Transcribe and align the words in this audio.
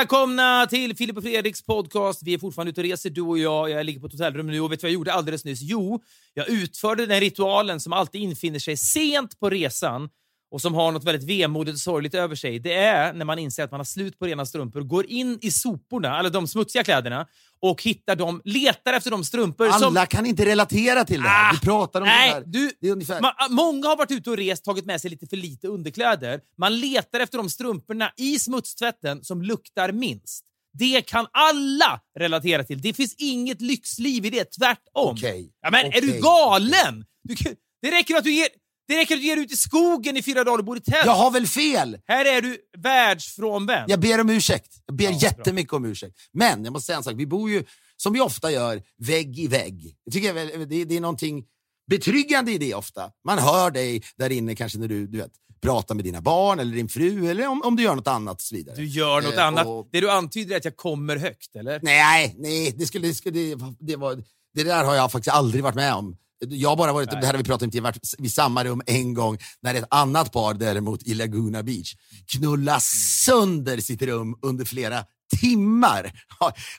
välkomna 0.00 0.66
till 0.66 0.96
Filip 0.96 1.16
och 1.16 1.22
Fredriks 1.22 1.62
podcast. 1.62 2.22
Vi 2.22 2.34
är 2.34 2.38
fortfarande 2.38 2.70
ute 2.70 2.80
och 2.80 2.86
reser, 2.86 3.10
du 3.10 3.20
och 3.20 3.38
jag. 3.38 3.70
Jag 3.70 3.86
ligger 3.86 4.00
på 4.00 4.06
ett 4.06 4.12
hotellrum 4.12 4.46
nu 4.46 4.60
och 4.60 4.72
vet 4.72 4.80
du 4.80 4.84
vad 4.84 4.90
jag 4.90 4.94
gjorde 4.94 5.12
alldeles 5.12 5.44
nyss? 5.44 5.60
Jo, 5.62 6.02
jag 6.34 6.48
utförde 6.48 7.06
den 7.06 7.20
ritualen 7.20 7.80
som 7.80 7.92
alltid 7.92 8.20
infinner 8.20 8.58
sig 8.58 8.76
sent 8.76 9.40
på 9.40 9.50
resan 9.50 10.08
och 10.50 10.60
som 10.60 10.74
har 10.74 10.92
något 10.92 11.04
väldigt 11.04 11.28
vemodigt 11.28 11.74
och 11.74 11.80
sorgligt 11.80 12.14
över 12.14 12.36
sig. 12.36 12.58
Det 12.58 12.74
är 12.74 13.12
när 13.12 13.24
man 13.24 13.38
inser 13.38 13.64
att 13.64 13.70
man 13.70 13.80
har 13.80 13.84
slut 13.84 14.18
på 14.18 14.26
rena 14.26 14.46
strumpor, 14.46 14.80
går 14.80 15.06
in 15.06 15.38
i 15.42 15.50
soporna, 15.50 16.18
eller 16.18 16.30
de 16.30 16.46
smutsiga 16.46 16.84
kläderna, 16.84 17.26
och 17.62 17.82
hittar 17.82 18.16
dem, 18.16 18.40
letar 18.44 18.92
efter 18.92 19.10
de 19.10 19.24
strumpor 19.24 19.66
Alla 19.66 19.78
som... 19.78 20.06
kan 20.06 20.26
inte 20.26 20.44
relatera 20.44 21.04
till 21.04 21.22
det 21.22 21.28
här. 21.28 21.50
Ah, 21.50 21.52
Vi 21.52 21.66
pratar 21.66 22.00
om 22.00 22.06
nej, 22.06 22.28
det 22.28 22.34
här. 22.34 22.42
du, 22.46 22.72
Det 22.80 22.88
är 22.88 22.92
ungefär... 22.92 23.20
Ma- 23.20 23.48
många 23.50 23.88
har 23.88 23.96
varit 23.96 24.10
ute 24.10 24.30
och 24.30 24.36
rest, 24.36 24.64
tagit 24.64 24.84
med 24.86 25.00
sig 25.00 25.10
lite 25.10 25.26
för 25.26 25.36
lite 25.36 25.68
underkläder. 25.68 26.40
Man 26.58 26.80
letar 26.80 27.20
efter 27.20 27.38
de 27.38 27.50
strumporna 27.50 28.12
i 28.16 28.38
smutstvätten 28.38 29.24
som 29.24 29.42
luktar 29.42 29.92
minst. 29.92 30.44
Det 30.78 31.02
kan 31.06 31.26
alla 31.32 32.00
relatera 32.18 32.64
till. 32.64 32.80
Det 32.82 32.94
finns 32.94 33.14
inget 33.18 33.60
lyxliv 33.60 34.26
i 34.26 34.30
det, 34.30 34.44
tvärtom. 34.44 34.78
Okej, 34.94 35.52
Ja, 35.62 35.70
men 35.70 35.86
är 35.86 36.00
du 36.00 36.20
galen? 36.20 37.04
Du, 37.22 37.36
kan- 37.36 37.54
det 37.82 37.90
räcker 37.90 38.16
att 38.16 38.24
du 38.24 38.32
ger 38.32 38.48
det 38.90 38.98
räcker 39.00 39.14
att 39.14 39.20
du 39.20 39.26
ger 39.26 39.36
dig 39.36 39.44
ut 39.44 39.52
i 39.52 39.56
skogen 39.56 40.16
i 40.16 40.22
fyra 40.22 40.44
dagar 40.44 40.58
och 40.58 40.64
bor 40.64 40.76
i 40.76 40.80
tält. 40.80 41.06
Jag 41.06 41.12
har 41.14 41.30
väl 41.30 41.46
fel? 41.46 41.98
Här 42.06 42.24
är 42.24 42.42
du 42.42 42.58
världsfrånvänd. 42.78 43.90
Jag 43.90 44.00
ber 44.00 44.20
om 44.20 44.30
ursäkt. 44.30 44.72
Jag 44.86 44.96
ber 44.96 45.04
Ja, 45.04 45.10
bra. 45.10 45.18
jättemycket 45.18 45.72
om 45.72 45.84
ursäkt. 45.84 46.16
Men 46.32 46.64
jag 46.64 46.72
måste 46.72 46.86
säga 46.86 46.96
en 46.98 47.04
sak. 47.04 47.14
Vi 47.16 47.26
bor 47.26 47.50
ju, 47.50 47.64
som 47.96 48.12
vi 48.12 48.20
ofta 48.20 48.50
gör, 48.50 48.82
vägg 48.98 49.38
i 49.38 49.46
vägg. 49.46 49.96
Jag 50.04 50.12
tycker 50.14 50.34
jag 50.34 50.68
det, 50.68 50.84
det 50.84 50.96
är 50.96 51.00
någonting 51.00 51.44
betryggande 51.90 52.52
i 52.52 52.58
det 52.58 52.74
ofta. 52.74 53.10
Man 53.24 53.38
hör 53.38 53.70
dig 53.70 54.02
där 54.16 54.30
inne 54.32 54.54
kanske 54.54 54.78
när 54.78 54.88
du, 54.88 55.06
du 55.06 55.18
vet, 55.18 55.32
pratar 55.62 55.94
med 55.94 56.04
dina 56.04 56.20
barn 56.20 56.58
eller 56.58 56.76
din 56.76 56.88
fru 56.88 57.30
eller 57.30 57.48
om, 57.48 57.62
om 57.62 57.76
du 57.76 57.82
gör 57.82 57.94
något 57.94 58.06
annat 58.08 58.40
så 58.40 58.54
vidare. 58.54 58.76
Du 58.76 58.84
gör 58.86 59.22
något 59.22 59.34
Eh, 59.34 59.46
annat. 59.46 59.66
och- 59.66 59.88
Det 59.92 60.00
du 60.00 60.10
antyder 60.10 60.52
är 60.54 60.56
att 60.58 60.64
jag 60.64 60.76
kommer 60.76 61.16
högt, 61.16 61.56
eller? 61.56 61.80
Nej, 61.82 62.34
nej, 62.38 62.74
det, 62.78 62.86
skulle, 62.86 63.08
det, 63.08 63.14
skulle, 63.14 63.38
det, 63.54 63.56
det, 63.80 63.96
var, 63.96 64.22
det 64.54 64.62
där 64.64 64.84
har 64.84 64.94
jag 64.94 65.12
faktiskt 65.12 65.34
aldrig 65.36 65.62
varit 65.62 65.74
med 65.74 65.94
om. 65.94 66.16
Jag 66.48 66.78
bara 66.78 66.92
varit, 66.92 67.10
det 67.10 67.16
här 67.16 67.32
har 67.32 67.38
vi 67.38 67.44
pratat 67.44 67.62
om, 67.62 67.70
jag 67.72 67.82
varit 67.82 68.14
vid 68.18 68.32
samma 68.32 68.64
rum 68.64 68.82
en 68.86 69.14
gång 69.14 69.38
när 69.62 69.74
ett 69.74 69.84
annat 69.90 70.32
par 70.32 70.54
däremot 70.54 71.02
i 71.02 71.14
Laguna 71.14 71.62
Beach 71.62 71.94
knullar 72.26 72.78
sönder 73.24 73.78
sitt 73.78 74.02
rum 74.02 74.38
under 74.42 74.64
flera 74.64 75.04
timmar. 75.40 76.12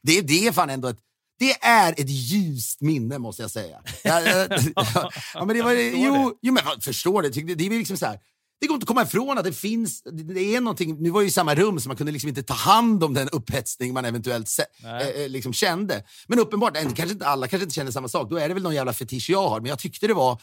Det, 0.01 0.21
det 0.21 0.47
är 0.47 0.51
fan 0.51 0.69
ändå 0.69 0.87
ett 0.87 0.99
det 1.41 1.51
är 1.61 1.91
ett 1.91 2.09
ljust 2.09 2.81
minne 2.81 3.19
måste 3.19 3.41
jag 3.41 3.51
säga. 3.51 3.77
Ja, 4.03 4.21
ja, 5.33 5.45
men 5.45 5.55
det 5.55 5.61
var, 5.61 5.71
jo, 5.73 6.39
jo, 6.41 6.53
men 6.53 6.63
förstår 6.81 7.21
det. 7.21 7.55
Det, 7.55 7.65
är 7.65 7.69
liksom 7.69 7.97
så 7.97 8.05
här. 8.05 8.19
Det 8.61 8.67
går 8.67 8.75
inte 8.75 8.83
att 8.83 8.87
komma 8.87 9.03
ifrån 9.03 9.37
att 9.37 9.43
det 9.43 9.53
finns, 9.53 10.03
det, 10.03 10.55
är 10.55 10.61
någonting, 10.61 10.97
nu 10.99 11.09
var 11.09 11.21
jag 11.21 11.27
i 11.27 11.31
samma 11.31 11.55
rum 11.55 11.79
så 11.79 11.89
man 11.89 11.97
kunde 11.97 12.11
liksom 12.11 12.29
inte 12.29 12.43
ta 12.43 12.53
hand 12.53 13.03
om 13.03 13.13
den 13.13 13.29
upphetsning 13.29 13.93
man 13.93 14.05
eventuellt 14.05 14.47
se, 14.49 14.63
eh, 14.83 15.29
liksom 15.29 15.53
kände. 15.53 16.03
Men 16.27 16.39
uppenbart, 16.39 16.73
kanske 16.73 17.09
inte 17.09 17.27
alla 17.27 17.47
kanske 17.47 17.63
inte 17.63 17.75
känner 17.75 17.91
samma 17.91 18.07
sak, 18.07 18.29
då 18.29 18.37
är 18.37 18.47
det 18.47 18.53
väl 18.53 18.63
någon 18.63 18.75
jävla 18.75 18.93
fetisch 18.93 19.29
jag 19.29 19.49
har. 19.49 19.59
Men 19.59 19.69
jag 19.69 19.79
tyckte 19.79 20.07
det 20.07 20.13
var, 20.13 20.41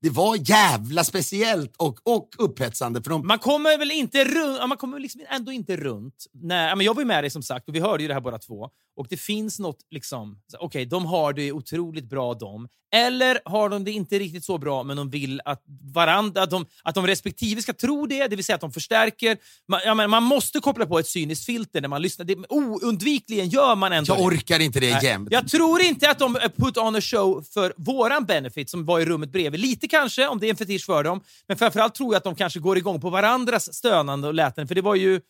det 0.00 0.10
var 0.10 0.50
jävla 0.50 1.04
speciellt 1.04 1.76
och, 1.76 1.98
och 2.04 2.28
upphetsande. 2.38 3.02
För 3.02 3.10
de, 3.10 3.26
Man 3.26 3.38
kommer 3.38 3.78
väl 3.78 3.90
inte 3.90 4.24
runt, 4.24 4.68
man 4.68 4.78
kommer 4.78 4.98
liksom 4.98 5.20
ändå 5.28 5.52
inte 5.52 5.76
runt. 5.76 6.26
Nej, 6.32 6.76
men 6.76 6.86
jag 6.86 6.94
var 6.94 7.02
ju 7.02 7.06
med 7.06 7.24
dig 7.24 7.30
som 7.30 7.42
sagt 7.42 7.68
och 7.68 7.74
vi 7.74 7.80
hörde 7.80 8.02
ju 8.02 8.08
det 8.08 8.14
här 8.14 8.20
båda 8.20 8.38
två. 8.38 8.70
Och 8.96 9.06
det 9.10 9.16
finns 9.16 9.58
något, 9.58 9.78
liksom, 9.90 10.40
okej, 10.58 10.86
de 10.86 11.06
har 11.06 11.32
det 11.32 11.52
otroligt 11.52 12.08
bra 12.08 12.34
de. 12.34 12.68
Eller 12.94 13.40
har 13.44 13.68
de 13.68 13.84
det 13.84 13.90
inte 13.90 14.18
riktigt 14.18 14.44
så 14.44 14.58
bra, 14.58 14.82
men 14.82 14.96
de 14.96 15.10
vill 15.10 15.40
att 15.44 15.62
varandra, 15.94 16.42
att 16.42 16.50
de, 16.50 16.66
att 16.82 16.94
de 16.94 17.06
respektive 17.06 17.62
ska 17.62 17.72
tro 17.72 18.06
det, 18.06 18.26
det 18.26 18.36
vill 18.36 18.44
säga 18.44 18.54
att 18.54 18.60
de 18.60 18.72
förstärker. 18.72 19.38
Man, 19.68 19.80
ja, 19.84 19.94
men 19.94 20.10
man 20.10 20.22
måste 20.22 20.60
koppla 20.60 20.86
på 20.86 20.98
ett 20.98 21.06
cyniskt 21.06 21.46
filter 21.46 21.80
när 21.80 21.88
man 21.88 22.02
lyssnar. 22.02 22.24
Det, 22.24 22.36
oundvikligen 22.48 23.48
gör 23.48 23.76
man 23.76 23.92
ändå 23.92 24.14
jag 24.14 24.24
orkar 24.24 24.60
inte 24.60 24.80
det 24.80 25.02
jämt. 25.02 25.28
Jag 25.30 25.48
tror 25.48 25.80
inte 25.80 26.10
att 26.10 26.18
de 26.18 26.36
eh, 26.36 26.48
put 26.56 26.76
on 26.76 26.96
a 26.96 27.00
show 27.00 27.44
för 27.54 27.72
våran 27.76 28.24
benefit 28.24 28.70
som 28.70 28.84
var 28.86 29.00
i 29.00 29.04
rummet 29.04 29.32
bredvid. 29.32 29.60
Lite 29.60 29.87
kanske, 29.88 30.28
om 30.28 30.40
det 30.40 30.46
är 30.46 30.50
en 30.50 30.56
fetisch 30.56 30.86
för 30.86 31.04
dem. 31.04 31.20
Men 31.48 31.56
framförallt 31.56 31.94
tror 31.94 32.14
jag 32.14 32.18
att 32.18 32.24
de 32.24 32.34
kanske 32.34 32.60
går 32.60 32.78
igång 32.78 33.00
på 33.00 33.10
varandras 33.10 33.74
stönande 33.74 34.28
och 34.28 34.34
läten. 34.34 34.68
För 34.68 34.74
det 34.74 34.80
var 34.80 34.94
ju, 34.94 35.20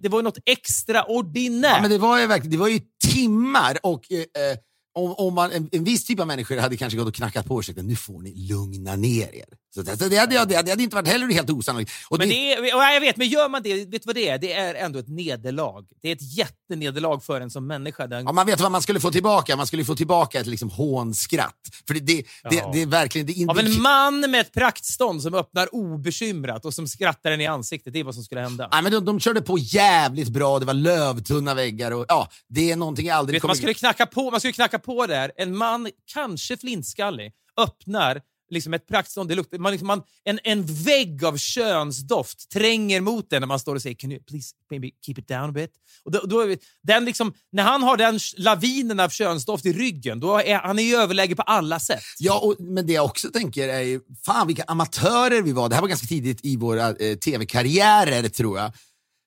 det 0.00 0.08
var 0.08 0.18
ju 0.18 0.22
något 0.22 0.38
extraordinärt. 0.46 1.76
Ja, 1.76 1.82
men 1.82 1.90
det 1.90 1.98
var 1.98 2.20
ju 2.20 2.26
verkligen, 2.26 2.50
det 2.50 2.56
var 2.56 2.68
ju 2.68 2.80
timmar 3.12 3.78
och 3.82 4.12
eh, 4.12 4.18
eh 4.18 4.58
om, 4.94 5.12
om 5.12 5.34
man, 5.34 5.52
en, 5.52 5.68
en 5.72 5.84
viss 5.84 6.04
typ 6.04 6.20
av 6.20 6.26
människor 6.26 6.56
hade 6.56 6.76
kanske 6.76 6.98
gått 6.98 7.08
och 7.08 7.14
knackat 7.14 7.46
på 7.46 7.54
och 7.54 7.64
sagt 7.64 7.78
nu 7.82 7.96
får 7.96 8.20
ni 8.22 8.34
lugna 8.34 8.96
ner 8.96 9.34
er. 9.34 9.44
Så 9.74 9.82
det, 9.82 10.08
det, 10.08 10.16
hade, 10.16 10.44
det, 10.44 10.62
det 10.62 10.70
hade 10.70 10.82
inte 10.82 10.96
varit 10.96 11.08
heller 11.08 11.32
helt 11.32 11.50
osannolikt. 11.50 11.92
Och 12.08 12.18
Men 12.18 12.28
det, 12.28 12.52
är, 12.52 12.64
ja, 12.64 12.92
jag 12.92 13.00
vet, 13.00 13.16
men 13.16 13.28
gör 13.28 13.48
man 13.48 13.62
det, 13.62 13.74
vet 13.74 13.90
du 13.90 14.06
vad 14.06 14.14
det 14.14 14.28
är? 14.28 14.38
Det 14.38 14.52
är 14.52 14.74
ändå 14.74 14.98
ett 14.98 15.08
nederlag. 15.08 15.84
Det 16.02 16.08
är 16.08 16.12
ett 16.12 16.36
jättenederlag 16.36 17.24
för 17.24 17.40
en 17.40 17.50
som 17.50 17.66
människa. 17.66 18.06
Den, 18.06 18.24
Ja, 18.24 18.32
man 18.32 18.46
vet 18.46 18.60
vad 18.60 18.72
man 18.72 18.82
skulle 18.82 19.00
få 19.00 19.10
tillbaka. 19.10 19.56
Man 19.56 19.66
skulle 19.66 19.84
få 19.84 19.94
tillbaka 19.94 20.40
ett 20.40 20.46
liksom 20.46 20.70
hånskratt. 20.70 21.56
För 21.86 21.94
det, 21.94 22.00
det, 22.00 22.24
Ja. 22.42 22.70
det 22.74 22.82
är 22.82 22.86
verkligen... 22.86 23.26
Det 23.26 23.50
av 23.50 23.58
en 23.58 23.82
man 23.82 24.30
med 24.30 24.40
ett 24.40 24.52
praktstånd 24.52 25.22
som 25.22 25.34
öppnar 25.34 25.74
obekymrat 25.74 26.64
och 26.64 26.74
som 26.74 26.88
skrattar 26.88 27.30
en 27.30 27.40
i 27.40 27.46
ansiktet. 27.46 27.92
Det 27.92 28.00
är 28.00 28.04
vad 28.04 28.14
som 28.14 28.24
skulle 28.24 28.40
hända. 28.40 28.68
Nej, 28.72 28.82
men 28.82 28.92
de, 28.92 29.04
de 29.04 29.20
körde 29.20 29.42
på 29.42 29.58
jävligt 29.58 30.28
bra, 30.28 30.58
det 30.58 30.66
var 30.66 30.74
lövtunna 30.74 31.54
väggar 31.54 31.90
och 31.90 32.04
ja, 32.08 32.28
det 32.48 32.70
är 32.70 32.76
någonting 32.76 33.06
jag 33.06 33.16
aldrig 33.16 33.34
Vet, 33.34 33.42
man, 33.42 33.48
kommer... 33.48 33.54
skulle 33.54 33.74
knacka 33.74 34.06
på, 34.06 34.30
man 34.30 34.40
skulle 34.40 34.52
knacka 34.52 34.78
på 34.82 35.06
där. 35.06 35.32
En 35.36 35.56
man, 35.56 35.90
kanske 36.06 36.56
flintskallig, 36.56 37.32
öppnar 37.56 38.22
liksom 38.52 38.74
ett 38.74 38.86
praktstånd. 38.86 39.28
Det 39.28 39.34
luktar, 39.34 39.58
man, 39.58 39.72
liksom, 39.72 39.86
man, 39.86 40.02
en, 40.24 40.38
en 40.44 40.66
vägg 40.66 41.24
av 41.24 41.36
könsdoft 41.36 42.50
tränger 42.50 43.00
mot 43.00 43.30
den 43.30 43.42
när 43.42 43.46
man 43.46 43.58
står 43.58 43.74
och 43.74 43.82
säger 43.82 43.96
“Can 43.96 44.12
you 44.12 44.22
please 44.22 44.54
maybe 44.70 44.90
keep 45.06 45.14
it 45.18 45.28
down 45.28 45.48
a 45.48 45.52
bit?” 45.52 45.70
och 46.04 46.12
då, 46.12 46.18
då 46.18 46.40
är 46.40 46.46
vi, 46.46 46.58
den 46.82 47.04
liksom, 47.04 47.34
När 47.52 47.62
han 47.62 47.82
har 47.82 47.96
den 47.96 48.18
lavinen 48.36 49.00
av 49.00 49.08
könsdoft 49.08 49.66
i 49.66 49.72
ryggen, 49.72 50.20
då 50.20 50.38
är 50.38 50.54
han 50.54 50.78
i 50.78 50.94
överläge 50.94 51.36
på 51.36 51.42
alla 51.42 51.80
sätt. 51.80 52.02
Ja, 52.18 52.38
och, 52.38 52.56
men 52.58 52.86
det 52.86 52.92
jag 52.92 53.04
också 53.04 53.30
tänker 53.30 53.68
är 53.68 53.80
ju, 53.80 54.00
fan 54.26 54.46
vilka 54.46 54.64
amatörer 54.66 55.42
vi 55.42 55.52
var. 55.52 55.68
Det 55.68 55.74
här 55.74 55.82
var 55.82 55.88
ganska 55.88 56.06
tidigt 56.06 56.44
i 56.44 56.56
våra 56.56 56.88
eh, 56.88 57.16
tv-karriärer 57.16 58.28
tror 58.28 58.58
jag. 58.58 58.72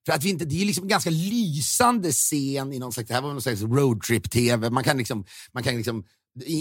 För 0.06 0.14
att 0.14 0.24
vi 0.24 0.30
inte, 0.30 0.46
det 0.46 0.62
är 0.62 0.66
liksom 0.66 0.84
en 0.84 0.90
ganska 0.90 1.10
lysande 1.10 2.12
scen 2.12 2.74
i 2.74 2.80
någon 2.80 2.94
slags, 2.94 3.08
det 3.08 3.14
här 3.14 3.22
var 3.22 3.32
någon 3.32 3.42
slags 3.42 3.62
roadtrip-tv. 3.62 4.70
Man 4.70 4.84
kan 4.84 4.98
liksom, 4.98 5.26
man 5.54 5.64
kan 5.64 5.76
liksom 5.76 6.04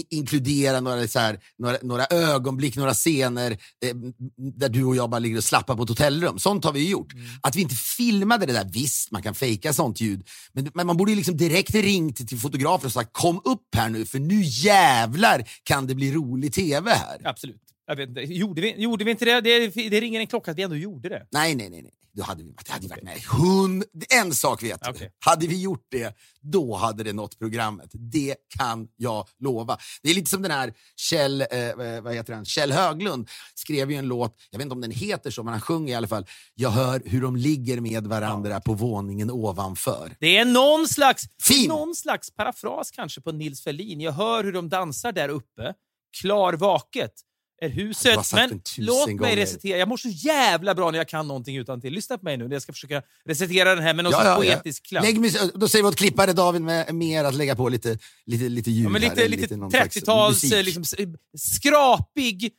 inkludera 0.09 0.79
några, 0.79 1.07
så 1.07 1.19
här, 1.19 1.39
några, 1.57 1.77
några 1.81 2.05
ögonblick, 2.05 2.75
några 2.75 2.93
scener 2.93 3.51
eh, 3.51 3.95
där 4.37 4.69
du 4.69 4.83
och 4.83 4.95
jag 4.95 5.09
bara 5.09 5.19
ligger 5.19 5.37
och 5.37 5.43
slappar 5.43 5.75
på 5.75 5.83
ett 5.83 5.89
hotellrum. 5.89 6.39
Sånt 6.39 6.63
har 6.63 6.73
vi 6.73 6.79
ju 6.79 6.89
gjort. 6.89 7.13
Att 7.41 7.55
vi 7.55 7.61
inte 7.61 7.75
filmade 7.75 8.45
det 8.45 8.53
där, 8.53 8.69
visst 8.73 9.11
man 9.11 9.21
kan 9.21 9.35
fejka 9.35 9.73
sånt 9.73 10.01
ljud. 10.01 10.27
Men, 10.53 10.71
men 10.73 10.87
man 10.87 10.97
borde 10.97 11.11
ju 11.11 11.17
liksom 11.17 11.37
direkt 11.37 11.75
ringt 11.75 12.27
till 12.27 12.39
fotografer 12.39 12.85
och 12.85 12.93
sagt 12.93 13.13
kom 13.13 13.41
upp 13.43 13.75
här 13.75 13.89
nu 13.89 14.05
för 14.05 14.19
nu 14.19 14.41
jävlar 14.43 15.49
kan 15.63 15.87
det 15.87 15.95
bli 15.95 16.11
rolig 16.11 16.53
tv 16.53 16.91
här. 16.91 17.21
Absolut. 17.23 17.64
Jag 17.87 17.95
vet 17.95 18.09
inte. 18.09 18.21
Gjorde, 18.21 18.61
vi, 18.61 18.81
gjorde 18.81 19.05
vi 19.05 19.11
inte 19.11 19.25
det? 19.25 19.41
det? 19.41 19.67
Det 19.89 20.01
ringer 20.01 20.19
en 20.19 20.27
klocka 20.27 20.51
att 20.51 20.57
vi 20.57 20.63
ändå 20.63 20.75
gjorde 20.75 21.09
det. 21.09 21.27
Nej, 21.31 21.55
nej, 21.55 21.69
nej. 21.69 21.81
nej. 21.81 21.91
Då 22.15 22.23
hade 22.23 22.43
vi, 22.43 22.55
det 22.65 22.71
hade 22.71 22.87
varit 22.87 23.03
med. 23.03 23.17
Hund, 23.21 23.83
en 24.09 24.33
sak 24.33 24.63
vet 24.63 24.83
du. 24.83 24.89
Okej. 24.89 25.11
Hade 25.19 25.47
vi 25.47 25.61
gjort 25.61 25.87
det, 25.91 26.17
då 26.41 26.75
hade 26.75 27.03
det 27.03 27.13
nått 27.13 27.39
programmet. 27.39 27.89
Det 27.93 28.35
kan 28.57 28.87
jag 28.95 29.27
lova. 29.39 29.77
Det 30.03 30.09
är 30.09 30.13
lite 30.13 30.29
som 30.29 30.41
den 30.41 30.51
här 30.51 30.73
Kjell, 30.95 31.41
eh, 31.41 32.01
vad 32.01 32.13
heter 32.13 32.33
han? 32.33 32.45
Kjell 32.45 32.71
Höglund 32.71 33.29
skrev 33.55 33.91
ju 33.91 33.97
en 33.97 34.07
låt, 34.07 34.35
jag 34.51 34.59
vet 34.59 34.65
inte 34.65 34.73
om 34.73 34.81
den 34.81 34.91
heter 34.91 35.31
så, 35.31 35.43
men 35.43 35.53
han 35.53 35.61
sjunger 35.61 35.93
i 35.93 35.95
alla 35.95 36.07
fall. 36.07 36.25
Jag 36.55 36.69
hör 36.69 37.01
hur 37.05 37.21
de 37.21 37.35
ligger 37.35 37.79
med 37.81 38.07
varandra 38.07 38.61
på 38.61 38.73
våningen 38.73 39.31
ovanför. 39.31 40.15
Det 40.19 40.37
är 40.37 40.45
någon 40.45 40.87
slags, 40.87 41.23
Fin. 41.43 41.69
någon 41.69 41.95
slags 41.95 42.31
parafras 42.31 42.91
kanske 42.91 43.21
på 43.21 43.31
Nils 43.31 43.63
Ferlin. 43.63 44.01
Jag 44.01 44.11
hör 44.11 44.43
hur 44.43 44.53
de 44.53 44.69
dansar 44.69 45.11
där 45.11 45.29
uppe. 45.29 45.73
Klar 46.21 46.53
vaket 46.53 47.13
är 47.61 47.69
huset. 47.69 48.31
Men 48.33 48.61
låt 48.77 49.07
mig 49.07 49.15
gånger. 49.15 49.35
recitera. 49.35 49.77
Jag 49.77 49.87
mår 49.87 49.97
så 49.97 50.09
jävla 50.09 50.75
bra 50.75 50.91
när 50.91 50.97
jag 50.97 51.07
kan 51.07 51.27
någonting 51.27 51.57
utan 51.57 51.81
till. 51.81 51.93
Lyssna 51.93 52.17
på 52.17 52.25
mig 52.25 52.37
nu 52.37 52.47
när 52.47 52.55
jag 52.55 52.61
ska 52.61 52.73
försöka 52.73 53.01
recitera 53.25 53.75
den 53.75 53.83
här 53.83 53.93
med 53.93 54.03
någon 54.03 54.13
sorts 54.13 54.35
poetisk 54.35 54.85
klang. 54.85 55.03
Lägg 55.03 55.19
mus- 55.19 55.51
då 55.55 55.67
säger 55.67 55.83
vi 55.83 55.89
åt 55.89 55.95
klippare 55.95 56.33
David 56.33 56.61
med 56.61 56.95
mer 56.95 57.23
att 57.23 57.35
lägga 57.35 57.55
på 57.55 57.69
lite, 57.69 57.97
lite, 58.25 58.49
lite 58.49 58.71
ljud 58.71 58.85
Ja, 58.85 58.89
men 58.89 59.01
här, 59.01 59.09
lite, 59.09 59.27
lite 59.27 59.55
slags 59.69 59.95
30-tals 59.97 60.43
musik. 60.43 60.53
eh, 60.59 60.63
liksom, 60.63 60.83
s- 60.83 60.95
skrapig 61.37 62.51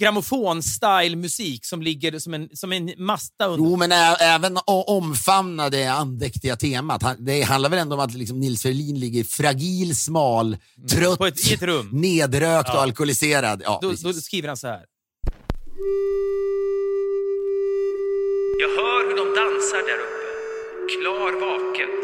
grammofon-style 0.00 1.16
musik 1.16 1.64
som 1.66 1.82
ligger 1.82 2.18
som 2.18 2.34
en, 2.34 2.48
som 2.52 2.72
en 2.72 2.92
masta 2.96 3.46
under. 3.46 3.70
Jo, 3.70 3.76
men 3.76 3.92
ä- 3.92 4.16
även 4.20 4.58
omfamna 4.66 5.70
det 5.70 5.84
andäktiga 5.86 6.56
temat. 6.56 7.02
Det 7.18 7.42
handlar 7.42 7.70
väl 7.70 7.78
ändå 7.78 7.94
om 7.94 8.00
att 8.00 8.14
liksom 8.14 8.40
Nils 8.40 8.62
Ferlin 8.62 9.00
ligger 9.00 9.24
fragil, 9.24 9.96
smal, 9.96 10.56
trött, 10.90 11.02
Mm. 11.04 11.16
På 11.16 11.26
ett- 11.26 11.52
ett 11.52 11.62
rum. 11.62 11.88
nedrökt 11.92 12.68
och 12.68 12.74
Ja. 12.74 12.80
alkoholiserad. 12.80 13.62
Ja, 13.64 13.78
Då, 13.82 13.92
då 14.02 14.12
skriver 14.12 14.48
han 14.48 14.56
så 14.56 14.66
här. 14.66 14.82
Jag 18.62 18.68
hör 18.80 19.00
hur 19.08 19.16
de 19.22 19.26
dansar 19.40 19.82
där 19.90 20.00
uppe. 20.06 20.26
Klar 20.94 21.30
vaket 21.46 22.00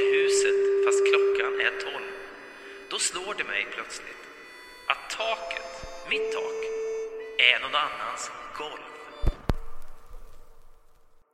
är 0.00 0.06
huset 0.16 0.58
fast 0.84 1.00
klockan 1.10 1.52
är 1.66 1.72
tolv. 1.86 2.06
Då 2.90 2.96
slår 3.08 3.32
det 3.38 3.44
mig 3.52 3.62
plötsligt 3.74 4.22
att 4.92 5.02
taket, 5.20 5.68
mitt 6.10 6.28
tak, 6.36 6.58
är 7.38 7.62
någon 7.62 7.74
annans 7.74 8.30
golv. 8.58 8.82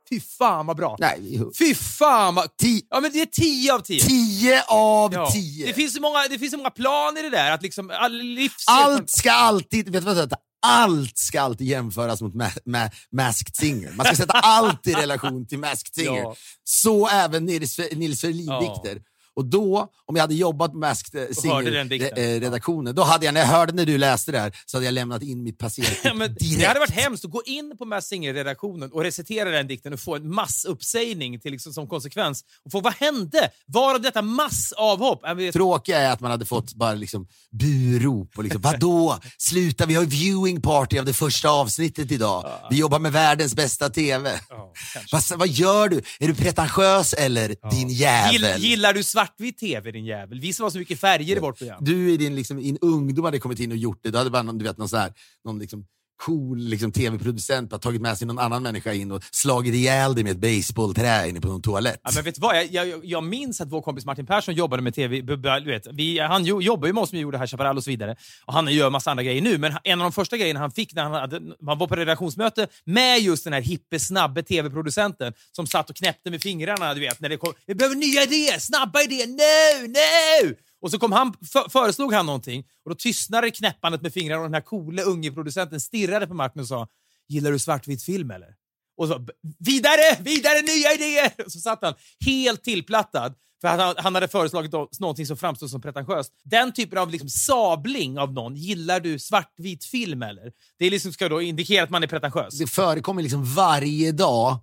Fy 0.09 0.19
fan 0.19 0.65
vad 0.65 0.77
bra! 0.77 0.95
Nej, 0.99 1.41
Fy 1.59 1.75
fan 1.75 2.35
vad... 2.35 2.45
Ti- 2.45 2.85
Ja 2.89 2.99
men 2.99 3.11
det 3.11 3.21
är 3.21 3.25
10 3.25 3.73
av 3.73 3.79
10. 3.79 3.99
10 4.01 4.63
av 4.67 5.13
Ja. 5.13 5.31
10. 5.31 5.65
Det, 5.67 5.73
finns 5.73 5.93
så 5.93 6.01
många, 6.01 6.27
det 6.29 6.39
finns 6.39 6.51
så 6.51 6.57
många 6.57 6.69
plan 6.69 7.17
i 7.17 7.21
det 7.21 7.29
där. 7.29 7.51
Att 7.51 7.61
liksom, 7.61 7.91
all 7.93 8.17
livs... 8.21 8.63
Allt 8.67 9.09
ska 9.09 9.31
alltid, 9.31 9.85
vet 9.89 9.93
du 9.93 9.99
vad 10.05 10.17
jag 10.17 10.23
säger? 10.29 10.37
Allt 10.67 11.17
ska 11.17 11.41
alltid 11.41 11.67
jämföras 11.67 12.21
mot 12.21 12.35
ma 12.35 12.49
ma 12.65 12.89
Masked 13.11 13.55
Singer. 13.55 13.91
Man 13.91 14.05
ska 14.05 14.15
sätta 14.15 14.33
allt 14.33 14.87
i 14.87 14.93
relation 14.93 15.47
till 15.47 15.59
Masked 15.59 15.93
Singer. 15.95 16.21
Ja. 16.21 16.35
Så 16.63 17.07
även 17.09 17.45
Nils, 17.45 17.79
Nils 17.91 18.21
Ferlin-dikter. 18.21 19.01
Och 19.35 19.45
då, 19.45 19.87
om 20.05 20.15
jag 20.15 20.23
hade 20.23 20.35
jobbat 20.35 20.71
på 20.71 20.77
Masked 20.77 21.21
eh, 21.45 21.51
hörde 21.51 21.71
den 21.71 21.89
dikten. 21.89 22.09
Singer-redaktionen, 22.15 22.95
då 22.95 23.03
hade 23.03 23.25
jag, 23.25 23.33
när 23.33 23.41
jag 23.41 23.47
hörde 23.47 23.73
när 23.73 23.85
du 23.85 23.97
läste 23.97 24.31
det 24.31 24.39
här, 24.39 24.57
så 24.65 24.77
hade 24.77 24.85
jag 24.85 24.93
lämnat 24.93 25.23
in 25.23 25.43
mitt 25.43 25.57
passerkort 25.57 26.03
direkt. 26.39 26.59
det 26.59 26.65
hade 26.65 26.79
varit 26.79 26.89
hemskt 26.89 27.25
att 27.25 27.31
gå 27.31 27.41
in 27.45 27.77
på 27.77 27.85
Mass 27.85 28.07
Singer-redaktionen 28.07 28.91
och 28.91 29.01
recitera 29.03 29.49
den 29.49 29.67
dikten 29.67 29.93
och 29.93 29.99
få 29.99 30.15
en 30.15 30.35
massuppsägning 30.35 31.39
till 31.39 31.51
liksom, 31.51 31.73
som 31.73 31.87
konsekvens. 31.87 32.43
Och 32.65 32.71
få, 32.71 32.81
vad 32.81 32.93
hände? 32.93 33.49
Varav 33.65 34.01
detta 34.01 34.21
massavhopp? 34.21 35.21
Tråkiga 35.53 35.99
är 35.99 36.11
att 36.11 36.19
man 36.19 36.31
hade 36.31 36.45
fått 36.45 36.73
bara 36.73 36.93
liksom 36.93 37.27
burop 37.51 38.37
och 38.37 38.43
liksom, 38.43 38.61
vadå? 38.61 39.19
Sluta, 39.37 39.85
vi 39.85 39.95
har 39.95 40.03
viewing 40.03 40.61
party 40.61 40.99
av 40.99 41.05
det 41.05 41.13
första 41.13 41.49
avsnittet 41.49 42.11
idag. 42.11 42.51
Vi 42.69 42.77
jobbar 42.77 42.99
med 42.99 43.11
världens 43.11 43.55
bästa 43.55 43.89
TV. 43.89 44.39
kanske. 44.93 45.35
Vad, 45.35 45.39
vad 45.39 45.47
gör 45.47 45.89
du? 45.89 46.01
Är 46.19 46.27
du 46.27 46.35
pretentiös 46.35 47.13
eller 47.13 47.69
din 47.71 47.89
jävel? 47.89 48.31
Gill, 48.33 48.69
gillar 48.69 48.93
du 48.93 49.03
svartvit 49.25 49.57
TV 49.57 49.91
din 49.91 50.05
jävel? 50.05 50.39
Vi 50.39 50.53
som 50.53 50.63
har 50.63 50.69
så 50.69 50.77
mycket 50.77 50.99
färger 50.99 51.37
i 51.37 51.39
vårt 51.39 51.57
program. 51.57 51.83
Du 51.83 52.11
i 52.11 52.17
din, 52.17 52.35
liksom, 52.35 52.57
din 52.57 52.77
ungdom 52.81 53.25
hade 53.25 53.39
kommit 53.39 53.59
in 53.59 53.71
och 53.71 53.77
gjort 53.77 53.99
det. 54.03 54.11
Du 54.11 54.17
hade 54.17 54.29
bara 54.29 54.43
någon, 54.43 54.57
du 54.57 54.65
vet, 54.65 54.77
någon, 54.77 54.89
så 54.89 54.97
här, 54.97 55.13
någon 55.43 55.59
liksom, 55.59 55.85
cool 56.17 56.57
liksom, 56.57 56.91
tv-producent 56.91 57.71
har 57.71 57.79
tagit 57.79 58.01
med 58.01 58.17
sig 58.17 58.27
någon 58.27 58.39
annan 58.39 58.63
människa 58.63 58.93
in 58.93 59.11
och 59.11 59.23
slagit 59.31 59.73
ihjäl 59.73 60.15
dig 60.15 60.23
med 60.23 60.31
ett 60.31 60.37
baseballträ 60.37 61.29
inne 61.29 61.41
på 61.41 61.47
någon 61.47 61.61
toalett. 61.61 62.01
Ja, 62.03 62.11
men 62.15 62.23
vet 62.23 62.35
du 62.35 62.41
vad? 62.41 62.57
Jag, 62.57 62.87
jag, 62.87 63.05
jag 63.05 63.23
minns 63.23 63.61
att 63.61 63.71
vår 63.71 63.81
kompis 63.81 64.05
Martin 64.05 64.25
Persson 64.25 64.55
jobbade 64.55 64.81
med 64.83 64.95
TV. 64.95 65.21
Du 65.21 65.71
vet, 65.71 65.87
vi, 65.93 66.19
han 66.19 66.45
jo, 66.45 66.61
jobbar 66.61 66.87
ju 66.87 66.93
med 66.93 67.03
oss 67.03 67.09
som 67.09 67.19
gjorde 67.19 67.37
här 67.37 67.47
Chaparral 67.47 67.77
och 67.77 67.83
så 67.83 67.89
vidare. 67.89 68.15
Och 68.45 68.53
han 68.53 68.67
gör 68.67 68.89
massa 68.89 69.11
andra 69.11 69.23
grejer 69.23 69.41
nu, 69.41 69.57
men 69.57 69.73
en 69.83 70.01
av 70.01 70.05
de 70.05 70.11
första 70.11 70.37
grejerna 70.37 70.59
han 70.59 70.71
fick 70.71 70.93
när 70.93 71.03
han, 71.03 71.11
hade, 71.11 71.35
han 71.65 71.77
var 71.77 71.87
på 71.87 71.95
redaktionsmöte 71.95 72.67
med 72.85 73.19
just 73.19 73.43
den 73.43 73.53
här 73.53 73.61
hippe, 73.61 73.99
snabbe 73.99 74.43
TV-producenten 74.43 75.33
som 75.51 75.67
satt 75.67 75.89
och 75.89 75.95
knäppte 75.95 76.31
med 76.31 76.41
fingrarna. 76.41 76.93
Du 76.93 76.99
vet, 76.99 77.19
när 77.19 77.29
det 77.29 77.37
kom, 77.37 77.53
vi 77.65 77.75
behöver 77.75 77.95
nya 77.95 78.23
idéer, 78.23 78.59
snabba 78.59 79.01
idéer, 79.01 79.27
nu, 79.27 79.87
nu! 79.87 80.55
Och 80.85 80.91
så 80.91 80.99
kom 80.99 81.11
han, 81.11 81.33
för, 81.51 81.69
föreslog 81.69 82.13
han 82.13 82.25
någonting 82.25 82.63
och 82.83 82.89
då 82.89 82.95
tystnade 82.95 83.51
knäppandet 83.51 84.01
med 84.01 84.13
fingrarna 84.13 84.41
och 84.41 84.47
den 84.47 84.53
här 84.53 84.61
coola 84.61 85.01
unge 85.01 85.31
producenten 85.31 85.81
stirrade 85.81 86.27
på 86.27 86.33
Martin 86.33 86.61
och 86.61 86.67
sa 86.67 86.87
“Gillar 87.27 87.51
du 87.51 87.59
svartvit 87.59 88.03
film 88.03 88.31
eller?” 88.31 88.55
Och 88.97 89.07
så, 89.07 89.27
vidare, 89.59 90.17
vidare, 90.19 90.61
nya 90.61 90.93
idéer! 90.93 91.45
Och 91.45 91.51
så 91.51 91.59
satt 91.59 91.79
han 91.81 91.93
helt 92.25 92.63
tillplattad 92.63 93.33
för 93.61 93.67
att 93.67 93.79
han, 93.79 93.95
han 93.97 94.15
hade 94.15 94.27
föreslagit 94.27 94.71
någonting 94.99 95.25
som 95.25 95.37
framstod 95.37 95.69
som 95.69 95.81
pretentiöst. 95.81 96.33
Den 96.43 96.73
typen 96.73 96.97
av 96.97 97.11
liksom 97.11 97.29
sabling 97.29 98.19
av 98.19 98.33
någon, 98.33 98.55
gillar 98.55 98.99
du 98.99 99.19
svartvit 99.19 99.85
film 99.85 100.21
eller? 100.21 100.51
Det 100.79 100.85
är 100.85 100.91
liksom 100.91 101.13
ska 101.13 101.29
då 101.29 101.41
indikera 101.41 101.83
att 101.83 101.89
man 101.89 102.03
är 102.03 102.07
pretentiös. 102.07 102.57
Det 102.57 102.67
förekommer 102.67 103.21
liksom 103.21 103.45
varje 103.45 104.11
dag 104.11 104.59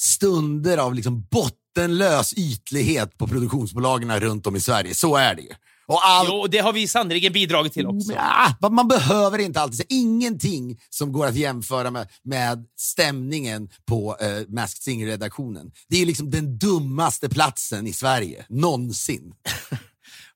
stunder 0.00 0.78
av 0.78 0.94
liksom 0.94 1.26
bottenlös 1.74 2.32
ytlighet 2.32 3.18
på 3.18 3.26
produktionsbolagen 3.26 4.20
runt 4.20 4.46
om 4.46 4.56
i 4.56 4.60
Sverige. 4.60 4.94
Så 4.94 5.16
är 5.16 5.34
det 5.34 5.42
ju. 5.42 5.48
Och 5.86 6.06
allt 6.06 6.28
Jo, 6.28 6.34
och 6.36 6.50
det 6.50 6.58
har 6.58 6.72
vi 6.72 6.88
sannerligen 6.88 7.32
bidragit 7.32 7.72
till 7.72 7.86
också. 7.86 8.12
Ja, 8.12 8.54
men 8.60 8.74
man 8.74 8.88
behöver 8.88 9.38
inte 9.38 9.60
alltid 9.60 9.76
säga 9.76 9.86
ingenting 9.88 10.78
som 10.90 11.12
går 11.12 11.26
att 11.26 11.34
jämföra 11.36 11.90
med, 11.90 12.08
med 12.24 12.64
stämningen 12.78 13.68
på 13.86 14.16
eh, 14.20 14.28
Masked 14.48 14.82
Singer-redaktionen. 14.82 15.70
Det 15.88 16.02
är 16.02 16.06
liksom 16.06 16.30
den 16.30 16.58
dummaste 16.58 17.28
platsen 17.28 17.86
i 17.86 17.92
Sverige, 17.92 18.44
någonsin. 18.48 19.32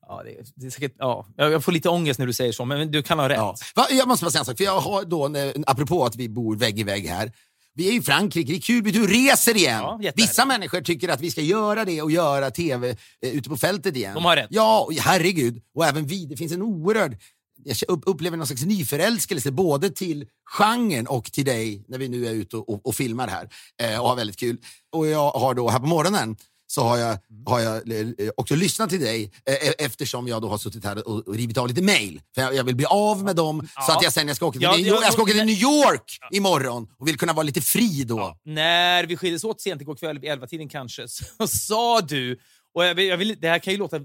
Ja, 0.06 0.22
det, 0.24 0.30
är- 0.30 0.44
det 0.54 0.66
är 0.66 0.70
säkert, 0.70 0.94
ja. 0.98 1.26
Jag 1.36 1.64
får 1.64 1.72
lite 1.72 1.88
ångest 1.88 2.18
när 2.18 2.26
du 2.26 2.32
säger 2.32 2.52
så, 2.52 2.64
men 2.64 2.90
du 2.90 3.02
kan 3.02 3.18
ha 3.18 3.28
rätt. 3.28 3.36
Ja. 3.74 3.86
Jag 3.90 4.08
måste 4.08 4.24
bara 4.24 4.30
säga 4.30 4.40
en 4.40 4.44
sak, 4.44 4.56
för 4.56 4.64
jag 4.64 4.80
har 4.80 5.04
då, 5.04 5.30
apropå 5.66 6.04
att 6.04 6.16
vi 6.16 6.28
bor 6.28 6.56
vägg 6.56 6.78
i 6.80 6.82
vägg 6.82 7.08
här. 7.08 7.32
Vi 7.76 7.88
är 7.88 7.92
i 7.92 8.02
Frankrike, 8.02 8.52
det 8.52 8.58
är 8.58 8.60
kul, 8.60 8.92
du 8.92 9.06
reser 9.06 9.56
igen. 9.56 9.82
Ja. 10.00 10.12
Vissa 10.16 10.44
människor 10.44 10.80
tycker 10.80 11.08
att 11.08 11.20
vi 11.20 11.30
ska 11.30 11.40
göra 11.40 11.84
det 11.84 12.02
och 12.02 12.10
göra 12.10 12.50
tv 12.50 12.96
eh, 13.22 13.30
ute 13.30 13.48
på 13.48 13.56
fältet 13.56 13.96
igen. 13.96 14.14
De 14.14 14.24
har 14.24 14.36
rätt. 14.36 14.46
Ja, 14.50 14.88
herregud. 15.00 15.62
Och 15.74 15.86
även 15.86 16.06
vi. 16.06 16.26
Det 16.26 16.36
finns 16.36 16.52
en 16.52 16.62
oerhörd... 16.62 17.16
Jag 17.64 17.76
upp- 17.88 18.02
upplever 18.06 18.36
någon 18.36 18.46
slags 18.46 18.64
nyförälskelse 18.64 19.50
både 19.50 19.90
till 19.90 20.26
genren 20.58 21.06
och 21.06 21.32
till 21.32 21.44
dig 21.44 21.84
när 21.88 21.98
vi 21.98 22.08
nu 22.08 22.26
är 22.26 22.32
ute 22.32 22.56
och, 22.56 22.68
och, 22.68 22.86
och 22.86 22.94
filmar 22.94 23.28
här 23.28 23.48
eh, 23.82 24.00
och 24.00 24.08
har 24.08 24.16
väldigt 24.16 24.36
kul. 24.36 24.58
Och 24.92 25.06
jag 25.06 25.30
har 25.30 25.54
då 25.54 25.68
här 25.70 25.78
på 25.78 25.86
morgonen 25.86 26.36
så 26.74 26.82
har 26.82 26.96
jag, 26.98 27.18
har 27.46 27.60
jag 27.60 27.74
eh, 28.20 28.30
också 28.36 28.54
lyssnat 28.54 28.90
till 28.90 29.00
dig 29.00 29.30
eh, 29.46 29.70
eftersom 29.86 30.28
jag 30.28 30.42
då 30.42 30.48
har 30.48 30.58
suttit 30.58 30.84
här 30.84 31.08
och, 31.08 31.28
och 31.28 31.34
rivit 31.34 31.58
av 31.58 31.68
lite 31.68 31.82
mail. 31.82 32.20
För 32.34 32.42
jag, 32.42 32.54
jag 32.54 32.64
vill 32.64 32.76
bli 32.76 32.86
av 32.86 33.24
med 33.24 33.36
dem 33.36 33.60
så 33.60 33.68
Ja. 33.76 33.96
att 33.96 34.02
jag 34.02 34.12
sen 34.12 34.26
jag 34.28 34.36
ska 34.36 34.46
åka 34.46 34.52
till, 34.58 34.62
Ja, 34.62 34.76
New, 34.76 34.86
ja, 34.86 34.98
jag 35.02 35.12
ska 35.12 35.22
åka 35.22 35.30
till 35.30 35.38
ja. 35.38 35.44
New 35.44 35.62
York 35.62 36.18
imorgon 36.30 36.86
och 36.98 37.08
vill 37.08 37.18
kunna 37.18 37.32
vara 37.32 37.42
lite 37.42 37.60
fri 37.60 38.04
då. 38.04 38.38
När 38.44 39.04
vi 39.04 39.16
skildes 39.16 39.44
åt 39.44 39.60
sent 39.60 39.80
igår 39.82 39.94
kväll, 39.96 40.18
vid 40.18 40.30
elva 40.30 40.46
tiden 40.46 40.68
kanske, 40.68 41.08
så 41.08 41.46
sa 41.48 42.00
du, 42.00 42.38
och 42.74 42.84
jag 42.84 42.94
vill, 42.94 43.06
jag 43.08 43.16
vill, 43.16 43.36
det 43.40 43.48
här 43.48 43.58
kan 43.58 43.72
ju 43.72 43.78
låta, 43.78 44.00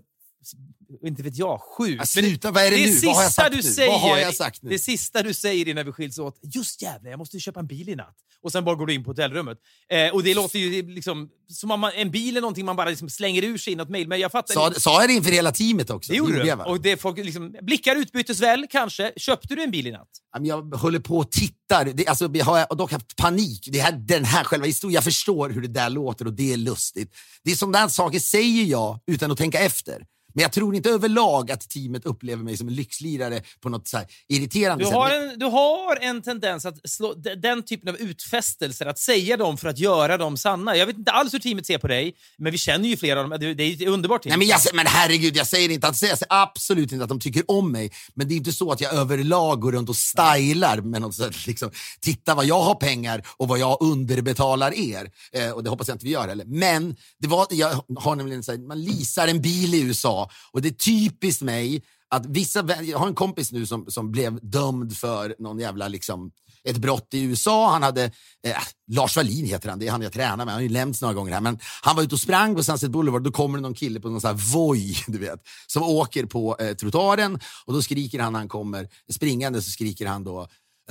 inte 1.03 1.24
vet 1.24 1.38
jag, 1.38 1.62
sjukt. 1.62 2.08
Sluta, 2.08 2.51
vad 2.51 2.63
är 2.63 2.72
det 2.72 2.77
det 2.77 2.86
nu? 2.86 3.00
Vad 3.05 3.15
har 3.15 3.24
jag 3.24 3.31
sista 3.31 3.41
sagt 3.43 3.55
du 3.55 3.63
säger, 3.63 3.91
Vad 3.91 4.01
har 4.01 4.17
jag 4.17 4.36
sagt 4.36 4.62
nu? 4.62 4.69
Det 4.69 4.79
sista 4.79 5.24
du 5.24 5.34
säger 5.34 5.67
innan 5.67 5.86
vi 5.86 5.91
skiljs 5.91 6.19
åt, 6.19 6.39
just 6.55 6.81
jävlar, 6.81 7.12
jag 7.12 7.17
måste 7.17 7.36
ju 7.36 7.41
köpa 7.41 7.60
en 7.60 7.67
bil 7.67 7.89
i 7.89 7.96
natt. 7.96 8.15
Och 8.41 8.51
sen 8.51 8.65
bara 8.65 8.75
går 8.75 8.86
du 8.86 8.93
in 8.93 9.03
på 9.03 9.10
hotellrummet. 9.10 9.58
Eh, 9.89 10.13
och 10.13 10.24
det 10.24 10.34
låter 10.34 10.60
ju 10.60 10.88
liksom 10.88 11.29
som 11.48 11.72
om 11.72 11.79
man, 11.79 11.91
en 11.96 12.12
bil 12.12 12.38
är 12.38 12.41
någonting 12.41 12.65
man 12.65 12.75
bara 12.75 12.89
liksom 12.89 13.10
slänger 13.10 13.43
ur 13.43 13.58
sig 13.58 13.74
i 13.74 13.75
något 13.75 13.89
mejl. 13.89 14.08
Men 14.08 14.19
jag 14.19 14.31
fattar. 14.31 14.53
Sa, 14.53 14.74
sa 14.74 15.01
jag 15.01 15.10
det 15.10 15.13
inför 15.13 15.31
hela 15.31 15.51
teamet 15.51 15.89
också? 15.89 16.12
det 16.12 16.17
gjorde 16.17 16.43
du. 16.43 16.53
Och 16.53 16.81
det 16.81 16.98
folk 16.98 17.17
liksom, 17.17 17.55
blickar 17.62 17.96
utbytes 17.96 18.39
väl, 18.39 18.67
kanske. 18.69 19.13
Köpte 19.17 19.55
du 19.55 19.63
en 19.63 19.72
bil 19.72 19.88
i 19.88 19.91
natt? 19.91 20.10
Jag 20.39 20.75
håller 20.75 21.00
på 21.00 21.17
och 21.17 21.31
tittar. 21.69 21.85
Det, 21.85 22.07
alltså, 22.07 22.29
jag 22.33 22.45
har 22.45 22.75
dock 22.75 22.91
haft 22.91 23.15
panik. 23.15 23.69
Det 23.71 23.79
här, 23.79 23.91
den 23.91 24.25
här 24.25 24.43
själva 24.43 24.65
historien, 24.65 24.95
jag 24.95 25.03
förstår 25.03 25.49
hur 25.49 25.61
det 25.61 25.67
där 25.67 25.89
låter 25.89 26.27
och 26.27 26.33
det 26.33 26.53
är 26.53 26.57
lustigt. 26.57 27.15
Det 27.43 27.51
är 27.51 27.55
som 27.55 27.71
där 27.71 27.88
saker 27.88 28.19
säger 28.19 28.63
jag 28.63 28.99
utan 29.07 29.31
att 29.31 29.38
tänka 29.38 29.59
efter. 29.59 30.03
Men 30.33 30.41
jag 30.41 30.51
tror 30.51 30.75
inte 30.75 30.89
överlag 30.89 31.51
att 31.51 31.69
teamet 31.69 32.05
upplever 32.05 32.43
mig 32.43 32.57
som 32.57 32.67
en 32.67 32.73
lyxlirare 32.75 33.41
på 33.61 33.69
något 33.69 33.88
så 33.88 34.01
irriterande 34.27 34.83
Du 34.83 34.88
sätt. 34.88 34.95
har, 34.95 35.09
en, 35.09 35.39
du 35.39 35.45
har 35.45 35.95
en 36.01 36.21
tendens 36.21 36.65
att 36.65 36.89
slå 36.89 37.13
den 37.38 37.63
typen 37.63 37.89
av 37.89 37.97
utfästelser, 37.97 38.85
att 38.85 38.99
säga 38.99 39.38
dem 39.38 39.57
för 39.57 39.69
att 39.69 39.79
göra 39.79 40.17
dem 40.17 40.38
sanna. 40.38 40.75
Jag 40.75 40.85
vet 40.85 40.97
inte 40.97 41.11
alls 41.11 41.33
hur 41.33 41.39
teamet 41.39 41.65
ser 41.65 41.77
på 41.77 41.88
dig, 41.88 42.15
men 42.38 42.51
vi 42.51 42.57
känner 42.57 42.89
ju 42.89 42.97
flera 42.97 43.19
av 43.21 43.29
dem. 43.29 43.39
Det, 43.39 43.53
det 43.53 43.63
är 43.63 43.73
ett 43.73 43.88
underbart 43.88 44.23
team. 44.23 44.29
Nej, 44.29 44.38
men, 44.38 44.47
jag, 44.47 44.59
men 44.73 44.85
herregud, 44.88 45.35
jag 45.35 45.47
säger 45.47 45.69
inte 45.69 45.88
att 45.88 46.01
jag 46.01 46.17
säger 46.17 46.25
absolut 46.29 46.91
inte 46.91 47.03
att 47.03 47.09
de 47.09 47.19
tycker 47.19 47.51
om 47.51 47.71
mig. 47.71 47.91
Men 48.13 48.27
det 48.27 48.33
är 48.33 48.38
inte 48.38 48.51
så 48.51 48.71
att 48.71 48.81
jag 48.81 48.93
överlag 48.93 49.59
går 49.59 49.71
runt 49.71 49.89
och 49.89 49.95
stylar 49.95 50.81
med 50.81 51.01
något 51.01 51.15
sätt, 51.15 51.35
liksom, 51.65 51.81
titta 52.01 52.35
vad 52.35 52.45
jag 52.45 52.61
har 52.61 52.75
pengar 52.75 53.27
och 53.37 53.47
vad 53.47 53.59
jag 53.59 53.77
underbetalar 53.79 54.73
er. 54.73 55.11
Eh, 55.31 55.51
och 55.51 55.63
det 55.63 55.69
hoppas 55.69 55.87
jag 55.87 55.95
inte 55.95 56.05
vi 56.05 56.11
gör 56.11 56.27
heller. 56.27 56.45
Men 56.45 56.95
det 57.19 57.27
var, 57.27 57.47
jag 57.49 57.83
har 57.97 58.15
nämligen 58.15 58.43
så 58.43 58.51
här, 58.51 58.59
man 58.59 58.81
leasar 58.81 59.27
en 59.27 59.41
bil 59.41 59.73
i 59.73 59.81
USA 59.81 60.29
och 60.51 60.61
det 60.61 60.67
är 60.69 60.73
typiskt 60.73 61.41
mig 61.41 61.83
att 62.09 62.25
vissa, 62.25 62.83
jag 62.83 62.99
har 62.99 63.07
en 63.07 63.15
kompis 63.15 63.51
nu 63.51 63.65
som, 63.65 63.85
som 63.87 64.11
blev 64.11 64.39
dömd 64.41 64.97
för 64.97 65.35
någon 65.39 65.59
jävla 65.59 65.87
liksom, 65.87 66.31
ett 66.63 66.77
brott 66.77 67.13
i 67.13 67.21
USA. 67.21 67.71
Han 67.71 67.83
hade, 67.83 68.03
eh, 68.43 68.57
Lars 68.91 69.15
Wallin 69.15 69.45
heter 69.45 69.69
han, 69.69 69.79
det 69.79 69.87
är 69.87 69.91
han 69.91 70.01
jag 70.01 70.13
tränar 70.13 70.37
med. 70.37 70.47
Han 70.47 70.53
har 70.53 70.61
ju 70.61 70.69
nämnts 70.69 71.01
några 71.01 71.13
gånger 71.13 71.33
här. 71.33 71.41
Men 71.41 71.59
han 71.81 71.95
var 71.95 72.03
ute 72.03 72.15
och 72.15 72.21
sprang 72.21 72.55
på 72.55 72.63
Sunset 72.63 72.91
Boulevard. 72.91 73.23
Då 73.23 73.31
kommer 73.31 73.57
det 73.57 73.61
någon 73.61 73.73
kille 73.73 73.99
på 73.99 74.09
någon 74.09 74.21
sån 74.21 74.27
här 74.27 74.53
Voi, 74.53 74.95
du 75.07 75.17
vet, 75.17 75.39
som 75.67 75.83
åker 75.83 76.25
på 76.25 76.57
eh, 76.59 76.75
trottoaren. 76.75 77.39
Och 77.65 77.73
då 77.73 77.81
skriker 77.81 78.19
han 78.19 78.33
när 78.33 78.39
han 78.39 78.49
kommer 78.49 78.87
springande, 79.11 79.61
så 79.61 79.71
skriker 79.71 80.07
han 80.07 80.23
då 80.23 80.41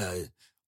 eh, 0.00 0.06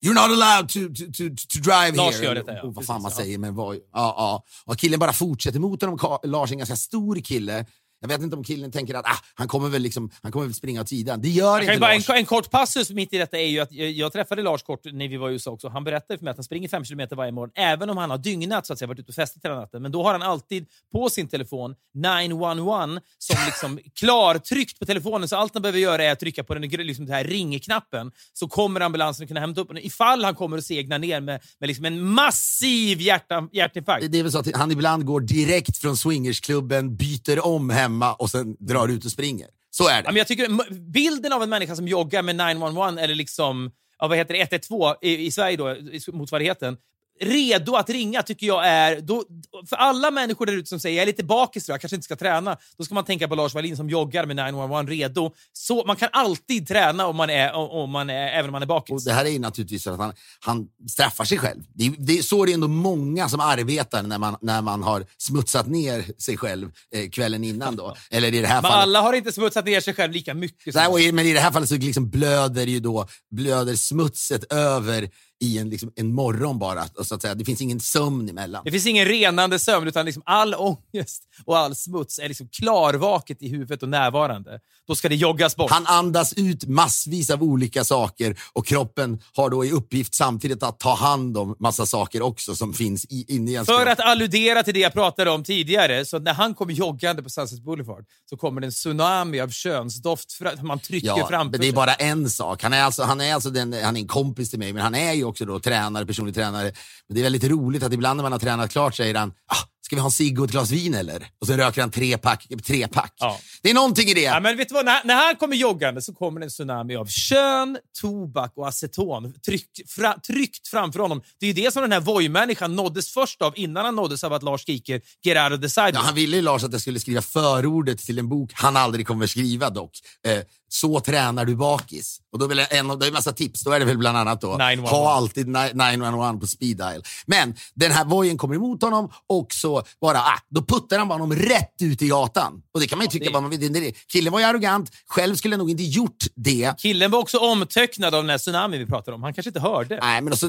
You're 0.02 0.14
not 0.14 0.30
allowed 0.30 0.68
to, 0.68 0.88
to, 0.88 1.12
to, 1.12 1.28
to 1.48 1.58
drive 1.60 1.96
Lars 1.96 2.14
here. 2.14 2.24
gör 2.24 2.34
detta, 2.34 2.52
ja. 2.52 2.62
Och 2.62 2.66
vad 2.66 2.74
Precis, 2.74 2.86
fan 2.86 3.02
man 3.02 3.10
ja. 3.10 3.16
säger. 3.16 3.38
Men 3.38 3.54
vad, 3.54 3.76
ja, 3.76 3.80
ja. 3.92 4.44
Och 4.64 4.78
killen 4.78 5.00
bara 5.00 5.12
fortsätter 5.12 5.60
mot 5.60 5.82
honom. 5.82 6.18
Lars 6.24 6.50
är 6.50 6.54
en 6.54 6.58
ganska 6.58 6.76
stor 6.76 7.16
kille. 7.16 7.66
Jag 8.00 8.08
vet 8.08 8.22
inte 8.22 8.36
om 8.36 8.44
killen 8.44 8.70
tänker 8.70 8.94
att 8.94 9.04
ah, 9.04 9.18
han 9.34 9.48
kommer 9.48 9.68
väl 9.68 9.82
liksom, 9.82 10.10
han 10.22 10.32
kommer 10.32 10.46
väl 10.46 10.54
springa 10.54 10.80
åt 10.80 10.88
sidan. 10.88 11.20
Det 11.22 11.28
gör 11.28 11.60
Jag 11.60 11.62
inte 11.62 11.80
bara, 11.80 11.92
Lars. 11.94 12.08
en, 12.10 12.16
en 12.16 12.26
kort 12.26 12.50
passus 12.50 12.90
mitt 12.90 13.12
i 13.12 13.18
detta 13.18 13.38
är 13.38 13.46
ju 13.46 13.60
att 13.60 13.72
jag, 13.72 13.90
jag 13.90 14.12
träffade 14.12 14.42
Lars 14.42 14.62
kort 14.62 14.80
när 14.84 15.08
vi 15.08 15.16
var 15.16 15.30
i 15.30 15.32
USA 15.32 15.50
också. 15.50 15.68
Han 15.68 15.84
berättade 15.84 16.18
för 16.18 16.24
mig 16.24 16.30
att 16.30 16.36
han 16.36 16.44
springer 16.44 16.68
fem 16.68 16.84
kilometer 16.84 17.16
varje 17.16 17.32
morgon, 17.32 17.50
även 17.54 17.90
om 17.90 17.96
han 17.96 18.10
har 18.10 18.18
dygnat, 18.18 18.66
så 18.66 18.72
att 18.72 18.78
säga, 18.78 18.86
varit 18.86 18.98
ute 18.98 19.08
och 19.08 19.14
festat 19.14 19.44
hela 19.44 19.54
natten. 19.54 19.82
Men 19.82 19.92
då 19.92 20.02
har 20.02 20.12
han 20.12 20.22
alltid 20.22 20.66
på 20.92 21.10
sin 21.10 21.28
telefon 21.28 21.74
911 21.94 23.00
som 23.18 23.36
liksom 23.46 23.78
klartryckt 24.00 24.78
på 24.78 24.86
telefonen, 24.86 25.28
så 25.28 25.36
allt 25.36 25.54
han 25.54 25.62
behöver 25.62 25.78
göra 25.78 26.04
är 26.04 26.12
att 26.12 26.20
trycka 26.20 26.44
på 26.44 26.54
den 26.54 26.62
liksom 26.62 27.06
den 27.06 27.14
här 27.14 27.24
ringknappen, 27.24 28.12
så 28.32 28.48
kommer 28.48 28.80
ambulansen 28.80 29.24
att 29.24 29.28
kunna 29.28 29.40
hämta 29.40 29.60
upp 29.60 29.68
honom 29.68 29.82
ifall 29.82 30.24
han 30.24 30.34
kommer 30.34 30.58
att 30.58 30.64
segna 30.64 30.98
ner 30.98 31.20
med, 31.20 31.42
med 31.58 31.66
liksom 31.66 31.84
en 31.84 32.04
massiv 32.04 33.00
hjärta, 33.00 33.48
hjärtinfarkt. 33.52 34.12
Det 34.12 34.18
är 34.18 34.22
väl 34.22 34.32
så 34.32 34.38
att 34.38 34.56
han 34.56 34.70
ibland 34.70 35.04
går 35.04 35.20
direkt 35.20 35.76
från 35.76 35.96
swingersklubben, 35.96 36.96
byter 36.96 37.46
om 37.46 37.70
hemma 37.90 38.14
och 38.14 38.30
sen 38.30 38.56
drar 38.58 38.88
ut 38.88 39.04
och 39.04 39.10
springer. 39.10 39.48
Så 39.70 39.88
är 39.88 40.02
Ja, 40.02 40.02
men 40.04 40.16
jag 40.16 40.26
tycker 40.26 40.80
bilden 40.92 41.32
av 41.32 41.42
en 41.42 41.50
människa 41.50 41.76
som 41.76 41.88
joggar 41.88 42.22
med 42.22 42.36
911 42.36 43.00
eller 43.00 43.14
liksom, 43.14 43.70
ja, 43.98 44.08
vad 44.08 44.18
heter 44.18 44.34
det, 44.34 44.40
112 44.40 44.96
i, 45.02 45.26
i 45.26 45.30
Sverige 45.30 45.56
då, 45.56 45.70
i 45.70 46.00
motsvarigheten 46.12 46.76
redo 47.20 47.74
att 47.74 47.90
ringa 47.90 48.22
tycker 48.22 48.46
jag 48.46 48.66
är... 48.66 49.00
Då, 49.00 49.24
för 49.68 49.76
alla 49.76 50.10
människor 50.10 50.46
där 50.46 50.52
ute 50.52 50.68
som 50.68 50.80
säger 50.80 50.96
jag 50.96 51.02
är 51.02 51.06
lite 51.06 51.24
bakis 51.24 51.68
jag 51.68 51.80
kanske 51.80 51.96
inte 51.96 52.04
ska 52.04 52.16
träna, 52.16 52.56
då 52.78 52.84
ska 52.84 52.94
man 52.94 53.04
tänka 53.04 53.28
på 53.28 53.34
Lars 53.34 53.54
Wallin 53.54 53.76
som 53.76 53.90
joggar 53.90 54.26
med 54.26 54.36
911 54.36 54.82
redo. 54.82 55.30
Så, 55.52 55.84
man 55.86 55.96
kan 55.96 56.08
alltid 56.12 56.68
träna 56.68 57.06
om 57.06 57.16
man 57.16 57.30
är, 57.30 57.52
om 57.52 57.90
man 57.90 58.10
är, 58.10 58.28
även 58.28 58.44
om 58.44 58.52
man 58.52 58.62
är 58.62 58.66
bakis. 58.66 58.92
Och 58.92 59.04
det 59.04 59.12
här 59.12 59.24
är 59.24 59.30
ju 59.30 59.38
naturligtvis 59.38 59.86
att 59.86 59.98
han, 59.98 60.12
han 60.40 60.66
straffar 60.90 61.24
sig 61.24 61.38
själv. 61.38 61.60
Det 61.74 61.86
är, 61.86 61.94
det 61.98 62.18
är 62.18 62.22
så 62.22 62.44
det 62.44 62.52
är 62.52 62.54
ändå 62.54 62.68
många 62.68 63.28
som 63.28 63.40
arbetar 63.40 64.02
när 64.02 64.18
man, 64.18 64.36
när 64.40 64.62
man 64.62 64.82
har 64.82 65.04
smutsat 65.18 65.66
ner 65.66 66.04
sig 66.18 66.36
själv 66.36 66.70
eh, 66.94 67.10
kvällen 67.10 67.44
innan. 67.44 67.76
Då. 67.76 67.96
Eller 68.10 68.34
i 68.34 68.40
det 68.40 68.46
här 68.46 68.62
Men 68.62 68.70
fallet. 68.70 68.82
alla 68.82 69.00
har 69.00 69.12
inte 69.12 69.32
smutsat 69.32 69.64
ner 69.64 69.80
sig 69.80 69.94
själv 69.94 70.12
lika 70.12 70.34
mycket. 70.34 70.74
Nej, 70.74 70.86
och 70.86 71.00
i, 71.00 71.12
men 71.12 71.26
i 71.26 71.32
det 71.32 71.40
här 71.40 71.50
fallet 71.50 71.68
så 71.68 71.74
liksom 71.74 72.10
blöder 72.10 72.66
ju 72.66 72.80
då 72.80 73.08
blöder 73.30 73.74
smutset 73.74 74.52
över 74.52 75.10
i 75.40 75.58
en, 75.58 75.70
liksom, 75.70 75.92
en 75.96 76.14
morgon 76.14 76.58
bara. 76.58 76.84
Och 76.98 77.06
så 77.06 77.14
att 77.14 77.22
säga. 77.22 77.34
Det 77.34 77.44
finns 77.44 77.60
ingen 77.60 77.80
sömn 77.80 78.28
emellan. 78.28 78.62
Det 78.64 78.70
finns 78.70 78.86
ingen 78.86 79.04
renande 79.04 79.58
sömn, 79.58 79.88
utan 79.88 80.06
liksom 80.06 80.22
all 80.26 80.54
ångest 80.54 81.22
och 81.44 81.58
all 81.58 81.74
smuts 81.74 82.18
är 82.18 82.28
liksom 82.28 82.48
klarvaket 82.48 83.42
i 83.42 83.48
huvudet 83.48 83.82
och 83.82 83.88
närvarande. 83.88 84.60
Då 84.86 84.94
ska 84.94 85.08
det 85.08 85.14
joggas 85.16 85.56
bort. 85.56 85.70
Han 85.70 85.86
andas 85.86 86.32
ut 86.32 86.64
massvis 86.68 87.30
av 87.30 87.42
olika 87.42 87.84
saker 87.84 88.36
och 88.52 88.66
kroppen 88.66 89.20
har 89.34 89.50
då 89.50 89.64
i 89.64 89.70
uppgift 89.72 90.14
samtidigt 90.14 90.62
att 90.62 90.78
ta 90.78 90.94
hand 90.94 91.36
om 91.38 91.56
massa 91.60 91.86
saker 91.86 92.22
också 92.22 92.54
som 92.56 92.72
finns 92.74 93.04
i, 93.04 93.24
inne 93.28 93.50
i 93.50 93.54
ens 93.54 93.66
För 93.68 93.76
kropp. 93.84 93.88
att 93.92 94.00
alludera 94.00 94.62
till 94.62 94.74
det 94.74 94.80
jag 94.80 94.92
pratade 94.92 95.30
om 95.30 95.44
tidigare, 95.44 96.04
så 96.04 96.18
när 96.18 96.34
han 96.34 96.54
kommer 96.54 96.72
joggande 96.72 97.22
på 97.22 97.30
Sunset 97.30 97.62
Boulevard 97.62 98.04
så 98.30 98.36
kommer 98.36 98.60
det 98.60 98.66
en 98.66 98.70
tsunami 98.70 99.40
av 99.40 99.48
könsdoft 99.48 100.32
för 100.32 100.44
att 100.44 100.62
man 100.62 100.78
trycker 100.78 101.06
Ja, 101.08 101.26
framför 101.28 101.50
men 101.50 101.60
det 101.60 101.66
är 101.66 101.68
sig. 101.68 101.72
bara 101.72 101.94
en 101.94 102.30
sak. 102.30 102.62
Han 102.62 102.72
är 102.72 102.82
alltså, 102.82 103.02
han 103.02 103.20
är 103.20 103.34
alltså 103.34 103.50
den, 103.50 103.72
han 103.72 103.96
är 103.96 104.00
en 104.00 104.06
kompis 104.08 104.50
till 104.50 104.58
mig, 104.58 104.72
men 104.72 104.82
han 104.82 104.94
är 104.94 105.12
ju 105.12 105.24
också 105.30 105.44
då 105.44 105.60
tränare, 105.60 106.06
personlig 106.06 106.34
tränare. 106.34 106.72
Men 107.08 107.14
det 107.14 107.20
är 107.20 107.22
väldigt 107.22 107.44
roligt 107.44 107.82
att 107.82 107.92
ibland 107.92 108.16
när 108.16 108.22
man 108.22 108.32
har 108.32 108.38
tränat 108.38 108.70
klart 108.70 108.94
säger 108.94 109.14
han, 109.14 109.28
ah, 109.28 109.66
ska 109.90 109.96
vi 109.96 110.00
ha 110.00 110.06
en 110.06 110.12
cigg 110.12 110.38
och 110.38 110.44
ett 110.44 110.50
glas 110.50 110.70
vin 110.70 110.94
eller? 110.94 111.26
Och 111.40 111.46
så 111.46 111.52
röker 111.52 111.80
han 111.80 111.90
tre 111.90 112.18
pack. 112.18 112.46
Tre 112.66 112.88
pack. 112.88 113.14
Ja. 113.18 113.38
Det 113.62 113.70
är 113.70 113.74
någonting 113.74 114.08
i 114.08 114.14
det. 114.14 114.20
Ja, 114.20 114.40
men 114.40 114.56
vet 114.56 114.68
du 114.68 114.74
vad? 114.74 114.84
När, 114.84 115.04
när 115.04 115.14
han 115.14 115.36
kommer 115.36 115.56
joggande 115.56 116.02
så 116.02 116.14
kommer 116.14 116.40
det 116.40 116.46
en 116.46 116.50
tsunami 116.50 116.96
av 116.96 117.06
kön, 117.06 117.78
tobak 118.00 118.52
och 118.56 118.68
aceton 118.68 119.32
tryck, 119.46 119.68
fra, 119.88 120.14
tryckt 120.26 120.68
framför 120.68 121.00
honom. 121.00 121.22
Det 121.40 121.46
är 121.46 121.54
det 121.54 121.72
som 121.72 121.82
den 121.82 121.92
här 121.92 122.00
Voi-människan 122.00 122.76
nåddes 122.76 123.12
först 123.14 123.42
av 123.42 123.52
innan 123.58 123.84
han 123.84 123.96
nåddes 123.96 124.24
av 124.24 124.32
att 124.32 124.42
Lars 124.42 124.60
skriker 124.62 125.00
“Get 125.22 125.38
out 125.50 125.58
of 125.58 125.60
the 125.62 125.68
sidewalk”. 125.68 125.94
Ja, 125.94 126.00
han 126.00 126.14
ville 126.14 126.36
ju 126.36 126.42
Lars 126.42 126.64
att 126.64 126.72
jag 126.72 126.80
skulle 126.80 127.00
skriva 127.00 127.22
förordet 127.22 127.98
till 127.98 128.18
en 128.18 128.28
bok 128.28 128.50
han 128.54 128.76
aldrig 128.76 129.06
kommer 129.06 129.26
skriva 129.26 129.70
dock. 129.70 129.90
Eh, 130.26 130.38
så 130.72 131.00
tränar 131.00 131.44
du 131.44 131.56
bakis. 131.56 132.20
Och 132.32 132.38
då 132.38 132.46
vill 132.46 132.58
en, 132.58 132.88
det 132.88 133.04
är 133.04 133.06
en 133.06 133.12
massa 133.12 133.32
tips. 133.32 133.64
Då 133.64 133.70
är 133.72 133.78
det 133.78 133.84
väl 133.84 133.98
bland 133.98 134.18
annat 134.18 134.40
då, 134.40 134.48
911. 134.48 134.88
ha 134.90 135.12
alltid 135.12 135.48
ni- 135.48 135.72
911 135.74 136.38
på 136.40 136.46
speed 136.46 136.76
dial. 136.76 137.02
Men 137.26 137.54
den 137.74 137.92
här 137.92 138.04
vojen 138.04 138.38
kommer 138.38 138.54
emot 138.54 138.82
honom 138.82 139.12
och 139.26 139.52
så 139.52 139.79
bara, 140.00 140.18
ah, 140.18 140.38
då 140.50 140.62
puttar 140.64 140.98
han 140.98 141.08
bara 141.08 141.14
honom 141.18 141.36
rätt 141.38 141.74
ut 141.82 142.02
i 142.02 142.08
gatan. 142.08 142.62
Och 142.74 142.80
det 142.80 142.86
kan 142.86 142.98
man 142.98 143.04
ju 143.04 143.10
tycka 143.10 143.24
det- 143.24 143.30
vad 143.32 143.42
man 143.42 143.50
vill. 143.50 143.94
Killen 144.12 144.32
var 144.32 144.40
ju 144.40 144.46
arrogant. 144.46 144.90
Själv 145.06 145.34
skulle 145.36 145.52
jag 145.54 145.58
nog 145.58 145.70
inte 145.70 145.82
gjort 145.82 146.24
det. 146.34 146.74
Killen 146.78 147.10
var 147.10 147.18
också 147.18 147.38
omtöcknad 147.38 148.14
av 148.14 148.22
den 148.22 148.30
här 148.30 148.38
tsunamin 148.38 148.80
vi 148.80 148.86
pratade 148.86 149.14
om. 149.14 149.22
Han 149.22 149.34
kanske 149.34 149.48
inte 149.50 149.60
hörde. 149.60 149.98
Nej, 150.02 150.20
men 150.22 150.36
så 150.36 150.46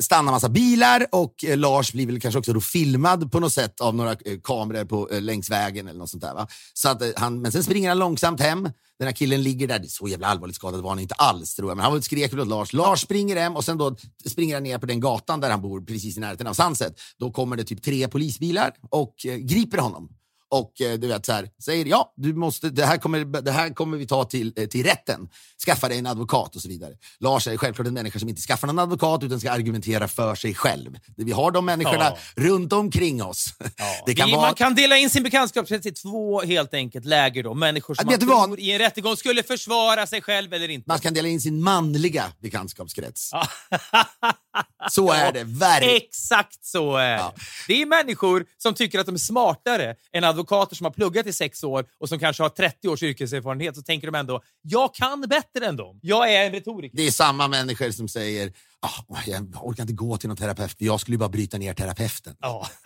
stannar 0.00 0.32
massa 0.32 0.48
bilar 0.48 1.06
och 1.12 1.44
eh, 1.44 1.56
Lars 1.56 1.92
blir 1.92 2.06
väl 2.06 2.20
kanske 2.20 2.38
också 2.38 2.52
då 2.52 2.60
filmad 2.60 3.32
på 3.32 3.40
något 3.40 3.52
sätt 3.52 3.80
av 3.80 3.94
några 3.94 4.10
eh, 4.12 4.16
kameror 4.44 4.84
på, 4.84 5.10
eh, 5.10 5.20
längs 5.20 5.50
vägen 5.50 5.88
eller 5.88 5.98
något 5.98 6.10
sånt 6.10 6.22
där. 6.22 6.34
Va? 6.34 6.46
Så 6.74 6.88
att, 6.88 7.02
eh, 7.02 7.08
han, 7.16 7.40
men 7.42 7.52
sen 7.52 7.62
springer 7.64 7.88
han 7.88 7.98
långsamt 7.98 8.40
hem. 8.40 8.68
Den 9.00 9.06
här 9.06 9.12
killen 9.12 9.42
ligger 9.42 9.66
där. 9.68 9.82
Så 9.82 10.08
jävla 10.08 10.26
allvarligt 10.26 10.56
skadad 10.56 10.82
var 10.82 10.90
han 10.90 10.98
inte 10.98 11.14
alls 11.14 11.54
tror 11.54 11.70
jag. 11.70 11.76
Men 11.76 11.86
han 11.86 12.02
skrek 12.02 12.32
väl 12.32 12.40
åt 12.40 12.48
Lars. 12.48 12.72
Lars 12.72 13.00
springer 13.00 13.36
hem 13.36 13.56
och 13.56 13.64
sen 13.64 13.78
då 13.78 13.96
springer 14.26 14.54
han 14.54 14.62
ner 14.62 14.78
på 14.78 14.86
den 14.86 15.00
gatan 15.00 15.40
där 15.40 15.50
han 15.50 15.62
bor 15.62 15.80
precis 15.80 16.16
i 16.16 16.20
närheten 16.20 16.46
av 16.46 16.54
Sunset. 16.54 17.00
Då 17.18 17.30
kommer 17.30 17.56
det 17.56 17.64
typ 17.64 17.82
tre 17.82 18.08
polisbilar 18.08 18.72
och 18.90 19.26
eh, 19.26 19.36
griper 19.36 19.78
honom. 19.78 20.08
Och 20.50 20.80
eh, 20.80 20.98
du 20.98 21.06
vet 21.08 21.26
så 21.26 21.32
här, 21.32 21.48
säger 21.62 21.86
ja, 21.86 22.12
du 22.16 22.34
måste, 22.34 22.70
det, 22.70 22.84
här 22.86 22.96
kommer, 22.96 23.24
det 23.42 23.50
här 23.50 23.70
kommer 23.74 23.96
vi 23.98 24.06
ta 24.06 24.24
till, 24.24 24.52
eh, 24.56 24.66
till 24.66 24.84
rätten. 24.86 25.28
Skaffa 25.66 25.88
dig 25.88 25.98
en 25.98 26.06
advokat 26.06 26.56
och 26.56 26.62
så 26.62 26.68
vidare. 26.68 26.92
Lars 27.20 27.46
är 27.46 27.56
självklart 27.56 27.86
en 27.86 27.94
människa 27.94 28.18
som 28.18 28.28
inte 28.28 28.42
skaffar 28.42 28.66
någon 28.66 28.78
advokat 28.78 29.22
utan 29.22 29.40
ska 29.40 29.50
argumentera 29.50 30.08
för 30.08 30.34
sig 30.34 30.54
själv. 30.54 30.96
Vi 31.16 31.32
har 31.32 31.50
de 31.50 31.64
människorna 31.64 32.04
Ja. 32.04 32.16
runt 32.42 32.72
omkring 32.72 33.22
oss. 33.22 33.54
Det 34.06 34.14
kan 34.14 34.26
Vi, 34.26 34.32
vara... 34.32 34.46
Man 34.46 34.54
kan 34.54 34.74
dela 34.74 34.96
in 34.98 35.10
sin 35.10 35.22
bekantskapskrets 35.22 35.86
i 35.86 35.92
två 35.92 36.40
helt 36.42 36.74
enkelt 36.74 37.04
läger. 37.04 37.42
Då. 37.42 37.54
Människor 37.54 37.94
som 37.94 38.10
Ja, 38.10 38.26
man 38.26 38.50
vad? 38.50 38.58
i 38.58 38.72
en 38.72 38.78
rättegång 38.78 39.16
skulle 39.16 39.42
försvara 39.42 40.06
sig 40.06 40.22
själv 40.22 40.52
eller 40.52 40.68
inte. 40.68 40.88
Man 40.88 40.98
kan 40.98 41.14
dela 41.14 41.28
in 41.28 41.40
sin 41.40 41.62
manliga 41.62 42.24
bekantskapskrets. 42.42 43.30
Ja. 43.32 43.46
Så 44.90 45.12
är 45.12 45.32
det, 45.32 45.44
verkligen. 45.44 45.96
Exakt 45.96 46.64
så 46.64 46.96
är 46.96 47.10
det. 47.10 47.16
Ja. 47.16 47.34
Det 47.68 47.82
är 47.82 47.86
människor 47.86 48.46
som 48.58 48.74
tycker 48.74 48.98
att 48.98 49.06
de 49.06 49.14
är 49.14 49.18
smartare 49.18 49.94
än 50.12 50.24
advokater 50.24 50.39
som 50.76 50.84
har 50.84 50.90
pluggat 50.90 51.26
i 51.26 51.32
sex 51.32 51.64
år 51.64 51.86
och 51.98 52.08
som 52.08 52.18
kanske 52.18 52.42
har 52.42 52.50
30 52.50 52.88
års 52.88 53.02
yrkeserfarenhet. 53.02 53.76
Så 53.76 53.82
tänker 53.82 54.06
de 54.06 54.14
ändå, 54.14 54.42
jag 54.62 54.94
kan 54.94 55.20
bättre 55.20 55.66
än 55.66 55.76
dem. 55.76 55.98
Jag 56.02 56.34
är 56.34 56.46
en 56.46 56.52
retoriker. 56.52 56.96
Det 56.96 57.06
är 57.06 57.10
samma 57.10 57.48
människor 57.48 57.90
som 57.90 58.08
säger 58.08 58.52
ah, 58.82 59.22
jag 59.26 59.56
orkar 59.62 59.82
inte 59.82 59.92
gå 59.92 60.16
till 60.16 60.28
någon 60.28 60.36
terapeut, 60.36 60.78
för 60.78 60.84
jag 60.84 61.00
skulle 61.00 61.14
ju 61.14 61.18
bara 61.18 61.28
bryta 61.28 61.58
ner 61.58 61.74
terapeuten. 61.74 62.34
Ja, 62.40 62.68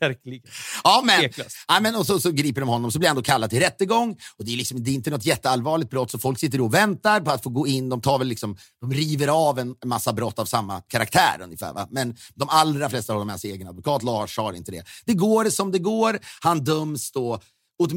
verkligen. 0.00 0.42
Ja, 0.84 1.02
men, 1.04 1.30
ja, 1.68 1.80
men, 1.80 1.94
och 1.94 2.06
så, 2.06 2.20
så 2.20 2.30
griper 2.30 2.60
de 2.60 2.68
honom, 2.68 2.92
så 2.92 2.98
blir 2.98 3.08
han 3.08 3.16
då 3.16 3.22
kallad 3.22 3.50
till 3.50 3.58
rättegång. 3.58 4.16
Och 4.38 4.44
det, 4.44 4.52
är 4.52 4.56
liksom, 4.56 4.84
det 4.84 4.90
är 4.90 4.94
inte 4.94 5.10
något 5.10 5.24
jätteallvarligt 5.26 5.90
brott, 5.90 6.10
så 6.10 6.18
folk 6.18 6.38
sitter 6.38 6.60
och 6.60 6.74
väntar 6.74 7.20
på 7.20 7.30
att 7.30 7.42
få 7.42 7.50
gå 7.50 7.66
in. 7.66 7.88
De, 7.88 8.00
tar 8.00 8.18
väl 8.18 8.28
liksom, 8.28 8.56
de 8.80 8.92
river 8.92 9.28
av 9.28 9.58
en 9.58 9.74
massa 9.84 10.12
brott 10.12 10.38
av 10.38 10.44
samma 10.44 10.80
karaktär 10.80 11.40
ungefär. 11.42 11.72
Va? 11.72 11.88
Men 11.90 12.16
de 12.34 12.48
allra 12.48 12.90
flesta 12.90 13.12
har 13.12 13.24
med 13.24 13.40
sig 13.40 13.50
egen 13.50 13.68
advokat. 13.68 14.02
Lars 14.02 14.38
har 14.38 14.52
inte 14.52 14.70
det. 14.70 14.84
Det 15.04 15.14
går 15.14 15.50
som 15.50 15.72
det 15.72 15.78
går. 15.78 16.18
Han 16.40 16.64
döms 16.64 17.12
då 17.12 17.40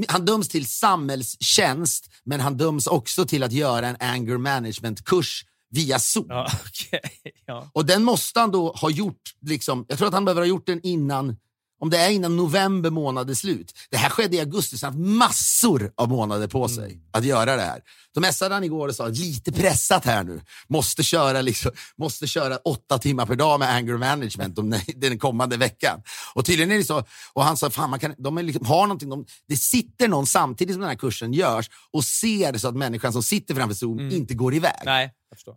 han 0.07 0.25
döms 0.25 0.49
till 0.49 0.67
samhällstjänst, 0.67 2.09
men 2.23 2.39
han 2.39 2.57
döms 2.57 2.87
också 2.87 3.25
till 3.25 3.43
att 3.43 3.51
göra 3.51 3.87
en 3.87 3.97
anger 3.99 4.37
management-kurs 4.37 5.45
via 5.69 5.99
Zoom. 5.99 6.25
Ja, 6.29 6.47
okej. 6.65 7.11
ja. 7.45 7.69
Och 7.73 7.85
den 7.85 8.03
måste 8.03 8.39
han 8.39 8.51
då 8.51 8.71
ha 8.71 8.89
gjort, 8.89 9.21
liksom, 9.41 9.85
jag 9.87 9.97
tror 9.97 10.07
att 10.07 10.13
han 10.13 10.25
behöver 10.25 10.41
ha 10.41 10.47
gjort 10.47 10.67
den 10.67 10.79
innan, 10.83 11.35
om 11.79 11.89
det 11.89 11.97
är 11.97 12.09
innan 12.09 12.37
november 12.37 12.89
månad 12.89 13.29
är 13.29 13.33
slut. 13.33 13.73
Det 13.89 13.97
här 13.97 14.09
skedde 14.09 14.37
i 14.37 14.39
augusti, 14.39 14.77
så 14.77 14.85
han 14.85 14.93
har 14.93 15.01
haft 15.01 15.17
massor 15.17 15.91
av 15.95 16.09
månader 16.09 16.47
på 16.47 16.67
sig 16.69 16.99
att 17.11 17.25
göra 17.25 17.55
det 17.55 17.61
här. 17.61 17.81
Då 18.13 18.21
messade 18.21 18.53
han 18.53 18.63
igår 18.63 18.87
och 18.87 18.95
sa, 18.95 19.07
lite 19.07 19.51
pressat 19.51 20.05
här 20.05 20.23
nu, 20.23 20.41
måste 20.67 21.03
köra, 21.03 21.41
liksom, 21.41 21.71
måste 21.97 22.27
köra 22.27 22.57
åtta 22.57 22.97
timmar 22.97 23.25
per 23.25 23.35
dag 23.35 23.59
med 23.59 23.69
anger 23.73 23.97
management 23.97 24.57
om 24.57 24.79
den 24.95 25.19
kommande 25.19 25.57
veckan. 25.57 26.01
Och 26.33 26.45
tydligen 26.45 26.71
är 26.71 26.77
det 26.77 26.83
så, 26.83 27.03
och 27.33 27.43
han 27.43 27.57
sa, 27.57 27.69
fan 27.69 27.89
man 27.89 27.99
kan, 27.99 28.15
de 28.17 28.37
liksom, 28.37 28.65
har 28.65 28.81
någonting, 28.81 29.09
de, 29.09 29.25
det 29.47 29.57
sitter 29.57 30.07
någon 30.07 30.27
samtidigt 30.27 30.73
som 30.73 30.81
den 30.81 30.89
här 30.89 30.97
kursen 30.97 31.33
görs 31.33 31.69
och 31.91 32.03
ser 32.03 32.57
så 32.57 32.67
att 32.67 32.75
människan 32.75 33.13
som 33.13 33.23
sitter 33.23 33.55
framför 33.55 33.75
Zoom 33.75 33.99
inte 33.99 34.33
går 34.33 34.53
iväg. 34.53 34.81
Nej. 34.85 35.13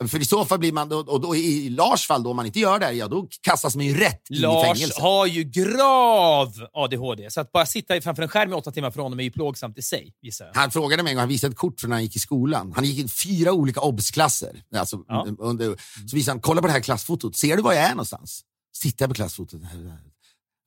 För 0.08 0.20
i 0.20 0.24
så 0.24 0.44
fall 0.44 0.58
blir 0.58 0.72
man, 0.72 0.92
och 0.92 1.20
då, 1.20 1.36
i 1.36 1.68
Lars 1.68 2.06
fall, 2.06 2.22
då, 2.22 2.30
om 2.30 2.36
man 2.36 2.46
inte 2.46 2.60
gör 2.60 2.78
det, 2.78 2.92
ja, 2.92 3.08
då 3.08 3.28
kastas 3.40 3.76
man 3.76 3.86
ju 3.86 3.96
rätt 3.96 4.30
in 4.30 4.36
i 4.36 4.40
Lars 4.40 4.66
fängelse. 4.66 5.02
har 5.02 5.26
ju 5.26 5.44
grav 5.44 6.52
ADHD, 6.72 7.30
så 7.30 7.40
att 7.40 7.52
bara 7.52 7.66
sitta 7.66 8.00
framför 8.00 8.22
en 8.22 8.28
skärm 8.28 8.50
i 8.52 8.54
åtta 8.54 8.70
timmar 8.70 8.90
för 8.90 9.02
honom 9.02 9.20
är 9.20 9.24
ju 9.24 9.30
plågsamt 9.30 9.78
i 9.78 9.82
sig, 9.82 10.14
gissar 10.22 10.44
jag. 10.46 10.54
Han 10.54 10.70
frågade 10.70 11.02
mig 11.02 11.10
en 11.10 11.16
gång, 11.16 11.20
han 11.20 11.28
visade 11.28 11.50
ett 11.52 11.58
kort 11.58 11.80
från 11.80 11.90
när 11.90 11.96
han 11.96 12.04
gick 12.04 12.16
i 12.16 12.18
skolan. 12.18 12.72
Han 12.76 12.84
gick 12.84 12.98
i 13.06 13.08
fyra 13.08 13.52
olika 13.52 13.80
obsklasser. 13.80 14.62
Alltså, 14.76 15.04
Ja. 15.08 15.26
under, 15.38 15.76
så 16.08 16.16
visade 16.16 16.32
han, 16.34 16.40
kolla 16.40 16.60
på 16.60 16.66
det 16.66 16.72
här 16.72 16.80
klassfotot. 16.80 17.36
Ser 17.36 17.56
du 17.56 17.62
var 17.62 17.72
jag 17.72 17.82
är 17.84 17.90
någonstans? 17.90 18.42
Tittar 18.82 19.02
jag 19.04 19.10
på 19.10 19.14
klassfotot. 19.14 19.60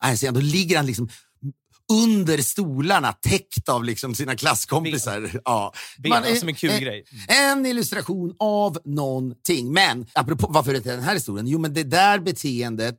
Nej, 0.04 0.18
ser 0.18 0.28
han, 0.28 0.34
då 0.34 0.42
ligger 0.42 0.78
han 0.78 0.86
liksom 0.86 1.10
under 1.94 2.38
stolarna 2.38 3.14
täckt 3.14 3.70
av 3.70 3.84
liksom 3.84 4.16
sina 4.16 4.36
klasskompisar. 4.36 5.42
Ja. 5.46 5.74
Ben, 6.04 6.10
Man 6.10 6.24
är- 6.24 6.36
som 6.36 6.48
en 6.50 6.56
kul 6.56 6.70
eh, 6.70 6.80
grej. 6.80 7.06
En 7.28 7.66
illustration 7.66 8.36
av 8.40 8.78
någonting. 8.86 9.74
Men 9.74 10.06
apropå 10.14 10.48
varför 10.50 10.74
är 10.74 10.80
det 10.80 10.92
den 10.92 11.04
här 11.04 11.14
historien? 11.14 11.48
Jo, 11.48 11.60
men 11.60 11.74
det 11.74 11.84
där 11.84 12.20
beteendet 12.20 12.98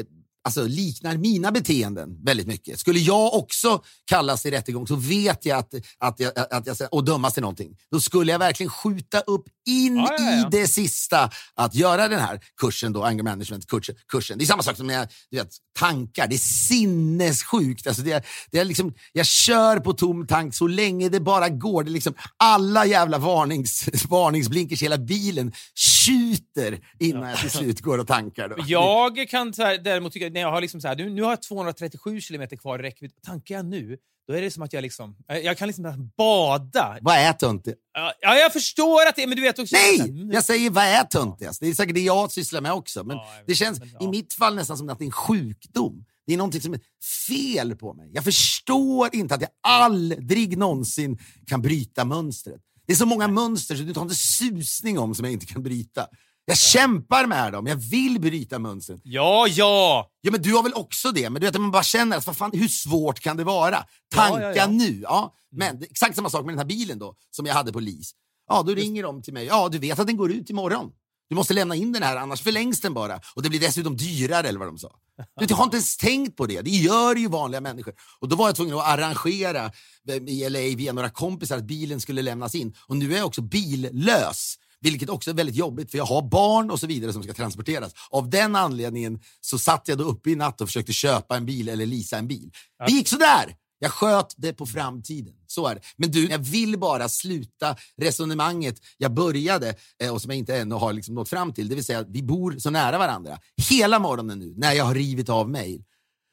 eh, 0.00 0.06
alltså, 0.44 0.62
liknar 0.66 1.16
mina 1.16 1.52
beteenden 1.52 2.24
väldigt 2.24 2.46
mycket. 2.46 2.78
Skulle 2.78 2.98
jag 2.98 3.34
också 3.34 3.82
kallas 4.04 4.42
till 4.42 4.50
rättegång 4.50 4.86
så 4.86 4.96
vet 4.96 5.44
jag 5.46 5.58
att, 5.58 5.74
att 5.98 6.20
jag, 6.20 6.32
att 6.50 6.66
jag 6.66 6.76
och 6.90 7.04
dömas 7.04 7.34
till 7.34 7.40
någonting. 7.40 7.76
Då 7.90 8.00
skulle 8.00 8.32
jag 8.32 8.38
verkligen 8.38 8.70
skjuta 8.70 9.20
upp 9.20 9.44
in 9.66 9.96
Ja, 9.96 10.14
ja, 10.18 10.24
ja. 10.24 10.46
i 10.46 10.50
det 10.50 10.68
sista 10.68 11.30
att 11.54 11.74
göra 11.74 12.08
den 12.08 12.20
här 12.20 12.40
kursen, 12.60 12.92
då, 12.92 13.02
anger 13.02 13.22
management 13.22 13.66
kursen. 13.66 13.94
kursen. 14.08 14.38
Det 14.38 14.44
är 14.44 14.46
samma 14.46 14.62
sak 14.62 14.76
som 14.76 14.86
när 14.86 14.94
jag 14.94 15.08
du 15.30 15.36
vet, 15.36 15.50
tankar. 15.78 16.26
Det 16.28 16.34
är 16.34 16.38
sinnessjukt. 16.38 17.86
Alltså 17.86 18.02
det 18.02 18.24
det 18.50 18.58
är 18.58 18.64
liksom, 18.64 18.94
jag 19.12 19.26
kör 19.26 19.76
på 19.76 19.92
tom 19.92 20.26
tank 20.26 20.54
så 20.54 20.66
länge 20.66 21.08
det 21.08 21.20
bara 21.20 21.48
går. 21.48 21.84
Det 21.84 21.90
är 21.90 21.92
liksom, 21.92 22.14
alla 22.36 22.86
jävla 22.86 23.18
varnings, 23.18 23.88
varningsblinkers 24.08 24.82
i 24.82 24.84
hela 24.84 24.98
bilen 24.98 25.52
tjuter 25.74 26.80
innan 26.98 27.30
jag 27.30 27.38
till 27.38 27.50
slut 27.50 27.80
går 27.80 27.98
och 27.98 28.06
tankar. 28.06 28.48
Då. 28.48 28.56
Jag 28.66 29.28
kan 29.28 29.52
här, 29.58 29.78
däremot 29.78 30.12
tycka, 30.12 30.28
när 30.28 30.40
jag 30.40 30.50
har 30.50 30.60
liksom 30.60 30.80
så 30.80 30.88
här, 30.88 30.96
nu, 30.96 31.10
nu 31.10 31.22
har 31.22 31.30
jag 31.30 31.42
237 31.42 32.20
kilometer 32.20 32.56
kvar 32.56 32.78
i 32.78 32.82
räckvidd. 32.82 33.12
Tankar 33.26 33.54
jag 33.54 33.66
nu, 33.66 33.98
då 34.28 34.34
är 34.34 34.42
det 34.42 34.50
som 34.50 34.62
att 34.62 34.72
jag 34.72 34.82
liksom, 34.82 35.16
jag 35.26 35.44
jag 35.44 35.58
kan 35.58 35.68
liksom 35.68 36.10
bada. 36.16 36.98
Vad 37.00 37.16
är 37.16 37.32
töntigt? 37.32 37.78
Ja, 37.94 38.12
Ja, 38.20 38.34
jag 38.36 38.52
förstår 38.52 39.06
att 39.08 39.16
det 39.16 39.26
men 39.26 39.36
du 39.36 39.42
vet, 39.42 39.58
också. 39.58 39.76
Nej! 39.76 40.00
Mm. 40.00 40.30
Jag 40.30 40.44
säger 40.44 40.70
vad 40.70 40.84
är 40.84 41.04
töntigast? 41.04 41.60
Det 41.60 41.66
är 41.68 41.74
säkert 41.74 41.94
det 41.94 42.00
jag 42.00 42.32
sysslar 42.32 42.60
med 42.60 42.72
också. 42.72 43.04
Men 43.04 43.16
Ja, 43.16 43.28
det 43.46 43.54
känns 43.54 43.78
men 43.78 43.88
ja. 43.92 44.06
i 44.06 44.08
mitt 44.08 44.34
fall 44.34 44.54
nästan 44.54 44.78
som 44.78 44.88
att 44.88 44.98
det 44.98 45.04
är 45.04 45.06
en 45.06 45.12
sjukdom. 45.12 46.04
Det 46.26 46.32
är 46.32 46.36
någonting 46.36 46.60
som 46.60 46.74
är 46.74 46.80
fel 47.28 47.76
på 47.76 47.94
mig. 47.94 48.10
Jag 48.14 48.24
förstår 48.24 49.14
inte 49.14 49.34
att 49.34 49.40
jag 49.40 49.50
aldrig 49.62 50.58
någonsin 50.58 51.18
kan 51.46 51.62
bryta 51.62 52.04
mönstret. 52.04 52.60
Det 52.86 52.92
är 52.92 52.96
så 52.96 53.06
många 53.06 53.28
mönster 53.28 53.76
så 53.76 53.82
du 53.82 53.94
tar 53.94 54.02
inte 54.02 54.14
susning 54.14 54.98
om 54.98 55.14
som 55.14 55.24
jag 55.24 55.32
inte 55.32 55.46
kan 55.46 55.62
bryta. 55.62 56.06
Jag 56.46 56.58
kämpar 56.58 57.26
med 57.26 57.52
dem, 57.52 57.66
jag 57.66 57.76
vill 57.76 58.20
bryta 58.20 58.58
mönstret. 58.58 59.00
Ja, 59.04 59.46
ja! 59.48 60.10
Ja, 60.20 60.30
men 60.30 60.42
du 60.42 60.54
har 60.54 60.62
väl 60.62 60.74
också 60.74 61.12
det? 61.12 61.30
Men 61.30 61.40
du 61.40 61.46
vet, 61.46 61.60
man 61.60 61.70
bara 61.70 61.82
känner 61.82 62.16
att 62.16 62.26
vad 62.26 62.36
fan, 62.36 62.50
hur 62.54 62.68
svårt 62.68 63.20
kan 63.20 63.36
det 63.36 63.44
vara? 63.44 63.74
Ja, 63.74 63.86
Tanka 64.14 64.42
ja, 64.42 64.52
ja. 64.56 64.66
nu. 64.66 65.00
Ja. 65.02 65.34
Men 65.56 65.78
det 65.80 65.86
är 65.86 65.90
exakt 65.90 66.16
samma 66.16 66.30
sak 66.30 66.44
med 66.44 66.52
den 66.52 66.58
här 66.58 66.66
bilen 66.66 66.98
då, 66.98 67.14
som 67.30 67.46
jag 67.46 67.54
hade 67.54 67.72
på 67.72 67.80
lease. 67.80 68.14
Ja, 68.48 68.62
då 68.62 68.74
ringer 68.74 69.02
de 69.02 69.22
till 69.22 69.32
mig. 69.34 69.46
Ja, 69.46 69.68
du 69.68 69.78
vet 69.78 69.98
att 69.98 70.06
den 70.06 70.16
går 70.16 70.32
ut 70.32 70.50
imorgon. 70.50 70.90
Du 71.28 71.34
måste 71.34 71.54
lämna 71.54 71.74
in 71.74 71.92
den 71.92 72.02
här, 72.02 72.16
annars 72.16 72.42
förlängs 72.42 72.80
den 72.80 72.94
bara. 72.94 73.20
Och 73.34 73.42
det 73.42 73.48
blir 73.48 73.60
dessutom 73.60 73.96
dyrare, 73.96 74.48
eller 74.48 74.58
vad 74.58 74.68
de 74.68 74.78
sa. 74.78 74.92
Du, 75.36 75.46
jag 75.48 75.56
har 75.56 75.64
inte 75.64 75.76
ens 75.76 75.96
tänkt 75.96 76.36
på 76.36 76.46
det. 76.46 76.60
Det 76.60 76.70
gör 76.70 77.16
ju 77.16 77.28
vanliga 77.28 77.60
människor. 77.60 77.94
Och 78.20 78.28
då 78.28 78.36
var 78.36 78.48
jag 78.48 78.56
tvungen 78.56 78.76
att 78.76 78.86
arrangera 78.88 79.64
eh, 80.08 80.16
i 80.16 80.48
LA 80.48 80.76
via 80.76 80.92
några 80.92 81.10
kompisar 81.10 81.56
att 81.56 81.64
bilen 81.64 82.00
skulle 82.00 82.22
lämnas 82.22 82.54
in. 82.54 82.74
Och 82.86 82.96
nu 82.96 83.12
är 83.12 83.16
jag 83.16 83.26
också 83.26 83.42
billös. 83.42 84.56
Vilket 84.84 85.08
också 85.10 85.30
är 85.30 85.34
väldigt 85.34 85.56
jobbigt, 85.56 85.90
för 85.90 85.98
jag 85.98 86.04
har 86.04 86.22
barn 86.22 86.70
och 86.70 86.80
så 86.80 86.86
vidare 86.86 87.12
som 87.12 87.22
ska 87.22 87.32
transporteras. 87.32 87.92
Av 88.10 88.30
den 88.30 88.56
anledningen 88.56 89.20
så 89.40 89.58
satt 89.58 89.88
jag 89.88 89.98
då 89.98 90.04
uppe 90.04 90.30
i 90.30 90.36
natt 90.36 90.60
och 90.60 90.68
försökte 90.68 90.92
köpa 90.92 91.36
en 91.36 91.46
bil 91.46 91.68
eller 91.68 91.86
leasa 91.86 92.18
en 92.18 92.28
bil. 92.28 92.50
Det 92.86 92.92
gick 92.92 93.08
sådär! 93.08 93.56
Jag 93.78 93.92
sköt 93.92 94.34
det 94.36 94.52
på 94.52 94.66
framtiden. 94.66 95.34
Så 95.46 95.66
är 95.66 95.74
det. 95.74 95.80
Men 95.96 96.10
du, 96.10 96.28
jag 96.28 96.38
vill 96.38 96.78
bara 96.78 97.08
sluta 97.08 97.76
resonemanget 97.96 98.80
jag 98.98 99.14
började 99.14 99.74
eh, 100.02 100.14
och 100.14 100.22
som 100.22 100.30
jag 100.30 100.38
inte 100.38 100.56
ännu 100.56 100.74
har 100.74 100.92
liksom 100.92 101.14
nått 101.14 101.28
fram 101.28 101.52
till. 101.52 101.68
Det 101.68 101.74
vill 101.74 101.84
säga 101.84 101.98
att 101.98 102.10
vi 102.10 102.22
bor 102.22 102.58
så 102.58 102.70
nära 102.70 102.98
varandra. 102.98 103.38
Hela 103.70 103.98
morgonen 103.98 104.38
nu, 104.38 104.54
när 104.56 104.72
jag 104.72 104.84
har 104.84 104.94
rivit 104.94 105.28
av 105.28 105.50
mejl, 105.50 105.84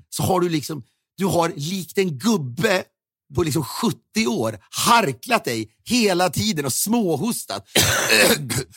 så 0.10 0.24
har 0.24 0.40
du 0.40 0.50
liksom, 0.50 0.84
du 1.18 1.26
har 1.26 1.54
likt 1.56 1.98
en 1.98 2.18
gubbe 2.18 2.84
på 3.36 3.44
liksom 3.44 3.64
70 3.64 4.28
år 4.28 4.60
harklat 4.88 5.46
dig 5.46 5.72
hela 5.86 6.30
tiden 6.30 6.66
och 6.66 6.74
småhostat. 6.74 7.68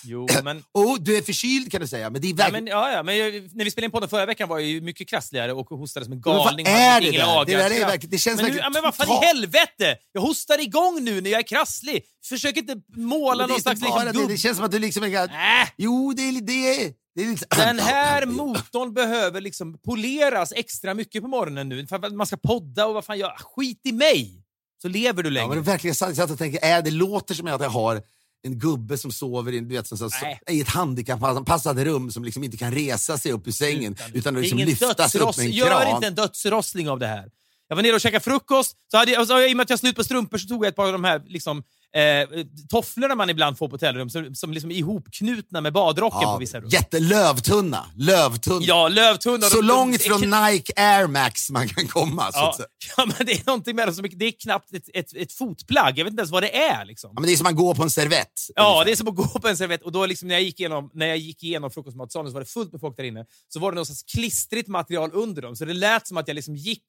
Jo, 0.04 0.26
men... 0.44 0.62
och 0.72 1.02
du 1.02 1.16
är 1.16 1.22
förkyld 1.22 1.72
kan 1.72 1.80
du 1.80 1.86
säga, 1.86 2.10
men 2.10 2.20
det 2.20 2.26
är 2.26 2.30
Ja, 2.30 2.36
verkligen... 2.36 2.64
men, 2.64 2.70
ja, 2.72 2.92
ja, 2.92 3.02
men 3.02 3.16
jag, 3.18 3.32
när 3.32 3.64
vi 3.64 3.70
spelade 3.70 3.84
in 3.84 3.90
podden 3.90 4.08
förra 4.08 4.26
veckan 4.26 4.48
var 4.48 4.58
jag 4.58 4.68
ju 4.68 4.80
mycket 4.80 5.08
krassligare 5.08 5.52
och 5.52 5.66
hostade 5.68 6.04
som 6.06 6.12
en 6.12 6.22
Men 6.24 6.34
vad 6.34 6.44
galning. 6.46 6.66
är 6.66 7.00
det 7.00 7.10
där? 7.10 7.44
Det 7.44 7.56
där 7.56 7.70
är 7.70 7.86
verkligen- 7.86 8.10
det 8.10 8.18
känns 8.18 8.36
men, 8.36 8.44
nu, 8.44 8.50
verkligen 8.50 8.64
ja, 8.64 8.70
men 8.70 8.82
vad 8.82 8.94
fan 8.94 9.22
i 9.22 9.26
helvete! 9.26 9.96
Jag 10.12 10.20
hostar 10.20 10.60
igång 10.60 11.04
nu 11.04 11.20
när 11.20 11.30
jag 11.30 11.38
är 11.38 11.46
krasslig. 11.46 12.04
Försök 12.28 12.56
inte 12.56 12.76
måla 12.96 13.46
någon 13.46 13.60
slags 13.60 13.80
liksom, 13.80 14.12
det, 14.14 14.26
det 14.28 14.36
känns 14.36 14.56
som 14.56 14.66
att 14.66 14.72
du 14.72 14.78
liksom... 14.78 15.02
Är... 15.04 15.24
Äh, 15.24 15.68
Jo, 15.76 16.12
det 16.16 16.22
är 16.22 16.40
det. 16.40 16.94
Liksom... 17.16 17.46
den 17.56 17.78
här 17.78 18.26
motorn 18.26 18.94
behöver 18.94 19.40
liksom 19.40 19.78
poleras 19.84 20.52
extra 20.52 20.94
mycket 20.94 21.22
på 21.22 21.28
morgonen 21.28 21.68
nu 21.68 21.86
man 22.12 22.26
ska 22.26 22.36
podda 22.36 22.86
och 22.86 22.94
vad 22.94 23.04
fan 23.04 23.18
jag 23.18 23.32
Skit 23.38 23.80
i 23.84 23.92
mig! 23.92 24.43
Så 24.84 24.88
lever 24.88 25.22
du 25.22 25.28
Ja, 25.28 25.32
längre. 25.32 25.48
men 25.48 25.58
det 25.58 25.64
verkligen 25.64 25.94
sant. 25.94 26.16
Jag 26.18 26.38
tänkte, 26.38 26.66
är 26.66 26.82
det 26.82 26.90
låter 26.90 27.34
som 27.34 27.46
att 27.46 27.60
jag 27.62 27.70
har 27.70 28.02
en 28.46 28.58
gubbe 28.58 28.98
som 28.98 29.12
sover 29.12 29.52
i, 29.52 29.60
du 29.60 29.74
vet, 29.74 29.86
som, 29.86 29.98
så, 29.98 30.10
i 30.50 30.60
ett 30.60 30.68
handikappanpassat 30.68 31.76
rum 31.76 32.10
som 32.10 32.24
liksom 32.24 32.44
inte 32.44 32.56
kan 32.56 32.72
resa 32.74 33.18
sig 33.18 33.32
upp 33.32 33.48
ur 33.48 33.52
sängen 33.52 33.92
Utan- 33.92 34.10
utan 34.14 34.34
liksom 34.34 34.58
lyftas 34.58 35.14
upp 35.14 35.36
med 35.36 35.46
en 35.46 35.52
Gör 35.52 35.66
kran. 35.80 35.94
inte 35.96 36.06
en 36.06 36.14
dödsrossling 36.14 36.88
av 36.90 36.98
det 36.98 37.06
här. 37.06 37.28
Jag 37.68 37.76
var 37.76 37.82
nere 37.82 37.94
och 37.94 38.00
käkade 38.00 38.24
frukost, 38.24 38.76
så 38.90 38.96
hade 38.96 39.10
jag, 39.12 39.26
så, 39.26 39.40
i 39.40 39.52
och 39.52 39.56
med 39.56 39.64
att 39.64 39.70
jag 39.70 39.78
slut 39.78 39.96
på 39.96 40.04
strumpor 40.04 40.38
så 40.38 40.48
tog 40.48 40.64
jag 40.64 40.68
ett 40.68 40.76
par 40.76 40.86
av 40.86 40.92
de 40.92 41.04
här 41.04 41.22
liksom, 41.26 41.62
eh, 41.94 42.44
tofflorna 42.68 43.14
man 43.14 43.30
ibland 43.30 43.58
får 43.58 43.68
på 43.68 43.74
hotellrum, 43.74 44.10
som, 44.10 44.34
som 44.34 44.52
liksom 44.52 44.70
är 44.70 44.74
ihopknutna 44.74 45.60
med 45.60 45.72
badrocken 45.72 46.18
på 46.20 46.24
Ja, 46.24 46.36
vissa 46.38 46.60
rum. 46.60 46.68
jättelövtunna. 46.68 47.86
Lövtunna. 47.96 48.60
Ja, 48.66 48.88
lövtunna. 48.88 49.46
så 49.46 49.56
de- 49.60 49.66
långt 49.66 49.98
de- 49.98 50.04
från 50.08 50.20
Nike 50.20 50.72
Air 50.76 51.06
Max 51.06 51.50
man 51.50 51.68
kan 51.68 51.86
komma. 51.88 52.22
Att 52.22 52.34
Ja, 52.34 52.56
ja, 52.96 53.06
men 53.06 53.26
det 53.26 53.32
är 53.32 53.46
någonting 53.46 53.76
med 53.76 53.88
dem 53.88 53.94
som 53.94 54.06
det 54.12 54.24
är 54.26 54.32
knappt 54.42 54.74
ett, 54.74 54.88
ett, 54.94 55.16
ett 55.16 55.32
fotplagg. 55.32 55.98
Jag 55.98 56.04
vet 56.04 56.10
inte 56.10 56.20
ens 56.20 56.30
vad 56.30 56.42
det 56.42 56.56
är. 56.56 56.84
Liksom. 56.84 57.10
Ja, 57.14 57.20
men 57.20 57.26
det 57.26 57.32
är 57.32 57.36
som 57.36 57.44
man 57.44 57.56
går 57.56 57.74
på 57.74 57.82
en 57.82 57.90
servett. 57.90 58.28
Ja, 58.54 58.62
ungefär. 58.70 58.84
det 58.84 58.92
är 58.92 58.96
som 58.96 59.08
att 59.08 59.14
gå 59.16 59.26
på 59.40 59.48
en 59.48 59.56
servett. 59.56 59.82
Och 59.82 59.92
då 59.92 60.06
liksom 60.06 60.28
när, 60.28 60.34
jag 60.34 60.42
gick 60.42 60.60
igenom, 60.60 60.90
när 60.94 61.06
jag 61.06 61.16
gick 61.18 61.42
igenom 61.44 61.70
frukostmatsalen 61.70 62.30
så 62.30 62.34
var 62.34 62.40
det 62.40 62.46
fullt 62.46 62.72
med 62.72 62.80
folk 62.80 62.96
där 62.96 63.04
inne. 63.04 63.24
Så 63.48 63.60
var 63.60 63.72
det 63.72 63.76
något 63.78 63.88
klistrigt 64.14 64.68
material 64.68 65.10
under 65.12 65.42
dem. 65.42 65.56
Så 65.56 65.64
det 65.64 65.74
lät 65.74 66.06
som 66.06 66.16
att 66.16 66.28
jag 66.28 66.34
liksom 66.34 66.56
gick 66.56 66.84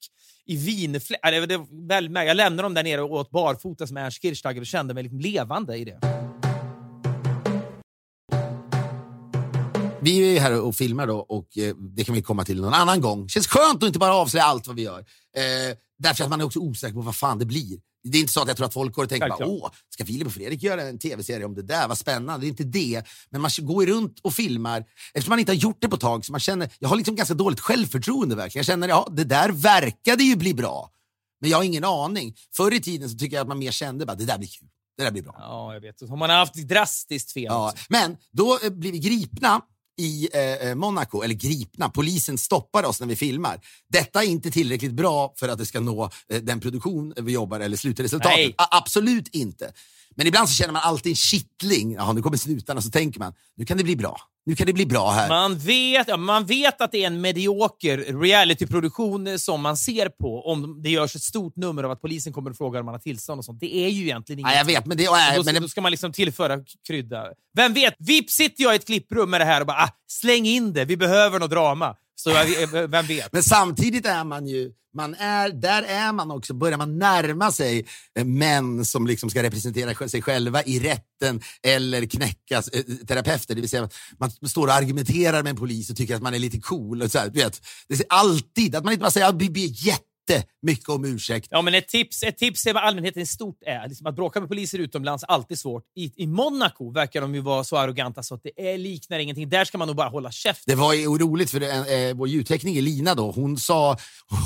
i 0.48 0.56
vinfläck. 0.56 1.20
Jag 1.22 2.36
lämnade 2.36 2.62
dem 2.62 2.74
där 2.74 2.82
nere 2.82 3.02
och 3.02 3.10
åt 3.12 3.30
barfotas 3.30 3.92
med 3.92 4.04
Ernst 4.04 4.22
Kirchsteiger 4.22 4.60
och 4.60 4.66
kände 4.66 4.94
mig 4.96 5.02
liksom 5.02 5.20
levande 5.20 5.76
i 5.76 5.84
det. 5.84 6.00
Vi 10.00 10.22
är 10.22 10.32
ju 10.32 10.38
här 10.38 10.60
och 10.60 10.74
filmar 10.74 11.06
då 11.06 11.18
och 11.18 11.58
eh, 11.58 11.74
det 11.76 12.04
kan 12.04 12.14
vi 12.14 12.22
komma 12.22 12.44
till 12.44 12.60
någon 12.60 12.74
annan 12.74 13.00
gång. 13.00 13.28
Känns 13.28 13.46
skönt 13.46 13.82
att 13.82 13.86
inte 13.86 13.98
bara 13.98 14.14
avslöja 14.14 14.44
allt 14.44 14.66
vad 14.66 14.76
vi 14.76 14.82
gör. 14.82 14.98
Eh, 14.98 15.76
därför 15.98 16.24
att 16.24 16.30
man 16.30 16.40
är 16.40 16.44
också 16.44 16.58
osäker 16.58 16.94
på 16.94 17.00
vad 17.00 17.16
fan 17.16 17.38
det 17.38 17.44
blir. 17.44 17.78
Det 18.04 18.18
är 18.18 18.20
inte 18.20 18.32
så 18.32 18.42
att 18.42 18.48
jag 18.48 18.56
tror 18.56 18.66
att 18.66 18.72
folk 18.72 18.94
går 18.94 19.02
och 19.02 19.08
tänker 19.08 19.28
bara, 19.28 19.46
åh, 19.46 19.70
ska 19.90 20.04
Filip 20.04 20.26
och 20.26 20.32
Fredrik 20.32 20.62
göra 20.62 20.82
en 20.82 20.98
tv-serie 20.98 21.44
om 21.44 21.54
det 21.54 21.62
där? 21.62 21.88
Vad 21.88 21.98
spännande. 21.98 22.46
Det 22.46 22.46
är 22.46 22.48
inte 22.48 22.64
det. 22.64 23.02
Men 23.30 23.40
man 23.40 23.50
går 23.58 23.84
ju 23.84 23.92
runt 23.92 24.20
och 24.22 24.32
filmar 24.32 24.84
eftersom 25.14 25.30
man 25.30 25.38
inte 25.38 25.52
har 25.52 25.56
gjort 25.56 25.78
det 25.80 25.88
på 25.88 25.94
ett 25.94 26.00
tag. 26.00 26.24
Så 26.24 26.32
man 26.32 26.40
känner, 26.40 26.70
jag 26.78 26.88
har 26.88 26.96
liksom 26.96 27.16
ganska 27.16 27.34
dåligt 27.34 27.60
självförtroende 27.60 28.36
verkligen. 28.36 28.60
Jag 28.60 28.66
känner, 28.66 28.88
ja, 28.88 29.08
det 29.10 29.24
där 29.24 29.48
verkade 29.48 30.24
ju 30.24 30.36
bli 30.36 30.54
bra. 30.54 30.90
Men 31.40 31.50
jag 31.50 31.58
har 31.58 31.64
ingen 31.64 31.84
aning. 31.84 32.36
Förr 32.56 32.74
i 32.74 32.80
tiden 32.80 33.10
så 33.10 33.18
tycker 33.18 33.36
jag 33.36 33.42
att 33.42 33.48
man 33.48 33.58
mer 33.58 33.70
kände 33.70 34.06
bara, 34.06 34.16
det 34.16 34.24
där 34.24 34.38
blir 34.38 34.48
kul. 34.48 34.68
Det 34.96 35.04
där 35.04 35.10
blir 35.10 35.22
bra. 35.22 35.34
Ja, 35.38 35.74
jag 35.74 35.80
vet. 35.80 35.98
Så 35.98 36.16
man 36.16 36.30
har 36.30 36.36
haft 36.36 36.54
drastiskt 36.54 37.32
fel. 37.32 37.44
Ja, 37.44 37.70
också. 37.70 37.84
men 37.88 38.16
då 38.32 38.58
eh, 38.64 38.70
blir 38.70 38.92
vi 38.92 38.98
gripna 38.98 39.60
i 39.98 40.28
eh, 40.32 40.68
eh, 40.68 40.74
Monaco, 40.74 41.22
eller 41.22 41.34
gripna, 41.34 41.88
polisen 41.88 42.38
stoppar 42.38 42.84
oss 42.84 43.00
när 43.00 43.06
vi 43.06 43.16
filmar. 43.16 43.60
Detta 43.88 44.22
är 44.22 44.26
inte 44.26 44.50
tillräckligt 44.50 44.92
bra 44.92 45.34
för 45.36 45.48
att 45.48 45.58
det 45.58 45.66
ska 45.66 45.80
nå 45.80 46.10
eh, 46.28 46.42
den 46.42 46.60
produktion 46.60 47.14
vi 47.16 47.32
jobbar 47.32 47.60
eller 47.60 47.76
slutresultatet. 47.76 48.54
Absolut 48.56 49.28
inte. 49.28 49.72
Men 50.16 50.26
ibland 50.26 50.48
så 50.48 50.54
känner 50.54 50.72
man 50.72 50.82
alltid 50.82 51.10
en 51.10 51.16
kittling. 51.16 51.92
Jaha, 51.94 52.12
nu 52.12 52.22
kommer 52.22 52.36
snutarna, 52.36 52.82
så 52.82 52.90
tänker 52.90 53.18
man, 53.20 53.32
nu 53.56 53.64
kan 53.64 53.76
det 53.76 53.84
bli 53.84 53.96
bra. 53.96 54.16
Nu 54.46 54.56
kan 54.56 54.66
det 54.66 54.72
bli 54.72 54.86
bra 54.86 55.10
här. 55.10 55.28
Man 55.28 55.58
vet, 55.58 56.08
ja, 56.08 56.16
man 56.16 56.46
vet 56.46 56.80
att 56.80 56.92
det 56.92 57.02
är 57.02 57.06
en 57.06 57.20
medioker 57.20 57.98
realityproduktion 57.98 59.38
som 59.38 59.60
man 59.60 59.76
ser 59.76 60.08
på 60.08 60.42
om 60.46 60.82
det 60.82 60.90
görs 60.90 61.16
ett 61.16 61.22
stort 61.22 61.56
nummer 61.56 61.82
av 61.82 61.90
att 61.90 62.00
polisen 62.00 62.32
kommer 62.32 62.50
och 62.50 62.56
frågar 62.56 62.80
om 62.80 62.86
man 62.86 62.94
har 62.94 63.00
tillstånd 63.00 63.38
och 63.38 63.44
sånt. 63.44 63.60
Det 63.60 63.76
är 63.76 63.88
ju 63.88 64.02
egentligen 64.02 64.38
inget. 64.38 64.52
Ja, 64.52 64.58
jag 64.58 64.64
vet, 64.64 64.86
men 64.86 64.96
det, 64.96 65.04
äh, 65.04 65.10
då, 65.36 65.42
men 65.44 65.54
då 65.54 65.60
det, 65.60 65.68
ska 65.68 65.80
man 65.80 65.90
liksom 65.90 66.12
tillföra 66.12 66.58
krydda. 66.86 67.26
Vem 67.56 67.74
vet, 67.74 67.94
vips 67.98 68.34
sitter 68.34 68.62
jag 68.62 68.72
i 68.72 68.76
ett 68.76 68.86
klipprum 68.86 69.30
med 69.30 69.40
det 69.40 69.44
här 69.44 69.60
och 69.60 69.66
bara 69.66 69.82
ah, 69.82 69.90
släng 70.06 70.46
in 70.46 70.72
det, 70.72 70.84
vi 70.84 70.96
behöver 70.96 71.38
något 71.38 71.50
drama. 71.50 71.96
Så 72.16 72.30
vem 72.88 73.06
vet? 73.06 73.32
Men 73.32 73.42
samtidigt 73.42 74.06
är 74.06 74.24
man 74.24 74.46
ju, 74.46 74.70
man 74.94 75.14
är, 75.14 75.48
där 75.48 75.82
är 75.82 76.12
man 76.12 76.30
också, 76.30 76.54
börjar 76.54 76.78
man 76.78 76.98
närma 76.98 77.52
sig 77.52 77.86
eh, 78.18 78.24
män 78.24 78.84
som 78.84 79.06
liksom 79.06 79.30
ska 79.30 79.42
representera 79.42 80.08
sig 80.08 80.22
själva 80.22 80.62
i 80.62 80.78
rätten 80.78 81.40
eller 81.62 82.06
knäckas 82.06 82.68
äh, 82.68 82.80
eh, 82.80 82.84
terapeuter. 83.06 83.54
Det 83.54 83.60
vill 83.60 83.70
säga 83.70 83.88
man 84.18 84.30
står 84.30 84.66
och 84.66 84.74
argumenterar 84.74 85.42
med 85.42 85.50
en 85.50 85.56
polis 85.56 85.90
och 85.90 85.96
tycker 85.96 86.16
att 86.16 86.22
man 86.22 86.34
är 86.34 86.38
lite 86.38 86.60
cool. 86.60 87.02
Och 87.02 87.10
så 87.10 87.18
här, 87.18 87.28
du 87.28 87.40
vet, 87.40 87.62
det 87.88 87.94
är 87.94 88.06
alltid 88.08 88.74
att 88.74 88.84
man 88.84 88.92
inte 88.92 89.02
bara 89.02 89.10
säger 89.10 89.28
att 89.28 89.42
vi 89.42 89.66
jätte 89.66 90.15
jättemycket 90.34 90.88
om 90.88 91.04
ursäkt. 91.04 91.48
Ja, 91.50 91.62
men 91.62 91.74
ett 91.74 91.88
tips, 91.88 92.22
ett 92.22 92.38
tips 92.38 92.66
är 92.66 92.74
vad 92.74 92.82
allmänheten 92.82 93.22
i 93.22 93.26
stort 93.26 93.58
är. 93.66 93.88
Liksom 93.88 94.06
att 94.06 94.14
bråka 94.14 94.40
med 94.40 94.48
poliser 94.48 94.78
utomlands 94.78 95.24
alltid 95.24 95.58
svårt. 95.58 95.84
I, 95.96 96.22
I 96.22 96.26
Monaco 96.26 96.90
verkar 96.90 97.20
de 97.20 97.34
ju 97.34 97.40
vara 97.40 97.64
så 97.64 97.76
arroganta 97.76 98.22
så 98.22 98.34
att 98.34 98.42
det 98.42 98.72
är, 98.72 98.78
liknar 98.78 99.18
ingenting. 99.18 99.48
Där 99.48 99.64
ska 99.64 99.78
man 99.78 99.88
nog 99.88 99.96
bara 99.96 100.08
hålla 100.08 100.30
käft. 100.30 100.62
Det 100.66 100.74
var 100.74 100.92
ju 100.92 101.06
roligt 101.06 101.50
för 101.50 101.60
eh, 101.62 102.14
vår 102.14 102.28
ljudtekniker 102.28 102.82
Lina 102.82 103.14
då, 103.14 103.30
hon 103.30 103.58
sa, 103.58 103.96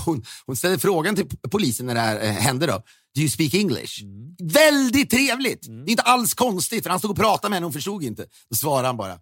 hon, 0.06 0.24
hon 0.46 0.56
ställde 0.56 0.78
frågan 0.78 1.16
till 1.16 1.26
polisen 1.50 1.86
när 1.86 1.94
det 1.94 2.00
här 2.00 2.20
eh, 2.20 2.30
hände 2.30 2.66
då. 2.66 2.82
Do 3.14 3.20
you 3.20 3.28
speak 3.28 3.54
English? 3.54 4.02
Väldigt 4.42 5.10
trevligt! 5.10 5.62
Det 5.62 5.72
är 5.72 5.90
inte 5.90 6.02
alls 6.02 6.34
konstigt 6.34 6.82
för 6.82 6.90
han 6.90 6.98
stod 6.98 7.10
och 7.10 7.16
pratade 7.16 7.50
med 7.50 7.56
henne 7.56 7.66
och 7.66 7.68
hon 7.68 7.72
förstod 7.72 8.04
inte. 8.04 8.26
Då 8.50 8.56
svarade 8.56 8.86
han 8.86 8.96
bara, 8.96 9.14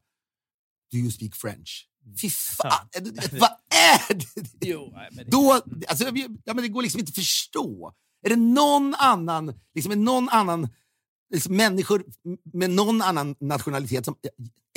Do 0.93 0.99
you 0.99 1.11
speak 1.11 1.35
French? 1.35 1.85
Fy 2.21 2.31
fan, 2.31 2.89
eh, 2.95 3.03
är 3.79 4.15
det? 4.61 4.67
Jo, 4.69 4.91
nej, 4.95 5.09
men 5.13 5.25
det- 5.25 5.31
Då, 5.31 5.61
alltså, 5.89 6.05
ja, 6.45 6.55
men 6.55 6.57
det 6.57 6.69
går 6.69 6.83
liksom 6.83 7.01
inte 7.01 7.11
att 7.11 7.15
förstå. 7.15 7.93
Är 8.27 8.29
det 8.31 8.37
någon 8.37 8.95
annan, 8.95 9.55
liksom, 9.75 9.93
är 9.93 9.97
någon 9.97 10.29
annan 10.29 10.69
liksom, 11.35 11.57
människor 11.57 12.05
med 12.53 12.71
någon 12.71 13.03
annan 13.03 13.35
nationalitet 13.41 14.05
som 14.05 14.15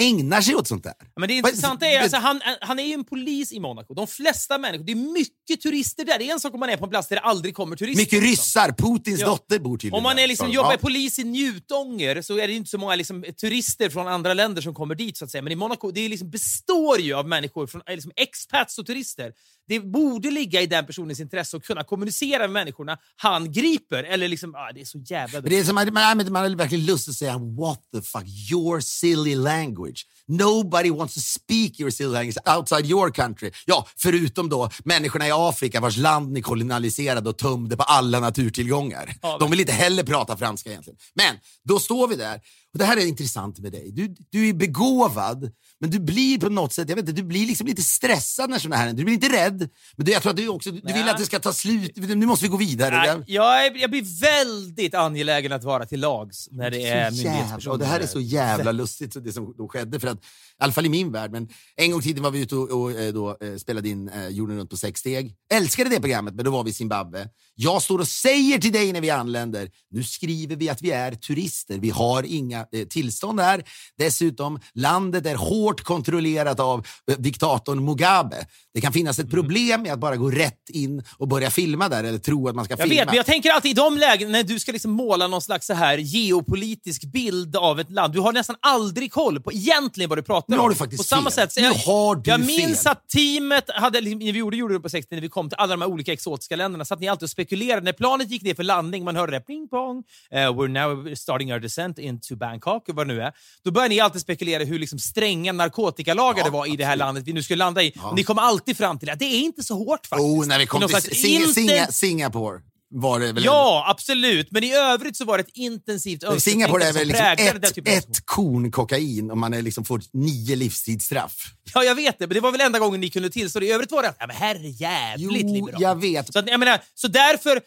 ägnar 0.01 0.41
sig 0.41 0.55
åt 0.55 0.67
sånt 0.67 0.83
där. 0.83 0.93
Men 1.15 1.27
det 1.27 1.33
intressanta 1.33 1.85
är 1.85 2.01
alltså, 2.01 2.17
han, 2.17 2.41
han 2.61 2.79
är 2.79 2.83
ju 2.83 2.93
en 2.93 3.03
polis 3.03 3.51
i 3.51 3.59
Monaco. 3.59 3.93
De 3.93 4.07
flesta 4.07 4.57
människor, 4.57 4.83
det 4.85 4.91
är 4.91 4.95
mycket 4.95 5.61
turister 5.61 6.05
där. 6.05 6.19
Det 6.19 6.29
är 6.29 6.33
en 6.33 6.39
sak 6.39 6.53
om 6.53 6.59
man 6.59 6.69
är 6.69 6.77
på 6.77 6.83
en 6.85 6.89
plats 6.89 7.07
där 7.07 7.15
det 7.15 7.21
aldrig 7.21 7.55
kommer 7.55 7.75
turister. 7.75 8.01
Mycket 8.01 8.23
liksom. 8.23 8.29
ryssar. 8.29 8.71
Putins 8.71 9.19
Ja. 9.19 9.27
dotter 9.27 9.59
bor 9.59 9.77
tydligen 9.77 9.97
Om 9.97 10.03
man 10.03 10.19
är 10.19 10.27
liksom, 10.27 10.51
jobbar 10.51 10.71
ja. 10.71 10.77
polis 10.77 11.19
i 11.19 11.23
Njutånger 11.23 12.21
så 12.21 12.39
är 12.39 12.47
det 12.47 12.53
inte 12.53 12.69
så 12.69 12.77
många 12.77 12.95
liksom, 12.95 13.25
turister 13.41 13.89
från 13.89 14.07
andra 14.07 14.33
länder 14.33 14.61
som 14.61 14.73
kommer 14.73 14.95
dit. 14.95 15.17
så 15.17 15.25
att 15.25 15.31
säga. 15.31 15.41
Men 15.41 15.51
i 15.51 15.55
Monaco 15.55 15.91
det 15.91 16.09
liksom, 16.09 16.29
består 16.29 16.99
ju 16.99 17.13
av 17.13 17.27
människor, 17.27 17.67
från, 17.67 17.81
eh, 17.87 17.93
liksom, 17.93 18.11
expats 18.15 18.79
och 18.79 18.85
turister. 18.85 19.33
Det 19.67 19.79
borde 19.79 20.31
ligga 20.31 20.61
i 20.61 20.65
den 20.65 20.85
personens 20.85 21.19
intresse 21.19 21.57
att 21.57 21.63
kunna 21.63 21.83
kommunicera 21.83 22.39
med 22.39 22.49
människorna 22.49 22.97
han 23.15 23.51
griper. 23.51 24.03
Eller 24.03 24.27
liksom, 24.27 24.55
ah, 24.55 24.71
det 24.73 24.81
är 24.81 24.85
så 24.85 24.97
jävla 24.97 25.41
Men 25.41 25.49
det 25.49 25.59
är 25.59 25.63
som 25.63 25.75
man, 25.75 25.93
man, 25.93 26.31
man 26.31 26.41
har 26.43 26.55
verkligen 26.55 26.85
lust 26.85 27.09
att 27.09 27.15
säga 27.15 27.37
what 27.37 27.81
the 27.93 28.01
fuck, 28.01 28.25
your 28.51 28.79
silly 28.79 29.35
language. 29.35 29.90
Nobody 30.27 30.91
wants 30.91 31.13
to 31.13 31.19
speak 31.19 31.79
your 31.79 31.91
silly 31.91 32.09
language 32.11 32.37
outside 32.57 32.85
your 32.85 33.11
country. 33.11 33.51
Ja, 33.65 33.87
förutom 33.97 34.49
då 34.49 34.69
människorna 34.85 35.27
i 35.27 35.31
Afrika 35.33 35.79
vars 35.79 35.97
land 35.97 36.31
ni 36.31 36.41
kolonialiserade 36.41 37.29
och 37.29 37.37
tömde 37.37 37.77
på 37.77 37.83
alla 37.83 38.19
naturtillgångar. 38.19 39.13
Ja, 39.21 39.37
De 39.39 39.51
vill 39.51 39.59
inte 39.59 39.73
heller 39.73 40.03
prata 40.03 40.37
franska 40.37 40.69
egentligen. 40.69 40.97
Men 41.13 41.35
då 41.63 41.79
står 41.79 42.07
vi 42.07 42.15
där. 42.15 42.41
Och 42.73 42.79
det 42.79 42.85
här 42.85 42.97
är 42.97 43.05
intressant 43.05 43.59
med 43.59 43.71
dig. 43.71 43.91
Du, 43.91 44.15
du 44.29 44.49
är 44.49 44.53
begåvad, 44.53 45.51
men 45.79 45.89
du 45.89 45.99
blir 45.99 46.39
på 46.39 46.49
något 46.49 46.73
sätt, 46.73 46.89
jag 46.89 46.95
vet 46.95 47.09
inte, 47.09 47.21
du 47.21 47.27
blir 47.27 47.47
liksom 47.47 47.67
lite 47.67 47.81
stressad 47.81 48.49
när 48.49 48.59
sådana 48.59 48.75
här 48.75 48.85
händer. 48.87 48.99
Du 49.01 49.05
blir 49.05 49.13
inte 49.13 49.29
rädd, 49.29 49.69
men 49.95 50.05
du, 50.05 50.11
jag 50.11 50.21
tror 50.21 50.29
att 50.29 50.37
du 50.37 50.47
också, 50.47 50.71
du 50.71 50.93
vill 50.93 51.09
att 51.09 51.17
det 51.17 51.25
ska 51.25 51.39
ta 51.39 51.53
slut. 51.53 51.91
Nu 51.97 52.25
måste 52.25 52.45
vi 52.45 52.49
gå 52.49 52.57
vidare. 52.57 52.95
Nej, 52.97 53.07
Jag- 53.07 53.23
jag, 53.27 53.65
är, 53.65 53.77
jag 53.81 53.89
blir 53.89 54.21
väldigt 54.21 54.95
angelägen 54.95 55.51
att 55.51 55.63
vara 55.63 55.85
till 55.85 55.99
lags 55.99 56.47
när 56.51 56.71
det 56.71 56.87
är 56.87 57.11
myndighetspersoner. 57.11 57.77
det 57.77 57.85
här 57.85 57.99
är 57.99 58.07
så 58.07 58.19
jävla 58.19 58.71
lustigt, 58.71 59.23
det 59.23 59.31
som 59.33 59.53
då 59.57 59.67
skedde. 59.67 59.99
För 59.99 60.07
att, 60.07 60.17
I 60.17 60.63
alla 60.63 60.73
fall 60.73 60.85
i 60.85 60.89
min 60.89 61.11
värld. 61.11 61.31
Men 61.31 61.49
en 61.75 61.91
gång 61.91 61.99
i 61.99 62.03
tiden 62.03 62.23
var 62.23 62.31
vi 62.31 62.41
ute 62.41 62.55
och, 62.55 62.81
och 62.81 62.91
eh, 62.91 63.13
då, 63.13 63.37
eh, 63.41 63.55
spelade 63.57 63.89
in 63.89 64.09
eh, 64.09 64.27
jorden 64.27 64.57
runt 64.57 64.69
på 64.69 64.77
sex 64.77 64.99
steg. 64.99 65.35
Älskade 65.53 65.89
det 65.89 65.99
programmet, 65.99 66.35
men 66.35 66.45
då 66.45 66.51
var 66.51 66.63
vi 66.63 66.69
i 66.69 66.73
Zimbabwe. 66.73 67.29
Jag 67.63 67.81
står 67.81 67.99
och 67.99 68.07
säger 68.07 68.59
till 68.59 68.71
dig 68.71 68.93
när 68.93 69.01
vi 69.01 69.09
anländer, 69.09 69.69
nu 69.91 70.03
skriver 70.03 70.55
vi 70.55 70.69
att 70.69 70.81
vi 70.81 70.91
är 70.91 71.11
turister. 71.11 71.77
Vi 71.77 71.89
har 71.89 72.23
inga 72.23 72.59
eh, 72.71 72.87
tillstånd 72.89 73.39
här. 73.39 73.63
Dessutom, 73.97 74.59
landet 74.73 75.25
är 75.25 75.35
hårt 75.35 75.81
kontrollerat 75.83 76.59
av 76.59 76.85
eh, 77.11 77.17
diktatorn 77.17 77.85
Mugabe. 77.85 78.45
Det 78.73 78.81
kan 78.81 78.93
finnas 78.93 79.19
ett 79.19 79.23
Mm. 79.25 79.31
problem 79.31 79.81
med 79.81 79.93
att 79.93 79.99
bara 79.99 80.15
gå 80.15 80.29
rätt 80.31 80.69
in 80.69 81.03
och 81.17 81.27
börja 81.27 81.49
filma 81.51 81.89
där, 81.89 82.03
eller 82.03 82.17
tro 82.19 82.47
att 82.49 82.55
man 82.55 82.65
ska 82.65 82.71
Jag 82.73 82.79
filma. 82.89 82.95
vet, 83.01 83.05
men 83.07 83.15
jag 83.15 83.25
tänker 83.25 83.49
alltid 83.51 83.71
i 83.71 83.73
de 83.73 83.97
lägen 83.97 84.31
när 84.31 84.43
du 84.43 84.59
ska 84.59 84.71
liksom 84.71 84.91
måla 84.91 85.27
någon 85.27 85.41
slags 85.41 85.67
så 85.67 85.73
här 85.73 85.97
geopolitisk 85.97 87.03
bild 87.11 87.55
av 87.55 87.79
ett 87.79 87.91
land. 87.91 88.13
Du 88.13 88.19
har 88.19 88.33
nästan 88.33 88.55
aldrig 88.59 89.11
koll 89.11 89.39
på 89.41 89.51
egentligen 89.53 90.09
vad 90.09 90.17
du 90.17 90.23
pratar 90.23 90.45
Nu 90.47 90.55
om. 90.55 90.61
har 90.61 90.69
du 90.69 90.75
faktiskt 90.75 90.99
på 90.99 91.03
samma 91.03 91.23
fel. 91.23 91.31
sätt, 91.31 91.53
så 91.53 91.59
Nu 91.59 91.65
jag, 91.65 91.73
har 91.73 92.15
du 92.15 92.31
jag 92.31 92.39
minns 92.39 92.83
fel. 92.83 92.91
att 92.91 93.09
teamet 93.09 93.63
hade, 93.75 94.01
när 94.01 94.15
vi 94.33 94.39
gjorde 94.39 94.57
Jorden 94.57 94.81
på 94.81 94.89
60 94.89 95.15
när 95.15 95.21
vi 95.21 95.29
kom 95.29 95.49
till 95.49 95.57
alla 95.57 95.73
de 95.73 95.81
här 95.81 95.89
olika 95.89 96.13
exotiska 96.13 96.55
länderna, 96.55 96.85
så 96.85 96.93
att 96.93 96.99
ni 96.99 97.07
alltid 97.07 97.23
och 97.23 97.29
spekulerade. 97.51 97.81
När 97.81 97.93
planet 97.93 98.31
gick 98.31 98.43
ner 98.43 98.53
för 98.53 98.63
landning, 98.63 99.03
man 99.03 99.15
hörde 99.15 99.31
det 99.31 99.39
pling 99.41 99.67
pong, 99.67 100.03
eh, 100.31 100.37
we're 100.37 100.67
now 100.67 101.15
starting 101.15 101.53
our 101.53 101.59
descent 101.59 101.99
into 101.99 102.35
Bangkok, 102.35 102.83
vad 102.87 103.07
det 103.07 103.13
nu 103.13 103.21
är. 103.21 103.33
Då 103.63 103.71
började 103.71 103.89
ni 103.95 103.99
alltid 103.99 104.21
spekulera 104.21 104.63
hur 104.63 104.79
liksom 104.79 104.99
stränga 104.99 105.51
narkotikalagar 105.51 106.37
Ja, 106.37 106.43
det 106.43 106.49
var 106.49 106.65
i 106.65 106.75
det 106.75 106.85
här 106.85 106.91
absolut. 106.91 106.99
landet 106.99 107.23
vi 107.27 107.33
nu 107.33 107.43
skulle 107.43 107.57
landa 107.57 107.83
i. 107.83 107.93
Och 108.03 108.15
ni 108.15 108.23
kom 108.23 108.37
alltid 108.37 108.77
fram 108.77 108.99
till 108.99 109.09
att 109.09 109.19
det 109.19 109.25
är 109.25 109.39
inte 109.39 109.63
så 109.63 109.75
hårt 109.75 110.05
faktiskt. 110.07 110.29
Oh, 110.29 110.47
när 110.47 110.59
vi 110.59 110.65
kom 110.65 110.81
till 110.87 111.01
Sing 111.01 111.87
Singapore 111.89 112.61
var 112.93 113.19
det 113.19 113.31
väl 113.33 113.45
Ja, 113.45 113.85
absolut. 113.87 114.51
Men 114.51 114.63
i 114.63 114.73
övrigt 114.73 115.17
så 115.17 115.25
var 115.25 115.37
det 115.37 115.41
ett 115.41 115.57
intensivt 115.57 116.23
ändå. 116.23 116.39
Singapore 116.39 116.83
är 116.83 116.87
önsketänkande 116.87 117.53
väl 117.53 117.59
som 117.59 117.83
liksom 117.83 117.83
ett, 117.85 118.05
av 118.05 118.11
ett 118.11 118.25
korn 118.25 118.71
kokain 118.71 119.31
om 119.31 119.39
man 119.39 119.53
är 119.53 119.61
liksom 119.61 119.85
får 119.85 120.01
nio 120.13 120.55
livstidsstraff. 120.55 121.33
Ja, 121.73 121.83
jag 121.83 121.95
vet 121.95 122.19
det. 122.19 122.27
Men 122.27 122.33
det 122.35 122.39
var 122.41 122.51
väl 122.51 122.61
enda 122.61 122.79
gången 122.79 123.01
ni 123.01 123.09
kunde 123.09 123.29
tillstå 123.29 123.59
det. 123.59 123.65
I 123.65 123.71
övrigt 123.71 123.91
var 123.91 124.01
det 124.01 124.09
att, 124.09 124.17
ja, 124.19 124.27
men 124.27 124.35
herre 124.35 124.67
jävligt 124.69 125.41
Jo, 125.41 125.53
liberalt. 125.53 125.81
jag 125.81 126.01
vet. 126.01 126.33
Så, 126.33 126.39
att, 126.39 126.47
jag 126.49 126.59
menar, 126.59 126.79
så 126.93 127.07
därför, 127.07 127.61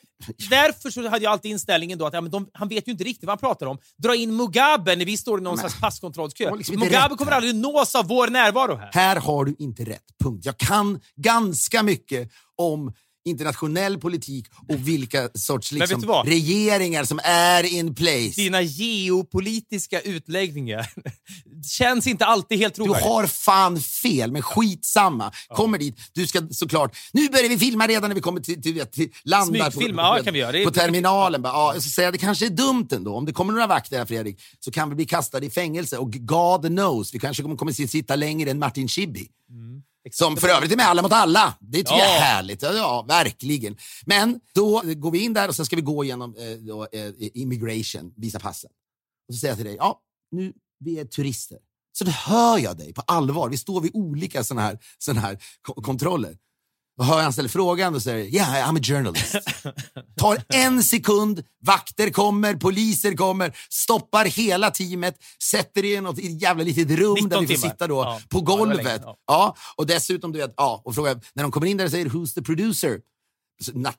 därför 0.51 0.91
så 0.91 1.09
hade 1.09 1.25
jag 1.25 1.33
alltid 1.33 1.51
inställningen 1.51 1.99
då 1.99 2.07
att 2.07 2.15
ja, 2.15 2.21
men 2.21 2.31
de, 2.31 2.49
han 2.53 2.69
vet 2.69 2.89
ju 2.89 2.93
inte 2.93 3.05
riktigt 3.05 3.25
vad 3.25 3.31
han 3.33 3.39
pratar 3.39 3.67
om. 3.67 3.79
Dra 4.03 4.15
in 4.15 4.37
Mugabe 4.37 4.97
när 4.97 5.05
vi 5.05 5.17
står 5.17 5.39
i 5.39 5.43
någon 5.43 5.59
slags 5.59 5.81
passkontrollskö. 5.81 6.57
liksom 6.57 6.79
Mugabe 6.79 7.15
kommer 7.15 7.33
här. 7.33 7.39
aldrig 7.39 7.55
nås 7.55 7.95
av 7.95 8.09
vår 8.09 8.29
närvaro 8.29 8.77
här. 8.77 8.91
Här 8.93 9.17
har 9.17 9.45
du 9.45 9.57
inte 9.59 9.85
rätt. 9.85 10.03
Punkt. 10.25 10.43
Jag 10.47 10.59
kan 10.59 11.01
ganska 11.17 11.83
mycket 11.83 12.31
om 12.57 12.93
internationell 13.25 13.99
politik 13.99 14.47
och 14.69 14.89
vilka 14.89 15.29
sorts 15.35 15.71
du 15.71 15.79
liksom, 15.79 16.23
regeringar 16.25 17.05
som 17.05 17.21
är 17.25 17.65
in 17.65 17.95
place. 17.95 18.33
Dina 18.37 18.63
geopolitiska 18.63 20.01
utläggningar 20.01 20.87
känns 21.67 22.07
inte 22.07 22.27
alltid 22.27 22.59
helt 22.59 22.75
Du 22.75 22.85
trovärdiga. 22.85 23.09
har 23.09 23.27
fan 23.27 23.81
fel, 23.81 24.33
men 24.33 24.43
skitsamma. 24.43 25.33
Kommer 25.49 25.79
dit, 25.79 25.97
du 26.13 26.27
ska 26.27 26.49
såklart... 26.51 26.97
Nu 27.13 27.29
börjar 27.29 27.49
vi 27.49 27.59
filma 27.59 27.87
redan 27.87 28.11
när 28.11 28.15
vi 28.15 28.21
kommer 28.21 28.41
till, 28.41 28.63
till, 28.63 28.87
till 28.87 29.11
landar 29.25 29.71
på, 29.71 29.81
på, 29.81 29.89
ja, 29.97 30.19
kan 30.25 30.33
vi 30.33 30.39
göra. 30.39 30.53
Det 30.53 30.65
på 30.65 30.71
terminalen. 30.71 31.43
Bara, 31.43 31.53
ja, 31.53 31.75
jag 31.75 31.83
ska 31.83 31.91
säga, 31.91 32.11
det 32.11 32.19
kanske 32.19 32.47
är 32.47 32.51
dumt 32.51 32.89
ändå. 32.93 33.15
Om 33.17 33.27
det 33.27 33.33
kommer 33.33 33.53
några 33.53 33.67
vakter 33.67 33.99
här, 33.99 34.07
Fredrik, 34.07 34.41
så 34.61 34.71
kan 34.71 34.89
vi 34.89 34.95
bli 34.95 35.05
kastade 35.05 35.47
i 35.47 35.51
fängelse. 35.51 35.99
Och 35.99 36.13
God 36.13 36.67
knows, 36.67 37.15
vi 37.15 37.19
kanske 37.19 37.43
kommer, 37.43 37.57
kommer 37.57 37.73
sitta 37.73 38.17
längre 38.17 38.51
än 38.51 38.59
Martin 38.59 38.89
Schibbye. 38.89 39.27
Som 40.12 40.37
för 40.37 40.49
övrigt 40.49 40.73
är 40.73 40.77
med 40.77 40.87
Alla 40.87 41.03
mot 41.03 41.12
alla. 41.12 41.55
Det 41.61 41.79
tycker 41.79 41.93
jag 41.93 42.09
är 42.09 42.14
Ja. 42.14 42.21
härligt. 42.21 42.62
Ja, 42.62 42.73
ja, 42.73 43.05
verkligen. 43.09 43.77
Men 44.07 44.40
då 44.55 44.83
går 44.97 45.11
vi 45.11 45.19
in 45.25 45.33
där 45.33 45.49
och 45.49 45.57
sen 45.57 45.67
ska 45.67 45.77
vi 45.77 45.83
gå 45.83 46.05
igenom 46.05 46.35
eh, 46.38 46.59
då, 46.59 46.83
eh, 46.93 47.12
immigration, 47.19 48.12
visa 48.17 48.38
passen. 48.40 48.71
Och 49.29 49.35
så 49.35 49.38
säger 49.40 49.53
jag 49.53 49.59
till 49.59 49.67
dig, 49.67 49.77
ja, 49.77 50.01
nu, 50.31 50.53
vi 50.81 50.99
är 50.99 51.05
turister. 51.05 51.59
Så 51.93 52.05
då 52.05 52.11
hör 52.11 52.59
jag 52.59 52.77
dig 52.79 52.93
på 52.93 53.01
allvar. 53.01 53.49
Vi 53.49 53.57
står 53.57 53.81
vid 53.81 53.90
olika 53.95 54.45
såna 54.45 54.62
här, 54.62 54.79
såna 54.99 55.21
här 55.21 55.38
ko- 55.62 55.83
kontroller. 55.83 56.37
Då 56.98 57.04
hör 57.04 57.22
han 57.22 57.33
ställer 57.33 57.48
frågan 57.48 57.94
och 57.94 58.02
säger 58.02 58.24
yeah, 58.35 58.70
I'm 58.70 58.78
a 58.78 58.83
journalist. 58.83 59.35
Tar 60.16 60.42
en 60.48 60.83
sekund, 60.83 61.42
vakter 61.66 62.11
kommer, 62.11 62.54
poliser 62.54 63.14
kommer, 63.16 63.57
stoppar 63.70 64.24
hela 64.24 64.70
teamet, 64.70 65.14
sätter 65.50 65.85
er 65.85 65.98
i 65.98 66.00
något 66.00 66.18
jävla 66.18 66.64
litet 66.64 66.90
rum 66.98 67.14
19 67.14 67.28
där 67.28 67.40
vi 67.40 67.46
får 67.46 67.54
timmar. 67.54 67.70
sitta 67.70 67.87
då 67.87 67.94
Ja. 67.96 68.20
på 68.28 68.38
Ja, 68.38 68.42
golvet. 68.44 68.76
länge, 68.85 68.98
ja. 69.02 69.16
Ja, 69.26 69.57
och 69.76 69.87
dessutom, 69.87 70.33
du 70.33 70.38
vet, 70.38 70.54
ja, 70.57 70.83
och 70.85 70.94
frågar, 70.94 71.20
när 71.35 71.42
de 71.42 71.52
kommer 71.52 71.66
in 71.66 71.76
där 71.76 71.85
och 71.85 71.90
säger 71.90 72.07
“Who's 72.07 72.35
the 72.35 72.42
producer?” 72.42 72.98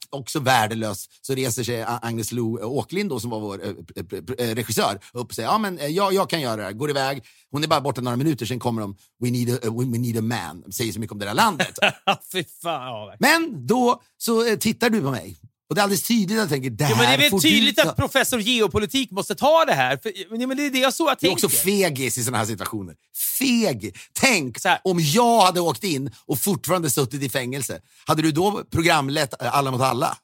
Också 0.09 0.39
värdelös, 0.39 1.07
så 1.21 1.33
reser 1.33 1.63
sig 1.63 1.85
Agnes 2.01 2.31
Lo 2.31 2.59
Åklind 2.63 3.09
då, 3.09 3.19
som 3.19 3.29
var 3.29 3.39
vår 3.39 3.63
eh, 3.63 3.69
eh, 3.69 4.05
eh, 4.39 4.49
eh, 4.49 4.55
regissör 4.55 4.99
upp 5.13 5.27
och 5.29 5.35
säger 5.35 5.49
ja, 5.49 5.57
men, 5.57 5.79
eh, 5.79 5.87
jag, 5.87 6.13
jag 6.13 6.29
kan 6.29 6.41
göra 6.41 6.55
det 6.55 6.63
här. 6.63 6.71
Går 6.71 6.89
iväg. 6.89 7.23
Hon 7.51 7.63
är 7.63 7.67
bara 7.67 7.81
borta 7.81 8.01
några 8.01 8.17
minuter, 8.17 8.45
sen 8.45 8.59
kommer 8.59 8.81
de 8.81 8.95
“We 9.19 9.31
need 9.31 9.49
a, 9.49 9.57
we 9.63 9.97
need 9.97 10.17
a 10.17 10.21
man”. 10.21 10.71
Säger 10.71 10.93
så 10.93 10.99
mycket 10.99 11.11
om 11.11 11.19
det 11.19 11.25
där 11.25 11.33
landet. 11.33 11.79
Fy 12.31 12.43
fan. 12.43 13.07
Ja, 13.07 13.15
men 13.19 13.67
då 13.67 14.01
så 14.17 14.47
eh, 14.47 14.57
tittar 14.57 14.89
du 14.89 15.01
på 15.01 15.11
mig. 15.11 15.37
Och 15.69 15.75
det 15.75 15.81
är 15.81 15.83
alldeles 15.83 16.03
tydligt 16.03 16.31
att 16.37 16.41
jag 16.41 16.49
tänker, 16.49 16.69
det 16.69 16.83
här 16.83 16.91
Ja, 16.91 16.97
men 16.97 17.19
det 17.19 17.25
är 17.25 17.31
väl 17.31 17.41
tydligt 17.41 17.79
att 17.79 17.95
professor 17.95 18.39
geopolitik 18.39 19.11
måste 19.11 19.35
ta 19.35 19.65
det 19.65 19.73
här. 19.73 19.97
För, 19.97 20.37
men 20.47 20.57
det 20.57 20.65
är 20.65 20.69
det 20.69 20.79
jag 20.79 20.93
så 20.93 21.03
jag 21.03 21.17
Du 21.19 21.27
är 21.27 21.29
tänker. 21.31 21.45
också 21.47 21.57
fegis 21.57 22.17
i 22.17 22.23
såna 22.23 22.37
här 22.37 22.45
situationer. 22.45 22.95
Feg! 23.39 23.95
Tänk 24.13 24.57
om 24.83 24.99
jag 24.99 25.41
hade 25.41 25.59
åkt 25.61 25.83
in 25.83 26.11
och 26.25 26.39
fortfarande 26.39 26.89
suttit 26.89 27.23
i 27.23 27.29
fängelse. 27.29 27.81
Hade 28.05 28.21
du 28.21 28.31
då 28.31 28.63
programlett 28.71 29.41
Alla 29.41 29.71
mot 29.71 29.81
alla? 29.81 30.17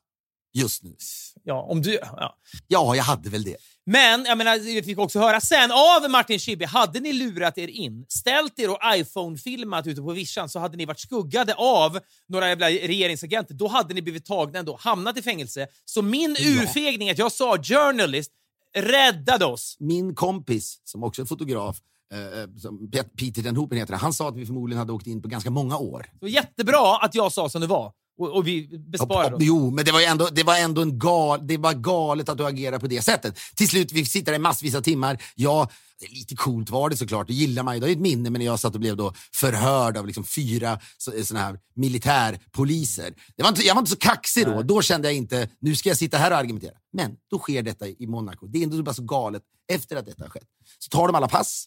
Just 0.54 0.84
nu. 0.84 0.95
Ja, 1.43 1.62
om 1.62 1.82
du, 1.82 1.93
ja. 1.93 2.36
Ja, 2.67 2.95
jag 2.95 3.04
hade 3.04 3.30
väl 3.30 3.43
det. 3.43 3.58
Men 3.86 4.26
jag 4.26 4.38
menar, 4.38 4.60
vi 4.60 4.84
fick 4.84 4.98
också 5.00 5.20
höra 5.20 5.41
sen 5.41 5.72
av 5.72 6.12
Martin 6.12 6.39
Schibbye, 6.39 6.67
hade 6.67 7.00
ni 7.00 7.13
lurat 7.13 7.58
er 7.58 7.67
in, 7.67 8.06
ställt 8.10 8.60
er 8.60 8.70
och 8.70 8.80
iPhone-filmat 8.96 9.88
ute 9.88 10.02
på 10.02 10.12
vischan 10.12 10.50
så 10.50 10.60
hade 10.60 10.78
ni 10.78 10.86
varit 10.86 11.00
skuggade 11.00 11.54
av 11.56 12.00
några 12.30 12.50
jävla 12.50 12.70
regeringsagenter. 12.70 13.54
Då 13.54 13.67
hade 13.67 13.94
ni 13.94 14.02
blivit 14.02 14.26
tagna 14.26 14.60
ändå, 14.60 14.78
hamnat 14.82 15.17
i 15.17 15.22
fängelse. 15.22 15.67
Så 15.86 16.02
min 16.02 16.32
urfegning 16.32 17.10
att 17.10 17.17
jag 17.17 17.32
sa 17.32 17.58
journalist 17.63 18.32
räddade 18.78 19.46
oss. 19.46 19.76
Min 19.80 20.15
kompis, 20.15 20.82
som 20.84 21.04
också 21.04 21.22
är 21.22 21.26
fotograf, 21.26 21.78
eh, 22.13 22.50
som 22.58 22.91
Pet- 22.91 23.15
Peter 23.17 23.41
den 23.41 23.56
Hoopen 23.56 23.78
heter, 23.78 23.94
han 23.94 24.13
sa 24.13 24.30
att 24.30 24.38
vi 24.38 24.46
förmodligen 24.46 24.80
hade 24.80 24.94
åkt 24.94 25.08
in 25.08 25.22
på 25.22 25.28
ganska 25.28 25.50
många 25.50 25.78
år. 25.78 26.06
Var 26.22 26.30
jättebra 26.30 26.98
att 26.98 27.15
jag 27.15 27.32
sa 27.32 27.50
som 27.50 27.62
det 27.62 27.67
var. 27.67 27.91
Och, 28.21 28.36
och 28.36 28.47
vi 28.47 28.77
besparade 28.91 29.36
oss. 29.36 29.41
Jo, 29.45 29.71
men 29.71 29.86
det 29.86 29.91
var 29.91 30.01
ändå, 30.01 30.27
det 30.31 30.43
var 30.43 30.57
ändå 30.57 30.81
en 30.81 30.99
gal, 30.99 31.47
det 31.47 31.57
var 31.57 31.73
galet 31.73 32.29
att 32.29 32.38
du 32.38 32.45
agerar 32.45 32.79
på 32.79 32.88
det 32.88 33.01
sättet. 33.01 33.38
Till 33.55 33.67
slut, 33.69 33.91
vi 33.91 34.05
sitter 34.05 34.31
där 34.31 34.39
i 34.39 34.41
massvis 34.41 34.75
av 34.75 34.81
timmar. 34.81 35.23
Ja, 35.36 35.69
det 35.99 36.05
är 36.05 36.10
lite 36.15 36.36
coolt 36.36 36.69
var 36.69 36.89
det 36.89 36.97
såklart, 36.97 37.27
det 37.27 37.34
gillar 37.34 37.63
man 37.63 37.75
ju. 37.75 37.79
Det 37.81 37.88
är 37.88 37.91
ett 37.91 37.99
minne, 37.99 38.29
men 38.29 38.41
jag 38.41 38.60
satt 38.60 38.73
och 38.73 38.79
blev 38.79 38.97
då 38.97 39.13
förhörd 39.34 39.97
av 39.97 40.07
liksom 40.07 40.23
fyra 40.23 40.79
så- 40.97 41.23
såna 41.23 41.39
här 41.39 41.60
militärpoliser. 41.75 43.13
Det 43.36 43.43
var 43.43 43.49
inte, 43.49 43.62
jag 43.62 43.75
var 43.75 43.81
inte 43.81 43.91
så 43.91 43.97
kaxig 43.97 44.45
då. 44.45 44.62
Då 44.63 44.81
kände 44.81 45.07
jag 45.07 45.15
inte, 45.15 45.49
nu 45.60 45.75
ska 45.75 45.89
jag 45.89 45.97
sitta 45.97 46.17
här 46.17 46.31
och 46.31 46.38
argumentera. 46.38 46.73
Men 46.93 47.12
då 47.31 47.39
sker 47.39 47.62
detta 47.63 47.88
i 47.88 48.07
Monaco. 48.07 48.47
Det 48.47 48.60
är 48.60 48.63
ändå 48.63 48.84
bara 48.84 48.93
så 48.93 49.03
galet 49.03 49.43
efter 49.73 49.95
att 49.95 50.05
detta 50.05 50.23
har 50.23 50.29
skett. 50.29 50.47
Så 50.79 50.89
tar 50.89 51.07
de 51.07 51.15
alla 51.15 51.27
pass 51.27 51.65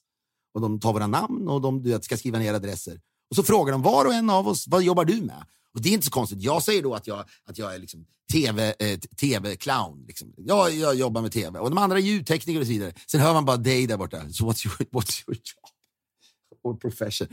och 0.54 0.60
de 0.60 0.80
tar 0.80 0.92
våra 0.92 1.06
namn 1.06 1.48
och 1.48 1.60
de 1.60 1.82
vet, 1.82 2.04
ska 2.04 2.16
skriva 2.16 2.38
ner 2.38 2.54
adresser. 2.54 3.00
Och 3.30 3.36
så 3.36 3.42
frågar 3.42 3.72
de 3.72 3.82
var 3.82 4.04
och 4.04 4.14
en 4.14 4.30
av 4.30 4.48
oss, 4.48 4.64
vad 4.68 4.82
jobbar 4.82 5.04
du 5.04 5.20
med? 5.20 5.44
Och 5.74 5.82
det 5.82 5.88
är 5.88 5.92
inte 5.92 6.06
så 6.06 6.10
konstigt. 6.12 6.42
Jag 6.42 6.62
säger 6.62 6.82
då 6.82 6.94
att 6.94 7.06
jag, 7.06 7.24
att 7.48 7.58
jag 7.58 7.74
är 7.74 7.78
liksom 7.78 8.06
TV, 8.32 8.74
eh, 8.78 8.98
tv-clown. 8.98 10.04
Liksom. 10.06 10.32
Jag, 10.36 10.72
jag 10.72 10.94
jobbar 10.94 11.22
med 11.22 11.32
tv. 11.32 11.58
Och 11.58 11.70
de 11.70 11.78
andra 11.78 11.96
är 11.98 12.02
ljudtekniker 12.02 12.60
och 12.60 12.66
så 12.66 12.72
vidare. 12.72 12.92
Sen 13.06 13.20
hör 13.20 13.32
man 13.32 13.44
bara 13.44 13.56
dig 13.56 13.86
där 13.86 13.96
borta. 13.96 14.20
So 14.32 14.44
what's 14.44 14.66
your, 14.66 14.76
what's 14.90 15.22
your 15.26 15.36
job? 15.36 15.70
or 16.64 16.74
profession. 16.74 17.28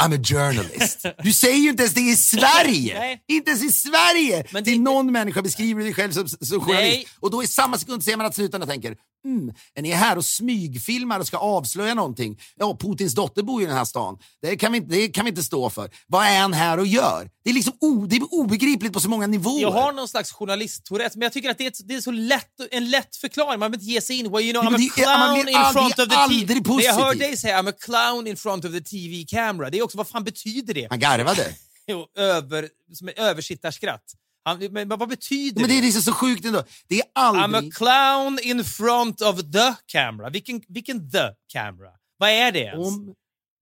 I'm 0.00 0.12
a 0.12 0.22
journalist. 0.24 1.06
Du 1.22 1.32
säger 1.32 1.56
ju 1.56 1.70
inte 1.70 1.82
ens 1.82 1.94
det 1.94 2.00
i 2.00 2.16
Sverige! 2.16 3.20
Inte 3.28 3.50
ens 3.50 3.62
i 3.64 3.72
Sverige! 3.72 4.44
Men 4.50 4.64
Till 4.64 4.72
det- 4.72 4.78
någon 4.80 5.12
människa 5.12 5.42
beskriver 5.42 5.78
du 5.80 5.84
dig 5.84 5.94
själv 5.94 6.12
som, 6.12 6.28
som 6.28 6.60
journalist. 6.60 7.08
Och 7.20 7.30
då 7.30 7.42
i 7.42 7.46
samma 7.46 7.78
sekund 7.78 8.04
ser 8.04 8.16
man 8.16 8.26
att 8.26 8.34
slutarna 8.34 8.66
tänker, 8.66 8.96
mm, 9.26 9.54
är 9.74 9.82
ni 9.82 9.90
här 9.90 10.18
och 10.18 10.24
smygfilmar 10.24 11.20
och 11.20 11.26
ska 11.26 11.36
avslöja 11.36 11.94
någonting? 11.94 12.40
Ja, 12.56 12.76
Putins 12.80 13.14
dotter 13.14 13.42
bor 13.42 13.60
ju 13.60 13.64
i 13.66 13.68
den 13.68 13.76
här 13.76 13.84
stan. 13.84 14.18
Det 14.42 14.56
kan 14.56 14.72
vi, 14.72 14.78
inte- 14.78 14.94
det 14.94 15.08
kan 15.08 15.24
vi 15.24 15.28
inte 15.28 15.42
stå 15.42 15.70
för. 15.70 15.90
Vad 16.06 16.26
är 16.26 16.40
han 16.40 16.52
här 16.52 16.78
och 16.78 16.86
gör? 16.86 17.30
Det 17.44 17.50
är 17.50 17.54
liksom 17.54 17.72
o, 17.80 18.06
det 18.06 18.16
är 18.16 18.34
obegripligt 18.34 18.92
på 18.92 19.00
så 19.00 19.08
många 19.08 19.26
nivåer. 19.26 19.62
Jag 19.62 19.70
har 19.70 19.92
någon 19.92 20.08
slags 20.08 20.32
journalist-Tourette, 20.32 21.18
men 21.18 21.22
jag 21.22 21.32
tycker 21.32 21.50
att 21.50 21.58
det 21.58 21.66
är, 21.66 21.72
det 21.84 21.94
är 21.94 22.00
så 22.00 22.10
lätt, 22.10 22.50
en 22.70 22.90
lätt 22.90 23.16
förklaring. 23.16 23.60
Man 23.60 23.70
behöver 23.70 23.74
inte 23.76 23.92
ge 23.92 24.00
sig 24.00 24.16
in. 24.18 24.30
Well, 24.32 24.42
you 24.44 24.52
know, 24.52 24.64
I'm 24.64 24.74
a 24.74 24.90
clown 24.94 25.48
in 25.48 25.72
front 25.72 25.98
of 25.98 26.08
the 26.08 26.14
TV. 26.46 26.60
Men 26.64 26.78
jag 26.84 26.94
hör 26.94 27.14
dig 27.14 27.36
säga 27.36 27.62
I'm 27.62 27.68
a 27.68 27.72
clown 27.80 28.26
in 28.26 28.36
front 28.36 28.64
of 28.64 28.72
the 28.72 28.80
TV 28.80 29.24
camera. 29.28 29.70
Det 29.70 29.78
är 29.78 29.82
också, 29.82 29.98
vad 29.98 30.08
fan 30.08 30.24
betyder 30.24 30.74
det? 30.74 30.86
Han 30.90 30.98
garvade. 30.98 31.54
Jo, 31.88 32.06
över, 32.16 32.68
som 32.92 33.08
ett 33.08 33.18
översittarskratt. 33.18 34.02
Han, 34.46 34.58
men 34.70 34.88
vad 34.88 35.08
betyder 35.08 35.60
Men 35.60 35.68
det 35.68 35.74
är 35.74 35.80
det? 35.80 35.86
liksom 35.86 36.02
så 36.02 36.12
sjukt 36.12 36.44
ändå. 36.44 36.62
Det 36.88 37.00
är 37.00 37.04
I'm 37.04 37.54
a 37.54 37.56
aldrig... 37.56 37.74
clown 37.74 38.38
in 38.42 38.64
front 38.64 39.20
of 39.20 39.36
the 39.52 39.74
camera. 39.86 40.30
Vilken, 40.30 40.62
vilken 40.68 41.10
the 41.10 41.28
camera? 41.48 41.90
Vad 42.18 42.30
är 42.30 42.52
det 42.52 42.58
ens? 42.58 42.86
Om, 42.86 43.14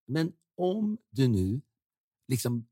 men 0.09 0.33
om 0.57 0.97
du 1.11 1.29
nu 1.29 1.61
liksom 2.29 2.67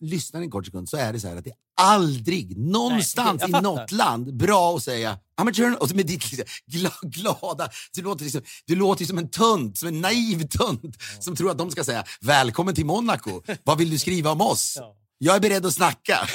lyssnar 0.00 0.40
en 0.40 0.50
kort 0.50 0.66
sekund 0.66 0.88
så 0.88 0.96
är 0.96 1.12
det 1.12 1.20
så 1.20 1.28
här 1.28 1.36
att 1.36 1.44
det 1.44 1.50
är 1.50 1.56
aldrig 1.80 2.58
någonstans 2.58 3.42
jag 3.42 3.60
i 3.60 3.62
något 3.62 3.92
land 3.92 4.36
bra 4.36 4.76
att 4.76 4.82
säga 4.82 5.18
I'm 5.40 5.76
och 5.76 5.94
med 5.94 6.06
ditt 6.06 6.32
liksom, 6.32 6.46
gla, 6.66 6.92
glada... 7.02 7.68
Du 7.94 8.02
låter, 8.02 8.24
liksom, 8.24 8.42
du 8.66 8.76
låter 8.76 9.04
som 9.04 9.18
en 9.18 9.28
tönt, 9.28 9.78
som 9.78 9.88
en 9.88 10.00
naiv 10.00 10.46
tönt 10.48 10.96
som 11.20 11.36
tror 11.36 11.50
att 11.50 11.58
de 11.58 11.70
ska 11.70 11.84
säga 11.84 12.04
välkommen 12.20 12.74
till 12.74 12.86
Monaco. 12.86 13.42
Vad 13.64 13.78
vill 13.78 13.90
du 13.90 13.98
skriva 13.98 14.30
om 14.30 14.40
oss? 14.40 14.76
Ja. 14.80 14.96
Jag 15.22 15.36
är 15.36 15.40
beredd 15.40 15.66
att 15.66 15.74
snacka. 15.74 16.18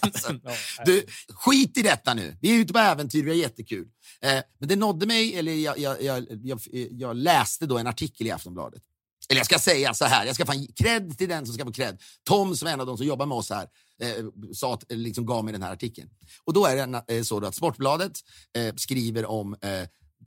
alltså, 0.00 0.32
du, 0.84 1.06
skit 1.28 1.78
i 1.78 1.82
detta 1.82 2.14
nu. 2.14 2.36
Vi 2.40 2.56
är 2.56 2.60
ute 2.60 2.72
på 2.72 2.78
äventyr, 2.78 3.24
vi 3.24 3.30
har 3.30 3.36
jättekul. 3.36 3.88
Eh, 4.20 4.42
men 4.58 4.68
det 4.68 4.76
nådde 4.76 5.06
mig, 5.06 5.36
eller 5.36 5.52
jag, 5.52 5.78
jag, 5.78 6.02
jag, 6.02 6.60
jag, 6.90 7.16
läste 7.16 7.66
då 7.66 7.78
en 7.78 7.86
artikel 7.86 8.26
i 8.26 8.30
Aftonbladet. 8.30 8.82
Eller 9.28 9.38
jag 9.38 9.46
ska 9.46 9.58
säga 9.58 9.94
så 9.94 10.04
här, 10.04 10.26
jag 10.26 10.34
ska 10.34 10.46
fan 10.46 10.66
cred 10.66 11.18
till 11.18 11.28
den 11.28 11.46
som 11.46 11.54
ska 11.54 11.64
få 11.64 11.72
cred. 11.72 12.02
Tom 12.24 12.56
som 12.56 12.68
är 12.68 12.72
en 12.72 12.80
av 12.80 12.86
de 12.86 12.96
som 12.96 13.06
jobbar 13.06 13.26
med 13.26 13.36
oss 13.36 13.50
här, 13.50 13.68
eh, 14.02 14.24
sa 14.54 14.74
att, 14.74 14.92
eh, 14.92 14.98
liksom 14.98 15.26
gav 15.26 15.44
mig 15.44 15.52
den 15.52 15.62
här 15.62 15.72
artikeln. 15.72 16.08
Och 16.44 16.52
då 16.52 16.66
är 16.66 16.86
det 16.86 17.14
eh, 17.16 17.22
så 17.22 17.46
att 17.46 17.54
Sportbladet 17.54 18.20
eh, 18.56 18.74
skriver 18.74 19.26
om 19.26 19.56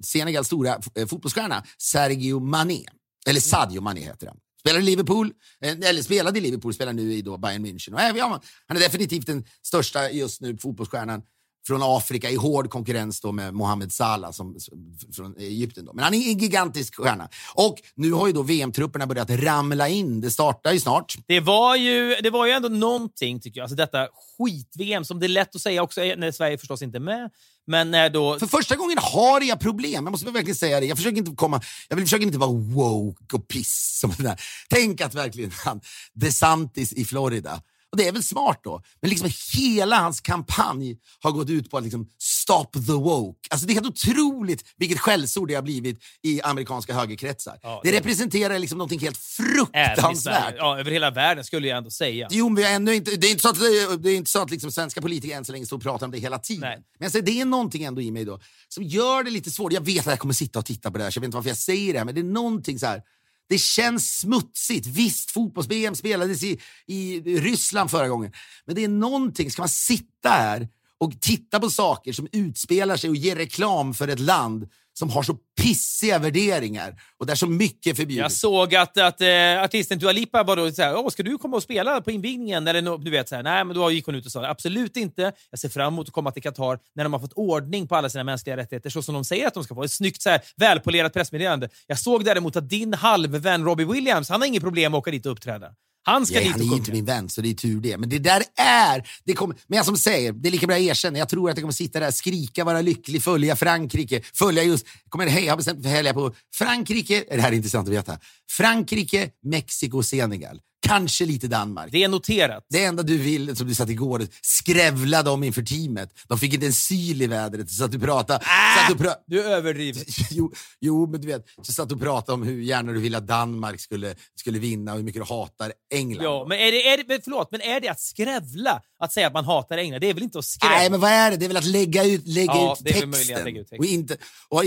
Senegals 0.04 0.48
stora 0.48 0.82
fotbollsstjärna 1.10 1.64
Sergio 1.78 2.40
Mané. 2.40 2.86
Eller 3.28 3.40
Sadio 3.40 3.82
Mané 3.82 4.02
heter 4.02 4.28
han. 4.28 4.38
Spelar 4.60 4.80
i 4.80 4.84
Liverpool, 4.84 5.32
eh, 5.62 5.90
eller 5.90 6.02
spelade 6.02 6.40
i 6.40 6.42
Liverpool, 6.42 6.74
spelar 6.74 6.94
nu 6.94 7.14
i 7.14 7.22
då 7.22 7.38
Bayern 7.38 7.66
München. 7.66 7.94
Och, 7.94 8.02
eh, 8.02 8.16
ja, 8.18 8.42
han 8.68 8.78
är 8.78 8.82
definitivt 8.82 9.26
den 9.26 9.46
största 9.62 10.12
just 10.12 10.42
nu 10.42 10.58
fotbollsstjärnan 10.58 11.22
från 11.68 11.82
Afrika 11.84 12.30
i 12.30 12.36
hård 12.36 12.70
konkurrens 12.70 13.22
då 13.22 13.32
med 13.32 13.54
Mohamed 13.54 13.94
Salah 13.94 14.32
som, 14.32 14.60
som, 14.60 14.98
från 15.16 15.38
Egypten. 15.38 15.86
Då. 15.86 15.94
Men 15.94 16.04
han 16.04 16.14
är 16.14 16.18
en 16.18 16.38
gigantisk 16.38 16.96
stjärna. 16.96 17.30
Och 17.54 17.76
nu 17.96 18.12
har 18.12 18.28
ju 18.28 18.34
då 18.34 18.42
VM-trupperna 18.42 19.08
börjat 19.08 19.30
ramla 19.30 19.88
in. 19.88 20.22
Det 20.22 20.32
startar 20.32 20.72
ju 20.72 20.80
snart. 20.80 21.16
Det 21.28 21.40
var 21.40 21.76
ju, 21.76 22.16
det 22.24 22.30
var 22.30 22.46
ju 22.46 22.52
ändå 22.52 22.70
någonting, 22.70 23.40
tycker 23.40 23.60
jag. 23.60 23.64
Alltså 23.64 23.76
detta 23.76 24.08
skit-VM, 24.38 25.06
som 25.06 25.20
det 25.20 25.26
är 25.26 25.28
lätt 25.28 25.56
att 25.56 25.62
säga 25.62 25.84
också 25.84 26.02
när 26.02 26.32
Sverige 26.32 26.58
förstås 26.58 26.82
inte 26.82 26.98
är 26.98 27.00
med. 27.00 27.30
Men 27.70 27.92
när 27.92 28.10
då... 28.10 28.40
För 28.40 28.48
första 28.48 28.76
gången 28.76 28.98
har 29.02 29.42
jag 29.42 29.60
problem. 29.60 30.04
Jag 30.04 30.12
måste 30.12 30.32
verkligen 30.32 30.56
säga 30.56 30.80
det. 30.80 30.86
Jag 30.86 30.98
försöker 30.98 31.18
inte 31.18 31.36
komma, 31.36 31.62
jag 31.88 31.96
vill 31.96 32.06
försöker 32.06 32.26
inte 32.26 32.38
vara 32.38 32.52
woke 32.52 33.36
och 33.36 33.48
piss. 33.48 34.00
Som 34.00 34.12
den 34.18 34.26
där. 34.26 34.42
Tänk 34.70 35.02
att 35.02 35.16
verkligen 35.16 35.52
han, 35.66 35.82
DeSantis 36.14 36.94
i 36.94 37.06
Florida, 37.06 37.62
och 37.92 37.98
det 37.98 38.08
är 38.08 38.12
väl 38.12 38.24
smart 38.24 38.60
då, 38.64 38.82
men 39.02 39.10
liksom 39.10 39.30
hela 39.58 39.96
hans 40.00 40.22
kampanj 40.22 40.98
har 41.20 41.32
gått 41.32 41.50
ut 41.50 41.70
på 41.70 41.78
att 41.78 41.84
liksom 41.84 42.10
stop 42.20 42.66
the 42.74 42.92
woke. 42.92 43.40
Alltså 43.50 43.68
det 43.68 43.74
är 43.74 43.76
helt 43.76 43.88
otroligt 43.88 44.64
vilket 44.78 45.00
skällsord 45.00 45.48
det 45.48 45.54
har 45.56 45.62
blivit 45.62 46.00
i 46.24 46.42
amerikanska 46.42 46.94
högerkretsar. 46.94 47.60
Ja, 47.62 47.82
det 47.84 47.92
det- 47.92 47.98
representerar 47.98 48.60
liksom 48.60 48.78
någonting 48.78 49.00
helt 49.00 49.18
fruktansvärt. 49.18 50.56
Ja, 50.58 50.80
över 50.80 50.92
hela 50.92 51.12
världen 51.12 51.44
skulle 51.44 51.68
jag 51.68 51.78
ändå 51.78 51.90
säga. 51.90 52.28
Jo, 52.32 52.50
men 52.50 52.64
ännu 52.64 52.96
inte, 52.96 53.16
det 53.16 53.28
är 53.28 53.32
inte 53.32 53.42
så 53.42 53.50
att, 53.50 53.60
det 54.04 54.10
är 54.10 54.16
inte 54.16 54.32
så 54.32 54.42
att 54.42 54.52
liksom 54.52 54.72
svenska 54.72 55.02
politiker 55.02 55.38
än 55.38 55.46
så 55.46 55.52
länge 55.52 55.66
står 55.66 55.78
och 55.78 55.84
pratar 55.84 56.06
om 56.06 56.12
det 56.12 56.18
hela 56.20 56.40
tiden. 56.40 56.62
Nej. 56.62 56.80
Men 57.00 57.12
säger, 57.12 57.26
det 57.26 57.42
är 57.42 57.46
någonting 57.46 57.84
ändå 57.84 58.02
i 58.02 58.12
mig 58.12 58.26
då 58.26 58.40
som 58.70 58.84
gör 58.84 59.24
det 59.24 59.32
lite 59.32 59.52
svårt. 59.52 59.74
Jag 59.74 59.82
vet 59.86 60.00
att 60.00 60.06
jag 60.06 60.20
kommer 60.20 60.34
sitta 60.34 60.60
och 60.60 60.66
titta 60.66 60.92
på 60.92 60.98
det 60.98 61.04
här, 61.04 61.12
så 61.12 61.18
jag 61.18 61.22
vet 61.22 61.28
inte 61.28 61.36
varför 61.38 61.50
jag 61.50 61.58
säger 61.58 61.94
det 61.94 62.00
här, 62.00 62.06
men 62.06 62.16
det 62.16 62.22
är 62.22 62.24
någonting 62.24 62.80
så 62.80 62.86
här. 62.86 63.02
Det 63.50 63.58
känns 63.58 64.20
smutsigt. 64.20 64.88
Visst, 64.88 65.32
fotbolls-VM 65.32 65.96
spelades 65.96 66.44
i, 66.44 66.60
i 66.88 67.20
Ryssland 67.20 67.92
förra 67.92 68.08
gången, 68.08 68.32
men 68.66 68.76
det 68.76 68.84
är 68.84 68.88
någonting. 68.88 69.52
Ska 69.52 69.62
man 69.62 69.70
sitta 69.70 70.30
här 70.30 70.68
och 70.98 71.22
titta 71.22 71.60
på 71.60 71.70
saker 71.70 72.14
som 72.14 72.28
utspelar 72.32 72.98
sig 72.98 73.10
och 73.10 73.16
ger 73.16 73.36
reklam 73.36 73.94
för 73.94 74.08
ett 74.08 74.20
land 74.20 74.68
som 75.00 75.10
har 75.10 75.24
så 75.24 75.34
pissiga 75.62 76.20
värderingar 76.20 76.96
och 77.18 77.26
där 77.26 77.36
så 77.36 77.48
mycket 77.48 77.92
är 77.92 77.96
förbjudet. 77.96 78.24
Jag 78.24 78.32
såg 78.32 78.76
att, 78.76 78.98
att 78.98 79.22
eh, 79.22 79.64
artisten 79.64 80.00
Dua 80.00 80.12
Lipa 80.12 80.44
var 80.44 80.56
då 80.56 80.72
såhär, 80.72 80.96
Åh, 80.96 81.10
ska 81.10 81.24
du 81.24 81.38
komma 81.38 81.58
och 81.58 81.64
spela 81.64 82.02
på 82.02 82.12
invigningen? 82.12 82.68
Eller 82.68 82.98
du 82.98 83.12
vet, 83.12 83.30
såhär, 83.30 83.44
nej, 83.44 83.66
men 83.66 83.76
då 83.76 83.92
gick 83.92 84.06
hon 84.06 84.16
ut 84.16 84.26
och 84.26 84.32
sa 84.32 84.46
absolut 84.46 84.98
inte. 84.98 85.32
Jag 85.50 85.60
ser 85.60 85.70
fram 85.70 85.94
emot 85.94 86.08
att 86.08 86.14
komma 86.14 86.32
till 86.32 86.44
Qatar 86.44 86.80
när 86.96 87.04
de 87.04 87.14
har 87.14 87.20
fått 87.20 87.34
ordning 87.34 87.88
på 87.88 87.96
alla 87.96 88.10
sina 88.10 88.24
mänskliga 88.24 88.58
rättigheter, 88.58 88.90
så 88.90 89.02
som 89.02 89.16
de 89.16 89.26
säger 89.26 89.48
att 89.48 89.54
de 89.54 89.64
ska 89.64 89.76
få. 89.76 89.84
Ett 89.84 89.92
snyggt, 89.92 90.22
såhär, 90.22 90.42
välpolerat 90.58 91.14
pressmeddelande. 91.14 91.70
Jag 91.88 92.00
såg 92.00 92.26
däremot 92.26 92.56
att 92.56 92.70
din 92.70 92.94
halvvän 92.94 93.66
Robbie 93.66 93.86
Williams, 93.86 94.30
han 94.30 94.42
har 94.42 94.48
inget 94.48 94.64
problem 94.64 94.94
att 94.94 94.98
åka 94.98 95.12
dit 95.12 95.26
och 95.26 95.32
uppträda. 95.32 95.68
Han 96.04 96.26
ska 96.26 96.36
Ja, 96.36 96.42
dit 96.42 96.52
han 96.52 96.62
är 96.62 96.66
ju 96.66 96.76
inte 96.76 96.92
min 96.92 97.06
vän, 97.06 97.30
så 97.30 97.42
det 97.42 97.50
är 97.50 97.54
tur 97.54 97.82
det. 97.82 97.98
Men 97.98 98.10
det 98.10 98.20
där 98.20 98.44
är... 98.56 99.10
Det 99.24 99.34
kommer, 99.34 99.56
men 99.68 99.78
jag 99.78 99.86
som 99.86 99.98
säger, 99.98 100.32
det 100.34 100.50
är 100.50 100.52
lika 100.52 100.68
bra 100.68 100.76
att 100.76 100.82
erkänna. 100.82 101.18
Jag 101.18 101.30
tror 101.30 101.50
att 101.50 101.58
jag 101.58 101.64
kommer 101.64 101.74
sitta 101.74 102.00
där, 102.00 102.12
skrika, 102.12 102.64
vara 102.64 102.82
lycklig, 102.82 103.24
följa 103.24 103.56
Frankrike. 103.56 104.22
Följa 104.34 104.64
just... 104.64 104.88
Kommer, 105.10 105.28
hej, 105.28 105.46
jag 105.46 105.52
har 105.52 105.58
bestämt 105.58 105.84
mig 105.84 106.04
för 106.04 106.10
att 106.10 106.16
på 106.16 106.34
Frankrike. 106.56 107.24
Det 107.32 107.42
här 107.42 107.52
är 107.52 107.56
intressant 107.56 107.88
att 107.88 107.94
veta. 107.94 108.18
Frankrike, 108.52 109.30
Mexiko, 109.44 110.04
Senegal. 110.04 110.60
Kanske 110.88 111.26
lite 111.26 111.48
Danmark. 111.48 111.92
Det 111.92 112.04
är 112.04 112.08
noterat. 112.08 112.66
Det 112.70 112.84
enda 112.84 113.04
du 113.04 113.18
vill, 113.18 113.56
som 113.56 113.68
du 113.68 113.76
satt 113.76 113.90
igår, 113.90 114.28
skrävlade 114.42 115.30
om 115.30 115.44
inför 115.44 115.62
teamet. 115.62 116.10
De 116.28 116.38
fick 116.40 116.54
inte 116.54 116.66
en 116.66 116.74
syl 116.74 117.22
i 117.22 117.28
vädret, 117.28 117.70
så 117.70 117.84
att 117.84 117.92
du 117.92 118.00
pratade... 118.00 118.46
Så 118.46 118.92
att 118.94 118.98
du 118.98 119.04
pra- 119.04 119.16
Du 119.28 119.44
överdriver. 119.44 120.04
Jo, 120.32 120.54
jo, 120.82 121.08
men 121.12 121.22
du 121.22 121.28
vet, 121.28 121.46
så 121.62 121.74
satt 121.74 121.90
du 121.90 121.96
och 121.96 122.02
pratade 122.02 122.34
om 122.34 122.44
hur 122.44 122.62
gärna 122.62 122.92
du 122.92 123.00
ville 123.00 123.18
att 123.18 123.28
Danmark 123.28 123.80
skulle, 123.80 124.16
skulle 124.36 124.60
vinna 124.60 124.92
och 124.92 124.98
hur 124.98 125.06
mycket 125.06 125.22
du 125.22 125.34
hatar 125.34 125.74
England. 125.94 126.24
Ja, 126.24 126.46
men 126.50 126.60
är 126.60 126.72
det, 126.72 126.88
är 126.90 126.98
det, 126.98 127.22
förlåt, 127.24 127.48
men 127.52 127.62
är 127.62 127.80
det 127.80 127.88
att 127.90 128.00
skrävla 128.00 128.82
att 129.00 129.14
säga 129.14 129.28
att 129.28 129.34
man 129.34 129.46
hatar 129.46 129.78
England? 129.78 130.02
Det 130.02 130.10
är 130.10 130.14
väl 130.14 130.24
inte 130.24 130.40
att 130.40 130.46
skrävla? 130.46 130.78
Nej, 130.78 130.90
men 130.90 131.00
vad 131.00 131.12
är 131.12 131.32
det? 131.32 131.38
Det 131.38 131.46
är 131.46 131.48
väl 131.48 131.58
att 131.58 131.66
lägga 131.66 132.04
ut, 132.06 132.28
lägga 132.28 132.54
Ja, 132.54 132.74
ut 132.74 132.80
det 132.86 132.94
texten. 132.94 133.12
lägga 133.46 133.62
ut 133.62 133.70
texten. 133.70 133.80
Och 133.80 133.86
inte, 133.86 134.18
och 134.50 134.64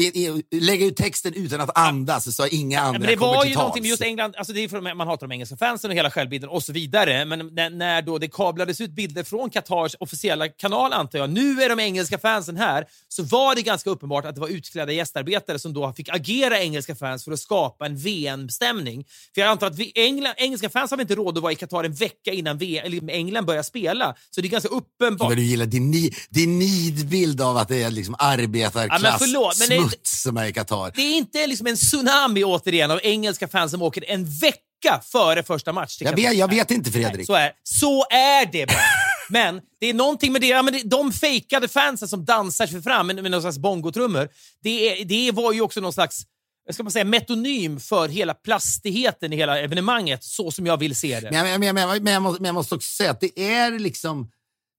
lägga 0.51 0.87
ut 0.87 0.97
texten 0.97 1.35
utan 1.35 1.61
att 1.61 1.79
andas, 1.79 2.37
så 2.37 2.42
att 2.42 2.49
inga 2.53 2.77
Ja, 2.77 2.83
andra 2.83 2.99
men 2.99 3.09
det 3.09 3.16
kommer 3.16 3.33
var 3.35 3.42
till 3.42 3.51
ju 3.51 3.57
någonting 3.57 3.83
med 3.83 3.88
just 3.90 4.03
England, 4.03 4.35
alltså 4.37 4.53
det 4.53 4.61
är 4.61 4.68
för 4.68 4.77
att 4.79 4.97
man 4.97 5.07
hatar 5.07 5.27
de 5.27 5.33
engelska 5.35 5.57
fansen 5.57 5.90
och 5.90 5.97
hela 5.97 6.11
självbilden 6.11 6.51
och 6.51 6.62
så 6.62 6.73
vidare. 6.73 7.25
Men 7.25 7.38
när, 7.55 8.03
då 8.03 8.18
det 8.18 8.29
kablades 8.29 8.81
ut 8.81 8.90
bilder 8.90 9.23
från 9.25 9.51
Qatars 9.51 9.97
officiella 10.01 10.49
kanal, 10.49 10.92
antar 10.92 11.18
jag, 11.18 11.31
nu 11.31 11.62
är 11.62 11.68
de 11.68 11.81
engelska 11.81 12.18
fansen 12.18 12.57
här, 12.57 12.87
så 13.09 13.23
var 13.23 13.55
det 13.55 13.62
ganska 13.62 13.90
uppenbart 13.90 14.25
att 14.25 14.35
det 14.35 14.40
var 14.40 14.49
utklädda 14.49 14.92
gästarbetare 14.92 15.59
som 15.59 15.73
då 15.75 15.92
fick 15.92 16.09
agera 16.09 16.61
engelska 16.61 16.95
fans 16.95 17.25
för 17.25 17.33
att 17.33 17.38
skapa 17.40 17.87
en 17.87 17.97
VM-stämning. 17.97 19.05
För 19.35 19.40
jag 19.40 19.51
antar 19.51 19.66
att 19.66 19.79
vi, 19.79 19.92
England, 19.95 20.35
engelska 20.37 20.68
fans 20.71 20.90
har 20.90 21.01
inte 21.01 21.14
råd 21.14 21.37
att 21.37 21.42
vara 21.42 21.53
i 21.53 21.57
Qatar 21.57 21.85
en 21.85 21.95
vecka 21.95 22.33
innan 22.33 22.59
VM, 22.59 22.87
eller 22.87 23.11
England 23.11 23.47
börjar 23.47 23.62
spela. 23.62 24.14
Så 24.30 24.40
det 24.40 24.48
är 24.48 24.50
ganska 24.50 24.68
uppenbart. 24.68 25.28
Men 25.28 25.38
du 25.38 25.44
gillar 25.44 25.66
din, 25.66 25.90
ni, 25.90 26.14
din 26.30 26.58
nidbild 26.58 27.40
av 27.40 27.56
att 27.56 27.68
det 27.68 27.82
är 27.82 27.90
liksom 27.90 28.16
arbetarklass 28.18 29.02
Ja, 29.02 29.11
men 29.11 29.18
förlåt, 29.18 29.58
men 29.58 29.88
det 29.88 29.96
som 30.02 30.37
är 30.37 30.46
i 30.46 30.52
Qatar. 30.52 30.92
Det 30.94 31.02
är 31.02 31.16
inte 31.16 31.46
liksom 31.46 31.66
en 31.66 31.76
tsunami 31.76 32.44
återigen 32.44 32.90
av 32.90 33.00
engelska 33.02 33.48
fans 33.48 33.70
som 33.70 33.82
åker 33.82 34.04
en 34.08 34.24
vecka 34.24 35.00
före 35.12 35.42
första 35.42 35.72
match. 35.72 35.96
Jag 36.00 36.16
vet, 36.16 36.35
jag 36.35 36.48
vet 36.48 36.70
inte 36.70 36.90
Nej, 36.90 37.04
Fredrik. 37.04 37.26
så, 37.26 37.35
är, 37.35 37.52
så 37.62 38.04
är 38.11 38.52
det 38.52 38.66
bara. 38.66 38.78
Men 39.28 39.61
det 39.80 39.87
är 39.87 39.94
någonting 39.94 40.32
med 40.32 40.40
det, 40.40 40.46
ja, 40.46 40.62
men 40.62 40.74
det 40.74 40.82
de 40.85 41.12
fejkade 41.12 41.68
fansen 41.68 42.08
som 42.08 42.24
dansar 42.24 42.66
sig 42.66 42.82
fram 42.82 43.06
med, 43.06 43.22
med 43.22 43.30
någon 43.30 43.40
slags 43.40 43.58
bongotrummor. 43.58 44.28
Det, 44.62 45.04
det 45.04 45.30
var 45.32 45.52
ju 45.52 45.61
också 45.61 45.80
någon 45.80 45.92
slags 45.92 46.22
Eh, 46.68 46.72
ska 46.72 46.83
man 46.83 46.92
säga, 46.92 47.05
metonym 47.05 47.81
för 47.81 48.09
hela 48.09 48.35
plastigheten 48.35 49.33
i 49.33 49.37
hela 49.37 49.59
evenemanget, 49.61 50.25
så 50.25 50.51
som 50.51 50.66
jag 50.66 50.77
vill 50.77 50.96
se 50.96 51.20
det. 51.20 51.31
Men, 51.31 51.46
jag- 51.51 51.61
men, 51.61 51.75
men, 51.75 52.03
men, 52.05 52.12
jag 52.12 52.22
måste, 52.22 52.42
men 52.42 52.46
jag 52.48 52.55
måste 52.55 52.75
också 52.75 52.88
säga 52.96 53.11
att 53.11 53.20
det 53.20 53.40
är 53.55 53.79
liksom 53.79 54.31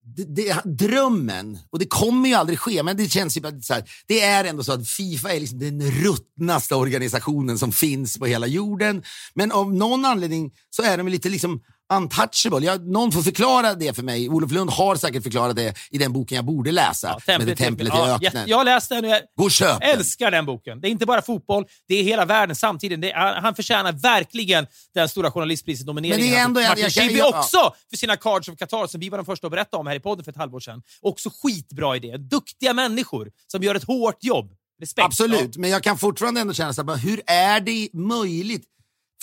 det, 0.05 0.23
det, 0.23 0.61
drömmen, 0.65 1.59
och 1.69 1.79
det 1.79 1.85
kommer 1.85 2.29
ju 2.29 2.35
aldrig 2.35 2.59
ske, 2.59 2.83
men 2.83 2.97
det 2.97 3.09
känns 3.09 3.37
ju 3.37 3.41
så 3.61 3.73
här, 3.73 3.83
det 4.07 4.21
är 4.21 4.45
ändå 4.45 4.63
så 4.63 4.71
att 4.73 4.87
Fifa 4.89 5.33
är 5.33 5.39
liksom 5.39 5.59
den 5.59 5.91
ruttnaste 5.91 6.75
organisationen 6.75 7.57
som 7.59 7.71
finns 7.71 8.17
på 8.17 8.25
hela 8.25 8.47
jorden. 8.47 9.03
Men 9.33 9.51
av 9.51 9.73
någon 9.73 10.05
anledning 10.05 10.51
så 10.69 10.83
är 10.83 10.97
de 10.97 11.07
lite 11.07 11.29
liksom 11.29 11.61
untouchable. 11.97 12.65
Jag, 12.65 12.87
någon 12.87 13.11
får 13.11 13.21
förklara 13.21 13.73
det 13.73 13.93
för 13.95 14.03
mig. 14.03 14.29
Olof 14.29 14.51
Lund 14.51 14.69
har 14.69 14.95
säkert 14.95 15.23
förklarat 15.23 15.55
det 15.55 15.73
i 15.91 15.97
den 15.97 16.13
boken 16.13 16.35
jag 16.35 16.45
borde 16.45 16.71
läsa. 16.71 17.19
Ja, 17.27 17.37
med 17.37 17.47
det 17.47 17.55
templet 17.55 17.87
i 17.87 17.91
ja, 17.97 18.03
öknen. 18.07 18.19
jätte- 18.21 18.43
Jag 18.47 18.57
har 18.57 18.63
läst 18.65 18.89
den 18.89 19.05
och 19.05 19.11
jag 19.11 19.21
Gå 19.37 19.49
köp 19.49 19.79
den. 19.81 19.89
älskar 19.89 20.31
den 20.31 20.45
boken. 20.45 20.81
Det 20.81 20.87
är 20.87 20.89
inte 20.89 21.05
bara 21.05 21.21
fotboll, 21.21 21.65
det 21.87 21.95
är 21.95 22.03
hela 22.03 22.25
världen 22.25 22.55
samtidigt. 22.55 23.03
Är, 23.03 23.41
han 23.41 23.55
förtjänar 23.55 23.91
verkligen 23.91 24.67
den 24.93 25.09
stora 25.09 25.31
journalistpriset-nomineringen. 25.31 26.19
Men 26.25 26.31
det 26.31 26.37
är 26.37 26.43
ändå- 26.45 26.61
jag- 26.61 26.79
jag 26.79 27.11
jag- 27.11 27.29
också 27.39 27.73
för 27.89 27.97
sina 27.97 28.15
Cards 28.17 28.47
of 28.49 28.57
Qatar 28.57 28.87
som 28.87 28.99
vi 28.99 29.09
var 29.09 29.17
de 29.17 29.25
första 29.25 29.47
att 29.47 29.51
berätta 29.51 29.77
om 29.77 29.87
här 29.87 29.95
i 29.95 29.99
podden 29.99 30.23
för 30.23 30.31
ett 30.31 30.37
halvår 30.37 30.59
sedan. 30.59 30.81
Också 31.01 31.29
skitbra 31.43 31.95
idé. 31.95 32.17
Duktiga 32.17 32.73
människor 32.73 33.29
som 33.47 33.63
gör 33.63 33.75
ett 33.75 33.83
hårt 33.83 34.17
jobb. 34.23 34.51
Respekt. 34.81 35.05
Absolut, 35.05 35.57
men 35.57 35.69
jag 35.69 35.83
kan 35.83 35.97
fortfarande 35.97 36.41
ändå 36.41 36.53
känna 36.53 36.73
så 36.73 36.83
här, 36.83 36.97
hur 36.97 37.21
är 37.27 37.59
det 37.59 37.89
möjligt? 37.93 38.63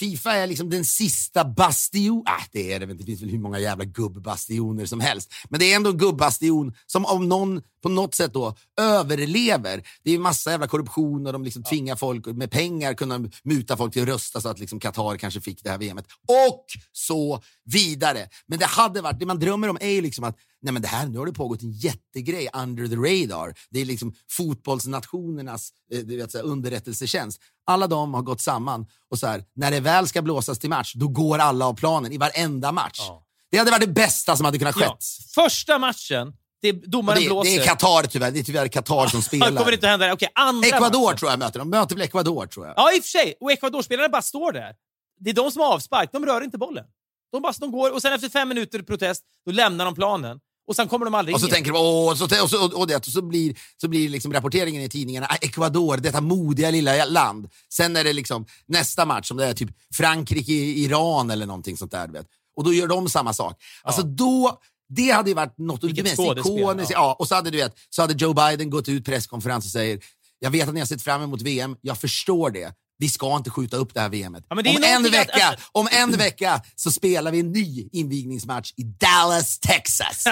Fifa 0.01 0.33
är 0.33 0.47
liksom 0.47 0.71
den 0.71 0.85
sista 0.85 1.45
bastion... 1.45 2.23
Ah, 2.27 2.43
det 2.53 2.73
är 2.73 2.81
det 2.81 2.85
inte. 2.85 2.97
Det 2.97 3.05
finns 3.05 3.23
väl 3.23 3.31
hur 3.31 3.39
många 3.39 3.59
jävla 3.59 3.85
gubbastioner 3.85 4.87
som 4.87 5.01
helst. 5.01 5.33
Men 5.49 5.61
det 5.61 5.73
är 5.73 5.77
ändå 5.77 5.91
en 5.91 5.99
gubbastion 5.99 6.75
som 6.87 7.07
om 7.07 7.29
någon 7.29 7.63
på 7.83 7.89
något 7.89 8.15
sätt 8.15 8.33
då 8.35 8.55
överlever. 8.81 9.83
Det 10.03 10.11
är 10.11 10.15
ju 10.15 10.19
massa 10.19 10.51
jävla 10.51 10.69
korruption 10.69 11.27
och 11.27 11.33
de 11.33 11.45
liksom 11.45 11.63
tvingar 11.63 11.97
folk 11.97 12.27
med 12.27 12.51
pengar 12.51 12.95
kunna 12.95 13.31
muta 13.45 13.77
folk 13.77 13.93
till 13.93 14.03
att 14.03 14.09
rösta 14.09 14.41
så 14.41 14.49
att 14.49 14.59
liksom 14.59 14.81
Qatar 14.81 15.17
kanske 15.17 15.41
fick 15.41 15.65
det 15.65 15.71
här 15.71 15.79
VMet. 15.79 16.07
Och 16.29 16.67
så 16.93 17.43
vidare. 17.65 18.29
Men 18.47 18.59
det 18.59 18.67
hade 18.67 19.01
varit, 19.01 19.21
det 19.21 19.27
man 19.27 19.39
drömmer 19.39 19.69
om 19.69 19.79
är 19.81 19.91
ju 19.91 20.01
liksom 20.01 20.25
att 20.25 20.37
nej 20.63 20.73
men 20.73 20.83
det 20.83 20.89
här, 20.89 21.07
nu 21.07 21.19
har 21.19 21.27
det 21.27 21.33
pågått 21.33 21.63
en 21.63 21.73
jättegrej 21.73 22.49
under 22.55 22.87
the 22.89 22.95
radar. 22.97 23.55
Det 23.71 23.81
är 23.81 23.85
liksom 23.85 24.15
fotbollsnationernas 24.31 25.71
eh, 25.93 25.99
vet, 26.05 26.33
så 26.33 26.39
här, 26.39 26.45
underrättelsetjänst. 26.45 27.41
Alla 27.67 27.87
de 27.87 28.15
har 28.15 28.23
gått 28.23 28.41
samman 28.41 28.87
och 29.11 29.19
så 29.19 29.27
här, 29.27 29.45
när 29.55 29.71
det 29.71 29.81
väl 29.81 30.09
ska 30.09 30.23
blåsas 30.23 30.59
till 30.59 30.71
match, 30.71 30.93
då 30.97 31.09
går 31.09 31.39
alla 31.39 31.67
av 31.67 31.75
planen 31.75 32.13
i 32.13 32.19
varenda 32.19 32.73
match. 32.73 32.99
Ja. 32.99 33.27
Det 33.51 33.59
hade 33.59 33.71
varit 33.71 33.81
det 33.87 33.93
bästa 33.93 34.37
som 34.37 34.45
hade 34.45 34.59
kunnat 34.59 34.77
Ja. 34.81 34.87
skett. 34.87 35.05
Första 35.35 35.79
matchen, 35.79 36.33
det, 36.63 36.73
domaren 36.73 37.19
Det, 37.23 37.27
blåser. 37.27 37.51
det 37.51 37.57
är 37.57 37.67
Qatar 37.67 38.03
tyvärr. 38.09 38.31
Det 38.31 38.39
är 38.39 38.43
tyvärr 38.45 38.69
Qatar 38.69 39.07
som 39.07 39.21
Det 39.21 39.25
spelar. 39.27 39.57
kommer 39.57 39.73
inte 39.73 39.87
att 39.87 39.91
hända. 39.91 40.13
Okej, 40.13 40.29
andra 40.35 40.69
Ecuador 40.69 41.03
matchen. 41.05 41.19
tror 41.19 41.31
jag 41.31 41.39
möter. 41.39 41.59
De 41.59 41.71
möter 41.71 41.95
väl 41.97 42.05
Ecuador 42.05 42.47
tror 42.47 42.67
jag. 42.67 42.75
Ja, 42.77 42.93
i 42.97 43.01
och 43.01 43.03
för 43.05 43.09
sig. 43.11 43.35
Och 43.41 43.53
Ecuadorspelarna 43.53 44.09
bara 44.09 44.23
står 44.23 44.53
där. 44.53 44.75
Det 45.21 45.31
är 45.31 45.35
de 45.35 45.51
som 45.51 45.61
har 45.63 45.75
avspark. 45.75 46.09
De 46.13 46.27
rör 46.27 46.41
inte 46.41 46.59
bollen. 46.59 46.85
De, 47.33 47.43
bara, 47.43 47.53
de 47.61 47.71
går 47.73 47.93
och 47.95 48.03
sen 48.03 48.13
efter 48.13 48.29
fem 48.29 48.49
minuter 48.49 48.83
protest, 48.83 49.25
då 49.47 49.53
lämnar 49.53 49.85
de 49.85 49.95
planen. 49.95 50.41
Och 50.71 50.77
sen 50.77 50.89
kommer 50.89 51.05
de 51.05 51.15
aldrig 51.15 51.35
Och 51.35 51.41
så 51.41 51.47
in 51.47 51.53
tänker 51.53 51.73
de, 51.73 51.79
åh, 51.79 52.15
så, 52.15 52.43
och 52.43 52.51
så, 52.51 52.79
och 52.79 52.87
det, 52.87 52.97
och 52.97 53.05
så 53.05 53.23
blir, 53.23 53.55
så 53.81 53.89
blir 53.89 54.09
liksom 54.09 54.33
rapporteringen 54.33 54.83
i 54.83 54.89
tidningarna, 54.89 55.27
ah, 55.27 55.37
Ecuador, 55.41 55.97
detta 55.97 56.21
modiga 56.21 56.71
lilla 56.71 57.05
land. 57.05 57.49
Sen 57.73 57.97
är 57.97 58.05
det 58.05 58.13
liksom 58.13 58.47
nästa 58.67 59.07
match, 59.07 59.29
som 59.29 59.37
det 59.37 59.47
är 59.47 59.55
typ 59.55 59.71
Frankrike-Iran 59.95 61.31
eller 61.31 61.47
någonting 61.47 61.77
sånt 61.77 61.91
där. 61.91 62.07
du 62.07 62.13
Vet. 62.13 62.27
Och 62.57 62.65
då 62.65 62.73
gör 62.73 62.87
de 62.87 63.09
samma 63.09 63.33
sak. 63.33 63.63
Alltså 63.83 64.03
då, 64.03 64.59
det 64.89 65.11
hade 65.11 65.31
ju 65.31 65.35
varit 65.35 65.59
något 65.59 65.85
Vilket 65.85 66.05
mest 66.05 66.17
skådespel, 66.17 66.59
ikoniskt. 66.59 66.91
ja. 66.91 66.99
Ja. 66.99 67.17
och 67.19 67.29
så 67.29 67.35
hade, 67.35 67.51
du 67.51 67.59
vet, 67.59 67.75
så 67.91 68.03
hade 68.03 68.15
Joe 68.15 68.33
Biden 68.33 68.71
gått 68.71 68.89
ut 68.89 69.05
presskonferens 69.05 69.65
och 69.65 69.71
säger, 69.71 70.01
jag 70.39 70.51
vet 70.51 70.69
att 70.69 70.75
ni 70.75 70.81
har 70.81 70.87
sett 70.87 71.03
fram 71.03 71.23
emot 71.23 71.43
VM, 71.43 71.77
jag 71.81 71.99
förstår 71.99 72.51
det. 72.51 72.75
Vi 73.01 73.09
ska 73.09 73.37
inte 73.37 73.51
skjuta 73.51 73.77
upp 73.77 73.95
det 73.95 74.01
här 74.01 74.09
VMet. 74.09 74.45
Ja, 74.49 74.57
det 74.63 74.71
om, 74.77 74.83
en 74.85 75.03
vecka, 75.03 75.49
att- 75.49 75.61
om 75.73 75.89
en 75.93 76.11
vecka 76.13 76.63
så 76.77 76.91
spelar 76.91 77.31
vi 77.33 77.41
en 77.41 77.53
ny 77.53 77.89
invigningsmatch 77.93 78.73
i 78.77 78.83
Dallas, 78.83 79.59
Texas. 79.59 80.25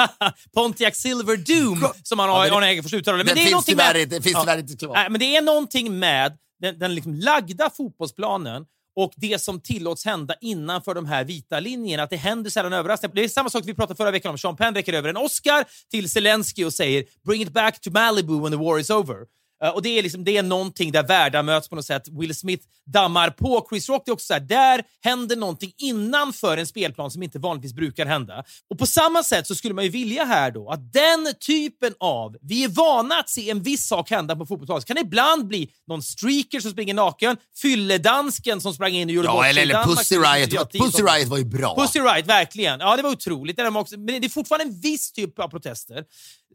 Pontiac 0.54 0.96
Silver 0.96 1.36
Doom, 1.36 1.84
som 2.02 2.18
han 2.18 2.28
har 2.28 2.46
Ja, 2.46 2.56
Arne 2.56 2.66
Hegerfors 2.66 2.92
uttalar. 2.94 3.16
Men 3.18 3.26
Det 3.26 3.34
det 3.34 3.40
är 3.42 3.46
finns 3.46 3.64
tyvärr 3.64 3.94
med... 3.94 4.08
det 4.08 4.22
finns 4.22 4.34
Ja. 4.34 4.40
tyvärr 4.40 4.58
inte. 4.58 4.86
Nej, 4.86 5.10
men 5.10 5.18
det 5.20 5.36
är 5.36 5.42
någonting 5.42 5.98
med 5.98 6.32
den, 6.62 6.78
den 6.78 6.94
liksom 6.94 7.14
lagda 7.14 7.70
fotbollsplanen 7.70 8.64
och 8.96 9.12
det 9.16 9.42
som 9.42 9.60
tillåts 9.60 10.04
hända 10.04 10.34
innanför 10.40 10.94
de 10.94 11.06
här 11.06 11.24
vita 11.24 11.60
linjerna, 11.60 12.02
att 12.02 12.10
det 12.10 12.16
händer 12.16 12.50
sällan 12.50 12.72
överraskande. 12.72 13.20
Det 13.20 13.24
är 13.24 13.28
samma 13.28 13.50
sak 13.50 13.62
vi 13.66 13.74
pratade 13.74 13.96
förra 13.96 14.10
veckan 14.10 14.30
om. 14.30 14.38
Sean 14.38 14.56
Penn 14.56 14.74
räcker 14.74 14.92
över 14.92 15.08
en 15.08 15.16
Oscar 15.16 15.64
till 15.90 16.10
Zelensky 16.10 16.64
och 16.64 16.72
säger 16.72 17.04
“Bring 17.26 17.42
it 17.42 17.52
back 17.52 17.80
to 17.80 17.90
Malibu 17.90 18.40
when 18.42 18.52
the 18.52 18.58
war 18.58 18.78
is 18.78 18.90
over”. 18.90 19.16
Eh, 19.64 19.70
och 19.70 19.82
det 19.82 19.98
är, 19.98 20.02
liksom, 20.02 20.24
det 20.24 20.36
är 20.36 20.42
någonting 20.42 20.92
där 20.92 21.02
världar 21.02 21.42
möts 21.42 21.68
på 21.68 21.76
något 21.76 21.86
sätt. 21.86 22.02
Will 22.08 22.34
Smith 22.34 22.64
dammar 22.86 23.30
på 23.30 23.66
Chris 23.70 23.88
Rock. 23.88 24.02
Det 24.04 24.10
är 24.10 24.12
också 24.12 24.26
så 24.26 24.32
här, 24.32 24.40
där 24.40 24.82
händer 25.00 25.36
någonting 25.36 25.72
innanför 25.78 26.56
en 26.56 26.66
spelplan 26.66 27.10
som 27.10 27.22
inte 27.22 27.38
vanligtvis 27.38 27.72
brukar 27.72 28.06
hända. 28.06 28.44
Och 28.70 28.78
på 28.78 28.86
samma 28.86 29.22
sätt 29.22 29.46
så 29.46 29.54
skulle 29.54 29.74
man 29.74 29.84
ju 29.84 29.90
vilja 29.90 30.24
här 30.24 30.50
då 30.50 30.70
att 30.70 30.92
den 30.92 31.34
typen 31.46 31.94
av... 32.00 32.36
Vi 32.40 32.64
är 32.64 32.68
vana 32.68 33.14
att 33.14 33.28
se 33.28 33.50
en 33.50 33.62
viss 33.62 33.86
sak 33.86 34.10
hända 34.10 34.36
på 34.36 34.46
fotbollsplanen. 34.46 34.82
Så 34.82 34.86
kan 34.86 34.96
det 34.96 35.02
ibland 35.02 35.46
bli 35.46 35.70
någon 35.86 36.02
streaker 36.02 36.60
som 36.60 36.70
springer 36.70 36.94
naken, 36.94 37.36
fylledansken 37.62 38.60
som 38.60 38.74
sprang 38.74 38.92
in 38.92 39.08
och 39.08 39.14
gjorde 39.14 39.28
bort 39.28 39.36
Ja, 39.36 39.52
sig 39.52 39.62
eller, 39.62 39.74
eller. 39.74 39.84
Pussy 39.84 40.16
Riot. 40.16 40.70
tio 40.70 40.80
Pussy. 40.82 41.02
Riot 41.02 41.28
var 41.28 41.38
ju 41.38 41.44
bra. 41.44 41.76
Pussy 41.76 42.00
Riot, 42.00 42.26
verkligen. 42.26 42.80
Ja, 42.80 42.96
det 42.96 43.02
var 43.02 43.10
otroligt. 43.10 43.56
Det, 43.56 43.68
också, 43.68 43.98
men 43.98 44.06
det 44.20 44.26
är 44.26 44.28
fortfarande 44.28 44.64
en 44.64 44.80
viss 44.80 45.12
typ 45.12 45.38
av 45.38 45.48
protester 45.48 46.04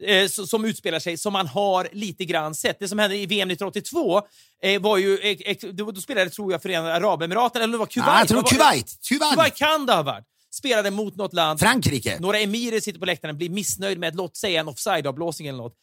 eh, 0.04 0.28
som 0.28 0.64
utspelar 0.64 0.98
sig 0.98 1.16
som 1.16 1.32
man 1.32 1.46
har 1.46 1.88
lite 1.92 2.24
grann 2.24 2.54
sett. 2.54 2.76
Det 2.80 2.88
som 2.88 2.98
hände 2.98 3.16
i 3.16 3.26
VM 3.26 3.50
1982 3.50 4.22
eh, 4.62 4.80
var 4.82 4.98
ju... 4.98 5.18
Eh, 5.18 5.56
då 5.72 5.90
då 5.90 6.00
spelade, 6.00 6.30
tror 6.30 6.52
jag, 6.52 6.62
Förenade 6.62 6.94
Arabemiraten, 6.94 7.62
eller 7.62 7.72
det 7.72 7.78
var 7.78 7.86
Kuwait. 7.86 8.06
Nej, 8.12 8.18
jag 8.18 8.28
tror 8.28 8.42
var- 8.42 8.48
Kuwait. 8.50 8.94
Kuwait. 9.08 9.32
Kuwait 9.34 9.54
kan 9.54 9.86
det 9.86 9.92
ha 9.92 10.02
varit. 10.02 10.24
Spelade 10.50 10.90
mot 10.90 11.16
något 11.16 11.32
land. 11.32 11.60
Frankrike. 11.60 12.16
Några 12.20 12.38
emirer 12.38 12.80
sitter 12.80 12.98
på 13.00 13.06
läktaren 13.06 13.36
blir 13.36 13.50
missnöjd 13.50 13.98
med 13.98 14.16
låt 14.16 14.36
säga 14.36 14.60
en 14.60 14.68
offside-avblåsning 14.68 15.48
eller 15.48 15.58
något. 15.58 15.74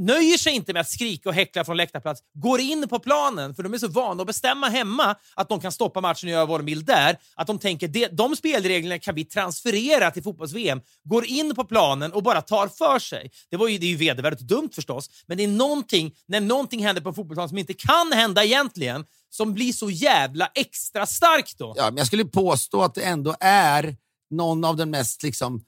Nöjer 0.00 0.38
sig 0.38 0.52
inte 0.52 0.72
med 0.72 0.80
att 0.80 0.88
skrika 0.88 1.28
och 1.28 1.34
häckla 1.34 1.64
från 1.64 1.76
läktarplats, 1.76 2.22
går 2.34 2.60
in 2.60 2.88
på 2.88 2.98
planen, 2.98 3.54
för 3.54 3.62
de 3.62 3.74
är 3.74 3.78
så 3.78 3.88
vana 3.88 4.22
att 4.22 4.26
bestämma 4.26 4.68
hemma 4.68 5.16
att 5.34 5.48
de 5.48 5.60
kan 5.60 5.72
stoppa 5.72 6.00
matchen 6.00 6.28
och 6.28 6.32
göra 6.32 6.46
vad 6.46 6.60
de 6.60 6.64
vill 6.64 6.84
där, 6.84 7.18
att 7.34 7.46
de 7.46 7.58
tänker 7.58 7.88
de, 7.88 8.08
de 8.12 8.36
spelreglerna 8.36 8.98
kan 8.98 9.14
vi 9.14 9.24
transferera 9.24 10.10
till 10.10 10.22
fotbolls-VM. 10.22 10.80
Går 11.04 11.24
in 11.24 11.54
på 11.54 11.64
planen 11.64 12.12
och 12.12 12.22
bara 12.22 12.42
tar 12.42 12.68
för 12.68 12.98
sig. 12.98 13.30
Det, 13.50 13.56
var 13.56 13.68
ju, 13.68 13.78
det 13.78 13.86
är 13.86 13.90
ju 13.90 13.96
vedervärdigt 13.96 14.40
dumt 14.40 14.70
förstås, 14.74 15.10
men 15.26 15.36
det 15.36 15.44
är 15.44 15.48
någonting, 15.48 16.14
när 16.26 16.40
någonting 16.40 16.84
händer 16.84 17.02
på 17.02 17.08
en 17.08 17.14
fotbollsplan 17.14 17.48
som 17.48 17.58
inte 17.58 17.74
kan 17.74 18.12
hända 18.12 18.44
egentligen, 18.44 19.04
som 19.30 19.54
blir 19.54 19.72
så 19.72 19.90
jävla 19.90 20.50
extra 20.54 21.06
starkt 21.06 21.58
då. 21.58 21.74
Ja, 21.76 21.84
men 21.84 21.96
jag 21.96 22.06
skulle 22.06 22.24
påstå 22.24 22.82
att 22.82 22.94
det 22.94 23.02
ändå 23.02 23.36
är 23.40 23.96
någon 24.30 24.64
av 24.64 24.76
den 24.76 24.90
mest, 24.90 25.22
liksom, 25.22 25.64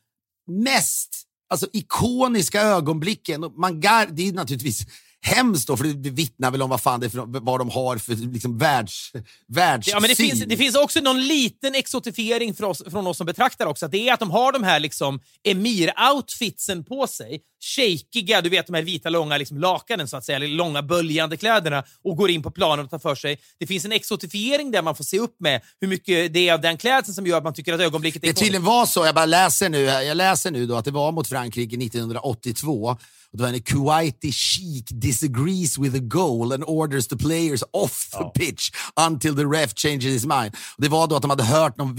mest 0.47 1.29
alltså, 1.53 1.67
ikoniska 1.73 2.63
ögonblicken. 2.63 3.45
Och 3.45 3.59
Man 3.59 3.81
gar, 3.81 4.07
det 4.07 4.29
är 4.29 4.33
naturligtvis 4.33 4.87
hemskt 5.23 5.67
då, 5.69 5.77
för 5.77 5.85
det 5.85 6.11
vittnar 6.11 6.51
väl 6.51 6.63
om 6.63 6.71
vad, 6.71 6.81
fan 6.81 7.01
det 7.01 7.07
är 7.07 7.11
för, 7.11 7.41
vad 7.41 7.61
de 7.61 7.71
har 7.71 7.99
för 7.99 8.15
liksom, 8.15 8.59
världs, 8.59 9.13
världssyn. 9.49 9.93
Ja, 9.93 10.01
men 10.01 10.09
det, 10.09 10.15
finns, 10.15 10.45
det 10.47 10.57
finns 10.57 10.77
också 10.77 11.01
någon 11.01 11.27
liten 11.27 11.75
exotifiering 11.75 12.55
för 12.55 12.65
oss, 12.65 12.83
från 12.91 13.07
oss 13.07 13.17
som 13.17 13.27
betraktar 13.27 13.67
också. 13.67 13.87
Att 13.87 13.93
det 13.93 14.09
är 14.09 14.13
att 14.13 14.21
de 14.21 14.31
har 14.31 14.53
de 14.53 14.63
här 14.63 14.81
liksom 14.81 15.21
emir-outfitsen 15.49 16.85
på 16.85 17.07
sig. 17.07 17.41
Shakiga, 17.77 18.41
du 18.41 18.49
vet 18.49 18.67
de 18.67 18.75
här 18.75 18.83
vita 18.83 19.09
långa 19.09 19.39
liksom 19.39 19.59
lakanen 19.59 20.09
så 20.09 20.17
att 20.17 20.25
säga, 20.25 20.37
eller 20.37 20.49
långa 20.49 20.83
böljande 20.83 21.37
kläderna 21.37 21.85
och 22.05 22.17
går 22.17 22.31
in 22.31 22.43
på 22.43 22.51
planen 22.51 22.85
och 22.85 22.91
tar 22.91 22.99
för 22.99 23.15
sig. 23.15 23.39
Det 23.59 23.67
finns 23.67 23.85
en 23.85 23.93
exotifiering 23.93 24.71
där 24.71 24.83
man 24.83 24.97
får 24.97 25.05
se 25.05 25.19
upp 25.19 25.37
med 25.41 25.61
hur 25.81 25.89
mycket 25.89 26.33
det 26.33 26.49
är 26.49 26.55
av 26.55 26.61
den 26.61 26.77
klädseln 26.77 27.15
som 27.15 27.27
gör 27.27 27.39
att 27.39 27.45
man 27.45 27.55
tycker 27.55 27.73
att 27.73 27.81
ögonblicket 27.81 28.25
är 28.25 28.27
Det 28.27 28.35
tydligen 28.35 28.65
var 28.65 28.87
så, 28.87 29.07
jag 29.07 29.15
bara 29.15 29.27
läser 29.27 29.69
nu, 29.69 29.83
jag 29.83 30.17
läser 30.17 30.51
nu 30.51 30.67
då 30.67 30.77
att 30.77 30.85
det 30.85 30.91
var 30.91 31.13
mot 31.13 31.29
Frankrike 31.29 31.77
1982. 31.77 32.97
Och 33.33 33.39
då 33.39 33.45
är 33.45 33.53
det 33.53 33.61
Kuwaiti 33.61 34.33
chic 34.33 34.85
disagrees 34.89 35.79
with 35.79 35.95
the 35.95 36.01
goal 36.01 36.53
and 36.53 36.65
orders 36.67 37.09
the 37.09 37.17
players 37.17 37.63
off 37.73 38.11
the 38.11 38.41
pitch 38.41 38.71
until 39.01 39.37
the 39.37 39.45
ref 39.45 39.75
changes 39.75 40.05
his 40.05 40.27
mind. 40.27 40.57
Och 40.77 40.83
det 40.83 40.89
var 40.89 41.07
då 41.07 41.17
att 41.17 41.23
de 41.23 41.31
hade 41.31 41.45
hört, 41.45 41.77
någon, 41.77 41.97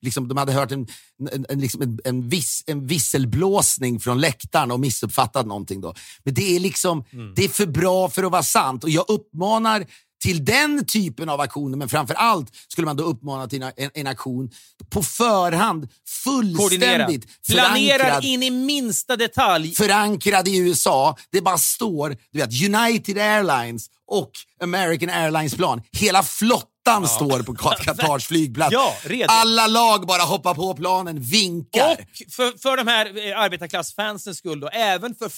liksom, 0.00 0.28
de 0.28 0.36
hade 0.36 0.52
hört 0.52 0.72
en, 0.72 0.86
en, 1.32 1.46
en, 1.48 1.60
liksom 1.60 1.82
en, 1.82 2.00
en, 2.04 2.28
viss, 2.28 2.64
en 2.66 2.86
visselblåsning 2.86 4.00
från 4.00 4.20
läktaren 4.20 4.70
och 4.70 4.80
missuppfattat 4.80 5.46
någonting. 5.46 5.80
Då. 5.80 5.94
Men 6.24 6.34
det 6.34 6.56
är 6.56 6.60
liksom, 6.60 7.04
det 7.36 7.44
är 7.44 7.48
för 7.48 7.66
bra 7.66 8.08
för 8.08 8.22
att 8.22 8.32
vara 8.32 8.42
sant. 8.42 8.84
Och 8.84 8.90
jag 8.90 9.04
uppmanar 9.08 9.86
till 10.20 10.44
den 10.44 10.86
typen 10.86 11.28
av 11.28 11.40
aktioner, 11.40 11.76
men 11.76 11.88
framför 11.88 12.14
allt 12.14 12.48
skulle 12.68 12.84
man 12.84 12.96
då 12.96 13.04
uppmana 13.04 13.48
till 13.48 13.62
en, 13.62 13.90
en, 13.94 14.06
aktion 14.06 14.50
på 14.90 15.02
förhand, 15.02 15.88
fullständigt 16.24 17.26
förankrad, 17.46 18.24
in 18.24 18.42
i 18.42 18.50
minsta 18.50 19.16
detalj. 19.16 19.74
förankrad 19.74 20.48
i 20.48 20.58
USA. 20.58 21.16
Det 21.32 21.40
bara 21.40 21.58
står 21.58 22.16
du 22.32 22.38
vet, 22.38 22.62
United 22.62 23.18
Airlines 23.18 23.90
och 24.06 24.30
American 24.62 25.10
Airlines 25.10 25.54
plan. 25.54 25.82
Hela 25.92 26.22
flottan 26.22 27.08
står 27.08 27.42
på 27.42 27.54
Qatars 27.54 28.26
flygplats. 28.28 28.72
Ja. 28.72 28.94
Alla 29.28 29.66
lag 29.66 30.06
bara 30.06 30.22
hoppar 30.22 30.54
på 30.54 30.74
planen, 30.74 31.20
vinkar. 31.20 31.92
Och 31.92 32.32
för, 32.32 32.58
för 32.58 32.76
de 32.76 32.86
här 32.86 33.06
eh, 33.06 33.40
arbetarklassfansens 33.40 34.38
skull, 34.38 34.60
då, 34.60 34.68
även 34.68 35.14
för, 35.14 35.28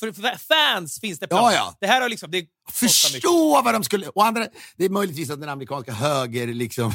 för, 0.00 0.12
för 0.12 0.38
fans 0.38 1.00
finns 1.00 1.18
det 1.18 1.26
plan. 1.26 1.52
Ja, 1.52 1.54
ja. 1.54 1.76
Det 1.80 1.86
här 1.86 2.00
har 2.00 2.08
liksom, 2.08 2.30
det 2.30 2.46
Förstå 2.72 3.62
vad 3.64 3.74
de 3.74 3.84
skulle... 3.84 4.08
Och 4.08 4.26
andra, 4.26 4.46
det 4.76 4.84
är 4.84 4.88
möjligtvis 4.88 5.30
att 5.30 5.40
den 5.40 5.48
amerikanska 5.48 5.92
höger, 5.92 6.46
liksom, 6.46 6.92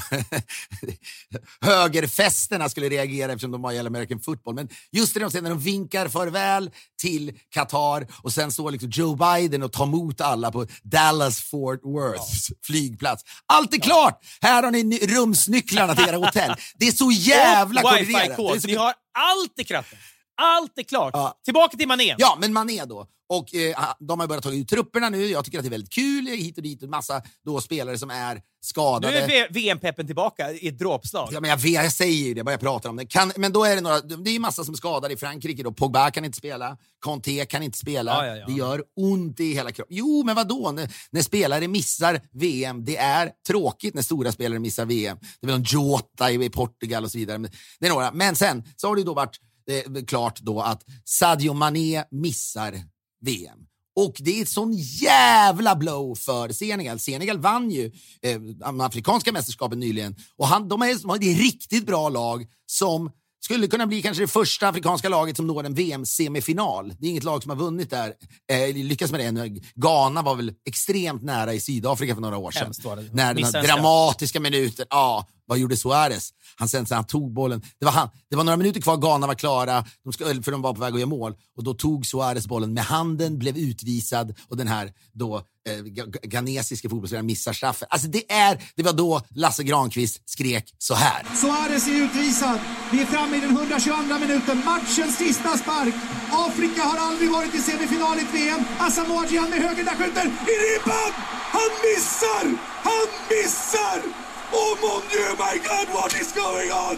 högerfesterna 1.62 2.70
skulle 2.70 2.90
reagera 2.90 3.32
eftersom 3.32 3.52
de 3.52 3.64
har 3.64 3.72
i 3.72 3.80
American 3.80 4.20
football. 4.20 4.56
Men 4.56 4.70
just 4.92 5.14
det 5.14 5.20
de 5.20 5.32
säger 5.32 5.44
när 5.44 5.50
de 5.50 5.60
vinkar 5.60 6.08
farväl 6.08 6.72
till 7.02 7.40
Qatar 7.50 8.08
och 8.22 8.34
sen 8.34 8.52
står 8.52 8.72
liksom 8.72 8.90
Joe 8.90 9.16
Biden 9.16 9.64
och 9.64 9.72
tar 9.72 9.84
emot 9.84 10.22
alla 10.22 10.52
på 10.52 10.68
Dallas 10.84 11.42
Fort 11.42 11.84
Worths 11.84 12.50
ja. 12.50 12.56
flygplats. 12.66 13.24
Allt 13.46 13.74
är 13.74 13.78
ja. 13.78 13.84
klart! 13.84 14.22
Här 14.42 14.64
har 14.64 14.72
ni 14.72 15.00
rumsnycklarna 15.00 15.96
till 15.96 16.10
era 16.10 16.18
hotell. 16.18 16.56
Det 16.78 16.88
är 16.88 16.92
så 16.92 17.12
jävla 17.12 17.82
koordinerat. 17.82 18.64
Ni 18.66 18.76
har 18.76 18.94
allt 19.14 19.60
i 19.60 19.64
kratten. 19.64 20.00
Allt 20.36 20.78
är 20.78 20.84
klart. 20.84 21.12
Ja. 21.14 21.40
Tillbaka 21.46 21.78
till 21.78 21.88
Mané. 21.88 22.16
Ja, 22.18 22.38
men 22.40 22.54
Mané 22.54 22.86
då. 22.86 23.08
Och 23.30 23.56
eh, 23.56 23.76
De 24.00 24.20
har 24.20 24.28
börjat 24.28 24.44
ta 24.44 24.54
ut 24.54 24.70
trupperna 24.70 25.10
nu. 25.10 25.26
Jag 25.26 25.46
tycker 25.46 25.58
att 25.58 25.64
det 25.64 25.68
är 25.68 25.72
väldigt 25.72 25.94
kul. 25.94 26.28
Hit 26.28 26.58
och 26.58 26.64
dit. 26.64 26.84
En 26.84 26.90
massa 26.90 27.22
då, 27.46 27.62
spelare 27.62 27.98
som 27.98 28.10
är 28.10 28.42
skadade. 28.62 29.28
Nu 29.28 29.34
är 29.34 29.54
VM-peppen 29.54 30.06
tillbaka 30.06 30.52
i 30.52 30.68
ett 30.68 30.80
dråpslag. 30.80 31.30
Ja, 31.32 31.40
men 31.40 31.50
jag, 31.50 31.60
jag 31.60 31.92
säger 31.92 32.36
det, 32.36 32.44
bara 32.44 32.52
jag 32.52 32.60
pratar 32.60 32.90
om 32.90 32.96
det. 32.96 33.06
Kan, 33.06 33.32
men 33.36 33.52
då 33.52 33.64
är 33.64 33.76
det 33.76 33.82
några, 33.82 34.02
det 34.02 34.36
är 34.36 34.40
massa 34.40 34.64
som 34.64 34.74
är 34.74 34.78
skadade 34.78 35.14
i 35.14 35.18
Frankrike. 35.18 35.64
Då. 35.64 35.72
Pogba 35.72 36.12
kan 36.12 36.26
inte 36.26 36.38
spela, 36.38 36.78
Conte 37.00 37.46
kan 37.46 37.64
inte 37.64 37.78
spela. 37.78 38.12
Ja, 38.12 38.28
ja, 38.28 38.36
ja. 38.36 38.46
Det 38.46 38.54
gör 38.54 38.84
ont 38.96 39.40
i 39.40 39.54
hela 39.54 39.72
kroppen. 39.72 39.98
Jo, 39.98 40.24
men 40.26 40.36
vadå? 40.36 40.72
När, 40.72 40.90
när 41.10 41.22
spelare 41.22 41.68
missar 41.68 42.22
VM, 42.32 42.86
det 42.86 42.98
är 42.98 43.32
tråkigt 43.48 43.94
när 43.94 44.02
stora 44.02 44.32
spelare 44.32 44.60
missar 44.60 44.86
VM. 44.86 45.18
Det 45.22 45.46
är 45.46 45.48
väl 45.48 45.56
en 45.56 45.66
Jota 45.68 46.32
i 46.32 46.50
Portugal 46.50 47.04
och 47.04 47.12
så 47.12 47.18
vidare. 47.18 47.38
Men, 47.38 47.52
det 47.80 47.86
är 47.86 47.90
några. 47.90 48.12
Men 48.12 48.36
sen 48.36 48.64
så 48.76 48.88
har 48.88 48.96
det 48.96 49.04
då 49.04 49.14
varit 49.14 49.40
eh, 49.72 50.04
klart 50.06 50.40
då 50.40 50.62
att 50.62 50.84
Sadio 51.06 51.54
Mané 51.54 52.04
missar 52.12 52.74
VM. 53.22 53.60
Och 53.96 54.16
det 54.20 54.38
är 54.38 54.42
ett 54.42 54.50
sån 54.50 54.74
jävla 54.78 55.76
blow 55.76 56.16
för 56.16 56.50
Senegal. 56.50 57.00
Senegal 57.00 57.40
vann 57.40 57.72
ju 57.72 57.92
eh, 58.22 58.40
afrikanska 58.82 59.32
mästerskapen 59.32 59.80
nyligen 59.80 60.16
och 60.38 60.48
han, 60.48 60.68
de, 60.68 60.82
är, 60.82 61.02
de 61.02 61.10
har 61.10 61.18
ett 61.18 61.38
riktigt 61.38 61.86
bra 61.86 62.10
lag 62.10 62.46
som 62.66 63.12
skulle 63.46 63.68
kunna 63.68 63.88
bli 63.88 64.02
kanske 64.02 64.24
det 64.24 64.28
första 64.28 64.68
afrikanska 64.68 65.10
laget 65.10 65.36
som 65.36 65.48
når 65.48 65.64
en 65.64 65.74
VM-semifinal. 65.74 66.94
Det 67.00 67.06
är 67.06 67.10
inget 67.10 67.24
lag 67.24 67.44
som 67.44 67.50
har 67.50 67.58
vunnit 67.58 67.90
där, 67.90 68.14
eh, 68.52 68.76
lyckats 68.76 69.12
med 69.12 69.20
det 69.20 69.26
ännu. 69.26 69.62
Ghana 69.76 70.22
var 70.22 70.36
väl 70.36 70.54
extremt 70.68 71.24
nära 71.24 71.54
i 71.54 71.60
Sydafrika 71.60 72.14
för 72.14 72.22
några 72.22 72.38
år 72.38 72.52
sedan. 72.52 72.74
När 73.14 73.34
den 73.34 73.52
dramatiska 73.52 74.40
minuten, 74.40 74.86
ja, 74.90 75.28
vad 75.48 75.58
gjorde 75.58 75.78
Suarez? 75.78 76.30
Han, 76.56 76.70
sen, 76.70 76.86
sen 76.86 76.96
han 76.96 77.06
tog 77.06 77.34
bollen. 77.34 77.62
Det 77.80 77.86
var, 77.86 77.92
han, 77.92 78.10
det 78.30 78.36
var 78.36 78.44
några 78.44 78.58
minuter 78.58 78.82
kvar, 78.82 78.98
Ghana 78.98 79.28
var 79.28 79.36
klara, 79.36 79.86
de 80.04 80.14
ska, 80.14 80.26
för 80.26 80.52
de 80.52 80.62
var 80.62 80.74
på 80.74 80.82
väg 80.82 80.94
att 80.94 81.00
göra 81.00 81.10
mål. 81.10 81.36
Och 81.58 81.64
då 81.64 81.74
tog 81.74 82.06
Suarez 82.06 82.48
bollen 82.48 82.74
med 82.74 82.84
handen, 82.84 83.40
blev 83.40 83.58
utvisad 83.58 84.36
och 84.50 84.58
den 84.58 84.68
här 84.68 84.94
då, 85.14 85.36
eh, 85.70 85.84
ghanesiska 86.24 86.90
fotbollsspelaren 86.90 87.26
missar 87.26 87.54
straffen. 87.54 87.88
Alltså 87.92 88.08
det, 88.08 88.32
är, 88.32 88.64
det 88.76 88.84
var 88.84 88.94
då 88.94 89.22
Lasse 89.30 89.64
Granqvist 89.64 90.30
skrek 90.30 90.76
så 90.78 90.94
här. 90.94 91.26
Suarez 91.36 91.88
är 91.88 91.92
utvisad. 91.92 92.60
Vi 92.92 93.02
är 93.02 93.06
framme 93.06 93.38
i 93.38 93.40
den 93.40 93.58
122 93.58 94.20
minuten. 94.20 94.62
Matchens 94.66 95.18
sista 95.18 95.58
spark. 95.58 95.96
Afrika 96.32 96.82
har 96.84 96.98
aldrig 96.98 97.32
varit 97.32 97.56
i 97.56 97.60
semifinal 97.60 98.18
i 98.18 98.22
ett 98.22 98.34
VM. 98.34 98.64
Asamoah 98.80 99.34
Gyan 99.34 99.50
med 99.50 99.60
höger, 99.60 99.84
där 99.84 99.96
skjuter 99.96 100.26
i 100.26 100.56
ribban! 100.66 101.12
Han 101.56 101.72
missar! 101.86 102.46
Han 102.84 103.08
missar! 103.30 104.35
Oh 104.58 104.78
mon 104.82 105.02
dieu, 105.12 105.36
my 105.38 105.58
God, 105.68 105.88
what 105.94 106.14
is 106.22 106.32
going 106.32 106.72
on? 106.72 106.98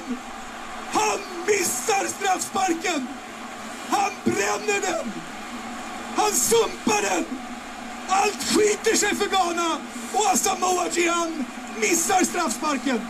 Han 0.91 1.19
missar 1.47 2.07
straffsparken! 2.07 3.07
Han 3.89 4.11
bränner 4.23 4.81
den! 4.81 5.11
Han 6.15 6.31
sumpar 6.31 7.01
den! 7.01 7.25
Allt 8.07 8.43
skiter 8.43 8.95
sig 8.95 9.15
för 9.15 9.25
Ghana 9.25 9.77
och 10.13 10.25
Asamoah 10.33 10.87
Gyan 10.91 11.45
missar 11.79 12.23
straffsparken. 12.23 13.01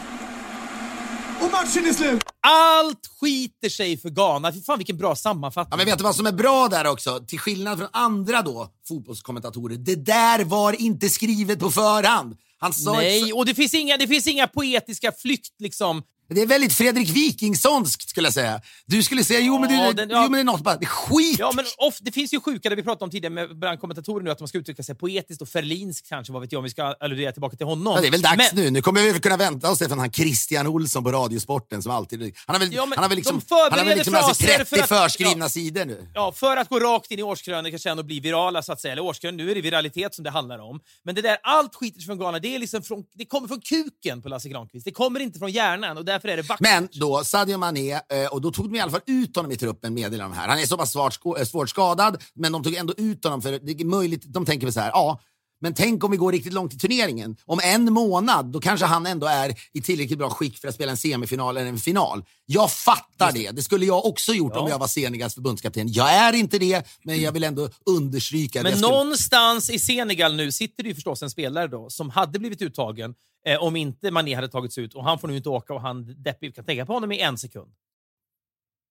Och 1.42 1.52
matchen 1.52 1.86
är 1.86 1.94
slut. 1.94 2.24
Allt 2.42 3.08
skiter 3.22 3.70
sig 3.70 3.98
för 3.98 4.10
Ghana. 4.10 4.54
Fy 4.54 4.62
fan 4.62 4.78
vilken 4.78 4.98
bra 4.98 5.16
sammanfattning. 5.16 5.72
Ja, 5.72 5.78
men 5.78 5.86
vet 5.86 5.98
du 5.98 6.04
vad 6.04 6.16
som 6.16 6.26
är 6.26 6.32
bra 6.32 6.68
där 6.68 6.88
också? 6.88 7.20
Till 7.28 7.40
skillnad 7.40 7.78
från 7.78 7.88
andra 7.94 8.42
då, 8.42 8.72
fotbollskommentatorer. 8.88 9.76
Det 9.76 9.96
där 9.96 10.44
var 10.44 10.82
inte 10.82 11.10
skrivet 11.10 11.60
på 11.60 11.72
förhand. 11.72 12.38
Han 12.60 12.74
sa 12.74 12.94
Nej, 12.94 13.34
och 13.34 13.46
det 13.46 13.54
finns, 13.54 13.74
inga, 13.74 13.98
det 13.98 14.08
finns 14.08 14.28
inga 14.28 14.48
poetiska 14.48 15.12
flykt 15.12 15.62
liksom 15.62 16.04
det 16.36 16.42
är 16.42 16.48
väldigt 16.48 16.74
Fredrik 16.74 17.10
Wikingssonskt 17.10 18.10
skulle 18.10 18.28
jag 18.28 18.34
säga. 18.34 18.62
Du 18.86 19.04
skulle 19.04 19.24
säga, 19.24 19.40
jo 19.40 19.60
men, 19.60 19.70
det, 19.70 19.94
den, 19.94 20.10
ja. 20.10 20.24
jo, 20.24 20.30
men 20.30 20.32
det 20.32 20.40
är 20.40 20.44
något 20.44 20.62
bara, 20.62 20.76
det 20.76 20.86
är 20.86 20.88
skit! 20.88 21.40
Ja, 21.40 21.52
men 21.56 21.66
off, 21.78 21.98
det 22.00 22.12
finns 22.12 22.34
ju 22.34 22.40
sjuka, 22.40 22.70
det 22.70 22.76
vi 22.76 22.84
pratade 22.84 23.04
om 23.04 23.12
tidigare 23.12 23.34
med 23.34 23.60
bland 23.60 23.80
kommentatorer 23.80 24.24
nu, 24.24 24.32
att 24.32 24.40
man 24.40 24.48
ska 24.48 24.58
uttrycka 24.58 24.84
sig 24.84 24.96
poetiskt 24.96 25.42
och 25.42 25.50
ferlinskt 25.50 26.10
kanske, 26.10 26.34
vad 26.34 26.42
vet 26.42 26.52
jag, 26.52 26.60
om 26.60 26.64
vi 26.64 26.70
ska 26.70 26.84
alludera 26.84 27.32
tillbaka 27.32 27.58
till 27.58 27.66
honom. 27.66 27.94
Ja, 27.96 28.02
det 28.02 28.08
är 28.08 28.12
väl 28.12 28.22
dags 28.22 28.54
men, 28.54 28.64
nu. 28.64 28.72
Nu 28.72 28.82
kommer 28.82 29.02
vi 29.02 29.20
kunna 29.20 29.38
vänta 29.38 29.72
oss 29.72 29.80
det 29.80 29.88
från 29.88 30.00
han 30.00 30.12
Christian 30.12 30.68
Olsson 30.68 31.04
på 31.04 31.12
Radiosporten 31.12 31.84
som 31.84 31.92
alltid... 31.92 32.36
Han 32.46 32.56
har 32.56 32.60
väl, 32.60 32.74
ja, 32.74 32.88
han 32.96 33.04
har 33.04 33.10
väl 33.10 33.16
liksom, 33.16 33.42
han 33.50 33.80
har 33.80 33.86
väl 33.86 33.98
liksom 33.98 34.36
sig 34.36 34.48
30 34.48 34.76
för 34.76 34.80
att, 34.80 34.90
förskrivna 34.90 35.46
ja, 35.46 35.50
sidor 35.50 35.86
nu. 35.86 36.08
Ja, 36.14 36.32
för 36.32 36.58
att 36.58 36.70
gå 36.70 36.80
rakt 36.80 37.12
in 37.12 37.20
i 37.20 37.24
årskrönikan 37.24 37.80
sen 37.80 38.00
och 38.00 38.06
bli 38.06 38.20
virala 38.20 38.62
så 38.62 38.74
att 38.74 38.82
säga. 38.82 38.92
Eller 38.92 39.04
årskrönikan, 39.04 39.46
nu 39.46 39.52
är 39.52 39.56
det 39.56 39.62
viralitet 39.62 40.16
som 40.16 40.24
det 40.24 40.30
handlar 40.30 40.60
om. 40.60 40.80
Men 41.04 41.16
det 41.16 41.22
där, 41.22 41.38
allt 41.44 41.76
skiter 41.76 42.02
från 42.02 42.18
Ghana, 42.18 42.40
det, 42.40 42.56
är 42.56 42.60
liksom 42.60 42.84
från, 42.84 43.04
det 43.14 43.26
kommer 43.26 43.48
från 43.48 43.62
kuken 43.62 44.22
på 44.22 44.30
Lasse 44.30 44.50
Granqvist. 44.50 44.86
Det 44.86 44.92
kommer 44.92 45.20
inte 45.20 45.40
från 45.40 45.52
hjärnan 45.52 45.98
och 45.98 46.06
därför 46.18 46.28
är 46.28 46.38
det 46.38 46.44
vackert 46.44 46.62
Men 46.62 46.90
då 46.92 47.24
Sadio 47.24 47.58
Mané, 47.58 47.94
eh, 47.94 48.28
och 48.32 48.42
då 48.42 48.52
tog 48.52 48.66
de 48.66 48.78
i 48.78 48.82
alla 48.82 48.92
fall 48.92 49.02
ut 49.06 49.36
honom 49.36 49.52
i 49.52 49.58
truppen, 49.58 49.94
meddelar 49.94 50.24
de 50.24 50.34
här. 50.34 50.48
Han 50.48 50.60
är 50.60 50.66
så 50.66 50.78
pass 50.78 50.92
svårt, 50.92 51.40
eh, 51.40 51.46
svårt 51.46 51.70
skadad, 51.70 52.24
men 52.36 52.52
de 52.52 52.64
tog 52.64 52.76
ändå 52.76 52.94
ut 52.98 53.24
honom 53.24 53.42
för 53.42 53.52
det 53.52 53.82
är 53.82 53.86
möjligt, 53.86 54.24
de 54.28 54.46
tänker 54.46 54.68
väl 54.68 54.74
så 54.74 54.80
här, 54.80 54.90
ja, 54.90 55.20
men 55.62 55.74
tänk 55.74 56.04
om 56.04 56.12
vi 56.12 56.18
går 56.18 56.32
riktigt 56.32 56.54
långt 56.54 56.74
i 56.74 56.78
turneringen. 56.78 57.38
Om 57.46 57.60
en 57.64 57.94
månad, 57.94 58.46
då 58.46 58.60
kanske 58.60 58.86
han 58.86 59.06
ändå 59.06 59.28
är 59.28 59.56
i 59.74 59.82
tillräckligt 59.82 60.20
bra 60.20 60.30
skick 60.30 60.58
för 60.58 60.68
att 60.68 60.76
spela 60.76 60.92
en 60.92 60.98
semifinal 60.98 61.58
eller 61.58 61.70
en 61.70 61.78
final. 61.78 62.24
Jag 62.46 62.72
fattar 62.72 63.32
det. 63.32 63.52
Det 63.52 63.64
skulle 63.64 63.86
jag 63.86 64.06
också 64.06 64.34
gjort 64.34 64.52
ja. 64.56 64.62
om 64.62 64.70
jag 64.70 64.80
var 64.80 64.88
Senegals 64.88 65.34
förbundskapten. 65.34 65.92
Jag 65.92 66.14
är 66.14 66.34
inte 66.34 66.60
det, 66.60 66.88
men 67.04 67.22
jag 67.22 67.32
vill 67.32 67.44
ändå 67.44 67.70
understryka 67.86 68.64
Men 68.64 68.72
skulle... 68.72 68.88
någonstans 68.88 69.70
i 69.70 69.80
Senegal 69.80 70.36
nu 70.36 70.52
sitter 70.52 70.84
det 70.84 70.90
ju 70.90 70.96
förstås 70.96 71.24
en 71.24 71.30
spelare 71.30 71.68
då 71.68 71.90
som 71.90 72.10
hade 72.10 72.40
blivit 72.40 72.62
uttagen 72.62 73.14
eh, 73.48 73.64
om 73.64 73.76
inte 73.76 74.12
Mané 74.12 74.36
hade 74.36 74.50
tagits 74.50 74.78
ut 74.78 74.94
och 74.94 75.04
han 75.04 75.20
får 75.20 75.28
nu 75.28 75.38
inte 75.38 75.50
åka 75.50 75.74
och 75.74 75.82
han 75.82 76.24
deppig 76.24 76.56
kan 76.56 76.66
tänka 76.66 76.86
på 76.86 76.94
honom 76.94 77.12
i 77.12 77.20
en 77.20 77.38
sekund. 77.38 77.72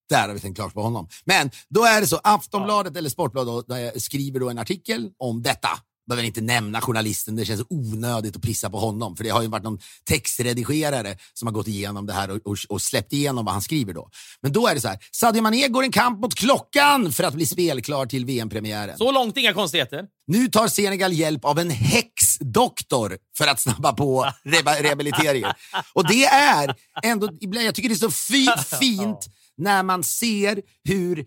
Där 0.09 0.27
har 0.27 0.33
vi 0.33 0.39
tänkt 0.39 0.55
klart 0.55 0.73
på 0.73 0.81
honom. 0.81 1.07
Men 1.25 1.51
då 1.69 1.83
är 1.83 2.01
det 2.01 2.07
så, 2.07 2.19
Aftonbladet 2.23 2.93
ja. 2.93 2.99
eller 2.99 3.09
Sportbladet 3.09 4.01
skriver 4.03 4.39
då 4.39 4.49
en 4.49 4.57
artikel 4.57 5.11
om 5.17 5.41
detta 5.41 5.69
behöver 6.07 6.23
inte 6.23 6.41
nämna 6.41 6.81
journalisten, 6.81 7.35
det 7.35 7.45
känns 7.45 7.63
onödigt 7.69 8.35
att 8.35 8.41
pissa 8.41 8.69
på 8.69 8.79
honom. 8.79 9.15
För 9.15 9.23
det 9.23 9.29
har 9.29 9.41
ju 9.41 9.47
varit 9.47 9.63
någon 9.63 9.79
textredigerare 10.05 11.17
som 11.33 11.47
har 11.47 11.53
gått 11.53 11.67
igenom 11.67 12.05
det 12.05 12.13
här 12.13 12.31
och, 12.31 12.37
och, 12.45 12.57
och, 12.69 12.81
släppt 12.81 13.13
igenom 13.13 13.45
vad 13.45 13.53
han 13.53 13.61
skriver 13.61 13.93
då. 13.93 14.09
Men 14.41 14.51
då 14.51 14.67
är 14.67 14.75
det 14.75 14.81
så 14.81 14.87
här, 14.87 14.99
Sadio 15.11 15.41
Mané 15.41 15.67
går 15.67 15.83
en 15.83 15.91
kamp 15.91 16.19
mot 16.19 16.35
klockan 16.35 17.11
för 17.11 17.23
att 17.23 17.33
bli 17.33 17.45
spelklar 17.45 18.05
till 18.05 18.25
VM-premiären. 18.25 18.97
Så 18.97 19.11
långt, 19.11 19.37
inga 19.37 19.53
konstigheter. 19.53 20.05
Nu 20.27 20.47
tar 20.47 20.67
Senegal 20.67 21.13
hjälp 21.13 21.45
av 21.45 21.59
en 21.59 21.69
häxdoktor 21.69 23.17
för 23.37 23.47
att 23.47 23.59
snabba 23.59 23.93
på 23.93 24.31
re 24.43 24.83
rehabiliteringen. 24.83 25.51
Och 25.93 26.07
det 26.07 26.25
är 26.25 26.75
ändå, 27.03 27.29
jag 27.39 27.75
tycker 27.75 27.89
det 27.89 27.95
är 27.95 28.09
så 28.09 28.11
fi 28.11 28.47
fint 28.79 29.27
när 29.57 29.83
man 29.83 30.03
ser 30.03 30.61
hur, 30.83 31.25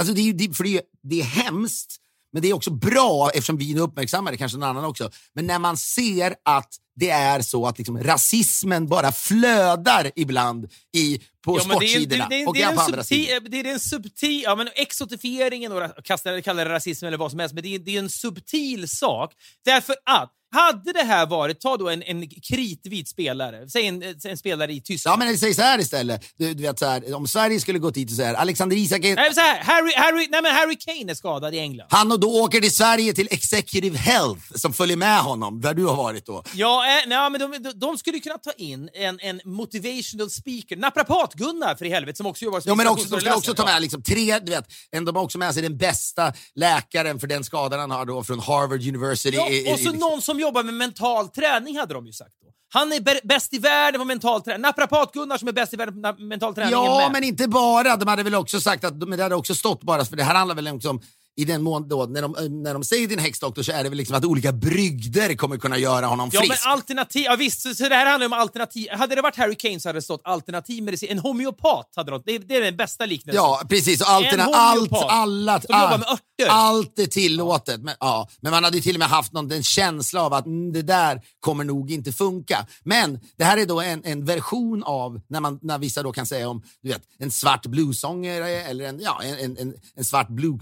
alltså 0.00 0.14
det 0.14 0.20
är, 0.20 0.54
för 0.54 0.64
det 0.64 0.76
är, 0.76 0.82
det 1.02 1.20
är 1.20 1.24
hemskt 1.24 1.96
men 2.32 2.42
det 2.42 2.48
är 2.48 2.54
också 2.54 2.70
bra, 2.70 3.30
eftersom 3.30 3.56
vi 3.56 3.74
nu 3.74 3.80
uppmärksammar 3.80 4.30
det, 4.30 4.36
kanske 4.36 4.58
någon 4.58 4.68
annan 4.68 4.84
också, 4.84 5.10
men 5.34 5.46
när 5.46 5.58
man 5.58 5.76
ser 5.76 6.34
att 6.44 6.74
det 6.96 7.10
är 7.10 7.40
så 7.40 7.66
att 7.66 7.78
liksom, 7.78 8.02
rasismen 8.02 8.86
bara 8.86 9.12
flödar 9.12 10.10
ibland 10.16 10.72
i, 10.96 11.20
på 11.44 11.56
ja, 11.56 11.60
sportsidorna 11.60 12.28
det 12.28 12.34
är, 12.34 12.38
det, 12.38 12.44
det, 12.44 12.46
och 12.46 12.54
det 12.54 12.62
är 12.62 12.74
på 12.74 12.80
andra 12.80 13.04
sidor. 13.04 13.48
Det 13.48 13.60
är 13.60 13.64
en 13.64 13.80
subtil, 13.80 14.42
ja, 14.42 14.56
men 14.56 14.68
exotifieringen, 14.74 15.72
och 15.72 16.04
kalla 16.04 16.64
det 16.64 16.68
rasism 16.68 17.06
eller 17.06 17.18
vad 17.18 17.30
som 17.30 17.40
helst, 17.40 17.54
men 17.54 17.62
det 17.62 17.74
är, 17.74 17.78
det 17.78 17.94
är 17.94 17.98
en 17.98 18.10
subtil 18.10 18.88
sak. 18.88 19.32
Därför 19.64 19.94
att 20.04 20.32
hade 20.50 20.92
det 20.92 21.02
här 21.02 21.26
varit, 21.26 21.60
ta 21.60 21.76
då 21.76 21.88
en, 21.88 22.02
en 22.02 22.28
kritvit 22.28 23.08
spelare, 23.08 23.68
säg 23.68 23.86
en, 23.86 24.02
en 24.24 24.36
spelare 24.36 24.72
i 24.72 24.80
Tyskland. 24.80 25.22
Ja, 25.22 25.26
men 25.26 25.38
säg 25.38 25.54
så 25.54 25.62
här 25.62 25.78
istället. 25.78 26.24
Du, 26.36 26.54
du 26.54 26.62
vet, 26.62 26.78
så 26.78 26.86
här, 26.86 27.14
om 27.14 27.26
Sverige 27.26 27.60
skulle 27.60 27.78
gått 27.78 27.96
hit 27.96 28.10
och 28.10 28.16
säga 28.16 28.36
Alexander 28.36 28.76
Isak... 28.76 29.04
Är... 29.04 29.16
Nej, 29.16 29.34
så 29.34 29.40
här, 29.40 29.62
Harry, 29.62 29.92
Harry, 29.96 30.28
nej, 30.30 30.42
men 30.42 30.54
Harry 30.54 30.76
Kane 30.76 31.12
är 31.12 31.14
skadad 31.14 31.54
i 31.54 31.58
England. 31.58 31.86
Han 31.90 32.12
och 32.12 32.20
då 32.20 32.42
åker 32.42 32.60
till 32.60 32.74
Sverige 32.74 33.12
till 33.12 33.28
Executive 33.30 33.98
Health 33.98 34.42
som 34.54 34.72
följer 34.72 34.96
med 34.96 35.20
honom, 35.20 35.60
där 35.60 35.74
du 35.74 35.86
har 35.86 35.96
varit 35.96 36.26
då. 36.26 36.42
Ja, 36.54 36.84
äh, 36.86 37.08
nej, 37.08 37.30
men 37.30 37.40
de, 37.40 37.62
de, 37.62 37.72
de 37.78 37.98
skulle 37.98 38.18
kunna 38.18 38.38
ta 38.38 38.52
in 38.52 38.90
en, 38.94 39.20
en 39.20 39.40
motivational 39.44 40.30
speaker, 40.30 40.76
naprapat-Gunnar 40.76 41.76
för 41.76 41.84
i 41.84 41.90
helvete, 41.90 42.16
som 42.16 42.26
också 42.26 42.44
jobbar 42.44 42.60
som 42.60 42.68
ja, 42.68 42.74
men 42.74 42.88
också, 42.88 43.08
De 43.08 43.20
skulle 43.20 43.34
också 43.34 43.54
ta 43.54 43.64
med 43.64 43.82
liksom, 43.82 44.02
tre, 44.02 44.38
du 44.38 44.50
vet, 44.52 44.64
de 44.90 45.16
har 45.16 45.22
också 45.22 45.38
med 45.38 45.54
sig 45.54 45.62
den 45.62 45.76
bästa 45.76 46.32
läkaren 46.54 47.20
för 47.20 47.26
den 47.26 47.44
skadan 47.44 47.80
han 47.80 47.90
har 47.90 48.04
då 48.04 48.24
från 48.24 48.40
Harvard 48.40 48.80
University. 48.80 49.36
Ja, 49.36 49.72
och 49.72 49.78
så 49.78 49.92
någon 49.92 50.22
som 50.22 50.37
jobbar 50.40 50.62
med 50.62 50.74
mental 50.74 51.28
träning 51.28 51.78
hade 51.78 51.94
de 51.94 52.06
ju 52.06 52.12
sagt. 52.12 52.34
Då. 52.42 52.48
Han 52.72 52.92
är 52.92 53.26
bäst 53.26 53.54
i 53.54 53.58
världen 53.58 54.00
på 54.00 54.04
mental 54.04 54.42
träning. 54.42 54.62
Naprapat-Gunnar 54.62 55.38
som 55.38 55.48
är 55.48 55.52
bäst 55.52 55.74
i 55.74 55.76
världen 55.76 56.02
på 56.16 56.22
mental 56.22 56.54
träning 56.54 56.72
Ja, 56.72 57.10
men 57.12 57.24
inte 57.24 57.48
bara. 57.48 57.96
De 57.96 58.08
hade 58.08 58.22
väl 58.22 58.34
också 58.34 58.60
sagt 58.60 58.84
att 58.84 59.00
det 59.00 59.22
hade 59.22 59.34
också 59.34 59.54
stått 59.54 59.82
bara, 59.82 60.04
för 60.04 60.16
det 60.16 60.22
här 60.22 60.34
handlar 60.34 60.54
väl 60.54 60.68
om 60.68 61.00
i 61.38 61.44
den 61.44 61.62
mån 61.62 61.88
då, 61.88 62.06
när 62.06 62.22
de, 62.22 62.62
när 62.62 62.74
de 62.74 62.84
säger 62.84 63.08
din 63.08 63.18
häxdoktor 63.18 63.62
så 63.62 63.72
är 63.72 63.82
det 63.82 63.88
väl 63.88 63.98
liksom 63.98 64.16
att 64.16 64.24
olika 64.24 64.52
brygder 64.52 65.34
kommer 65.34 65.56
kunna 65.58 65.78
göra 65.78 66.06
honom 66.06 66.30
Ja, 66.32 66.40
frisk. 66.40 66.64
men 66.64 66.72
alternativ... 66.72 67.22
Ja, 67.24 67.36
visst, 67.36 67.60
så, 67.60 67.74
så 67.74 67.88
det 67.88 67.94
här 67.94 68.06
handlar 68.06 68.26
om 68.26 68.32
alternativ. 68.32 68.88
Hade 68.90 69.14
det 69.14 69.22
varit 69.22 69.36
Harry 69.36 69.54
Kane 69.54 69.80
så 69.80 69.88
hade 69.88 69.98
det 69.98 70.02
stått 70.02 70.20
alternativ 70.24 70.82
medicin. 70.82 71.08
En 71.10 71.18
homeopat 71.18 71.92
hade 71.96 72.10
de. 72.10 72.22
Det, 72.26 72.38
det 72.38 72.56
är 72.56 72.60
den 72.60 72.76
bästa 72.76 73.06
liknelsen. 73.06 73.44
Ja, 73.44 73.62
precis. 73.68 74.00
Och 74.00 74.10
alterna, 74.10 74.44
allt, 74.44 74.92
alla, 74.92 75.60
som 75.60 75.66
jobbar 75.68 75.86
all- 75.86 75.98
med 75.98 76.08
örter. 76.08 76.48
allt 76.48 76.98
är 76.98 77.06
tillåtet. 77.06 77.80
Men, 77.80 77.94
ja, 78.00 78.28
men 78.40 78.52
man 78.52 78.64
hade 78.64 78.76
ju 78.76 78.82
till 78.82 78.96
och 78.96 78.98
med 78.98 79.08
haft 79.08 79.32
någon, 79.32 79.52
en 79.52 79.62
känsla 79.62 80.22
av 80.22 80.32
att 80.32 80.46
mm, 80.46 80.72
det 80.72 80.82
där 80.82 81.22
kommer 81.40 81.64
nog 81.64 81.90
inte 81.90 82.12
funka. 82.12 82.66
Men 82.84 83.20
det 83.36 83.44
här 83.44 83.56
är 83.56 83.66
då 83.66 83.80
en, 83.80 84.04
en 84.04 84.24
version 84.24 84.82
av 84.82 85.20
när, 85.28 85.40
man, 85.40 85.58
när 85.62 85.78
vissa 85.78 86.02
då 86.02 86.12
kan 86.12 86.26
säga 86.26 86.48
om 86.48 86.62
du 86.82 86.88
vet, 86.88 87.02
en 87.18 87.30
svart 87.30 87.66
bluesångare 87.66 88.48
eller 88.48 88.84
en, 88.84 89.00
ja, 89.00 89.22
en, 89.22 89.56
en, 89.56 89.74
en, 89.96 90.04
svart 90.04 90.28
blue, 90.28 90.58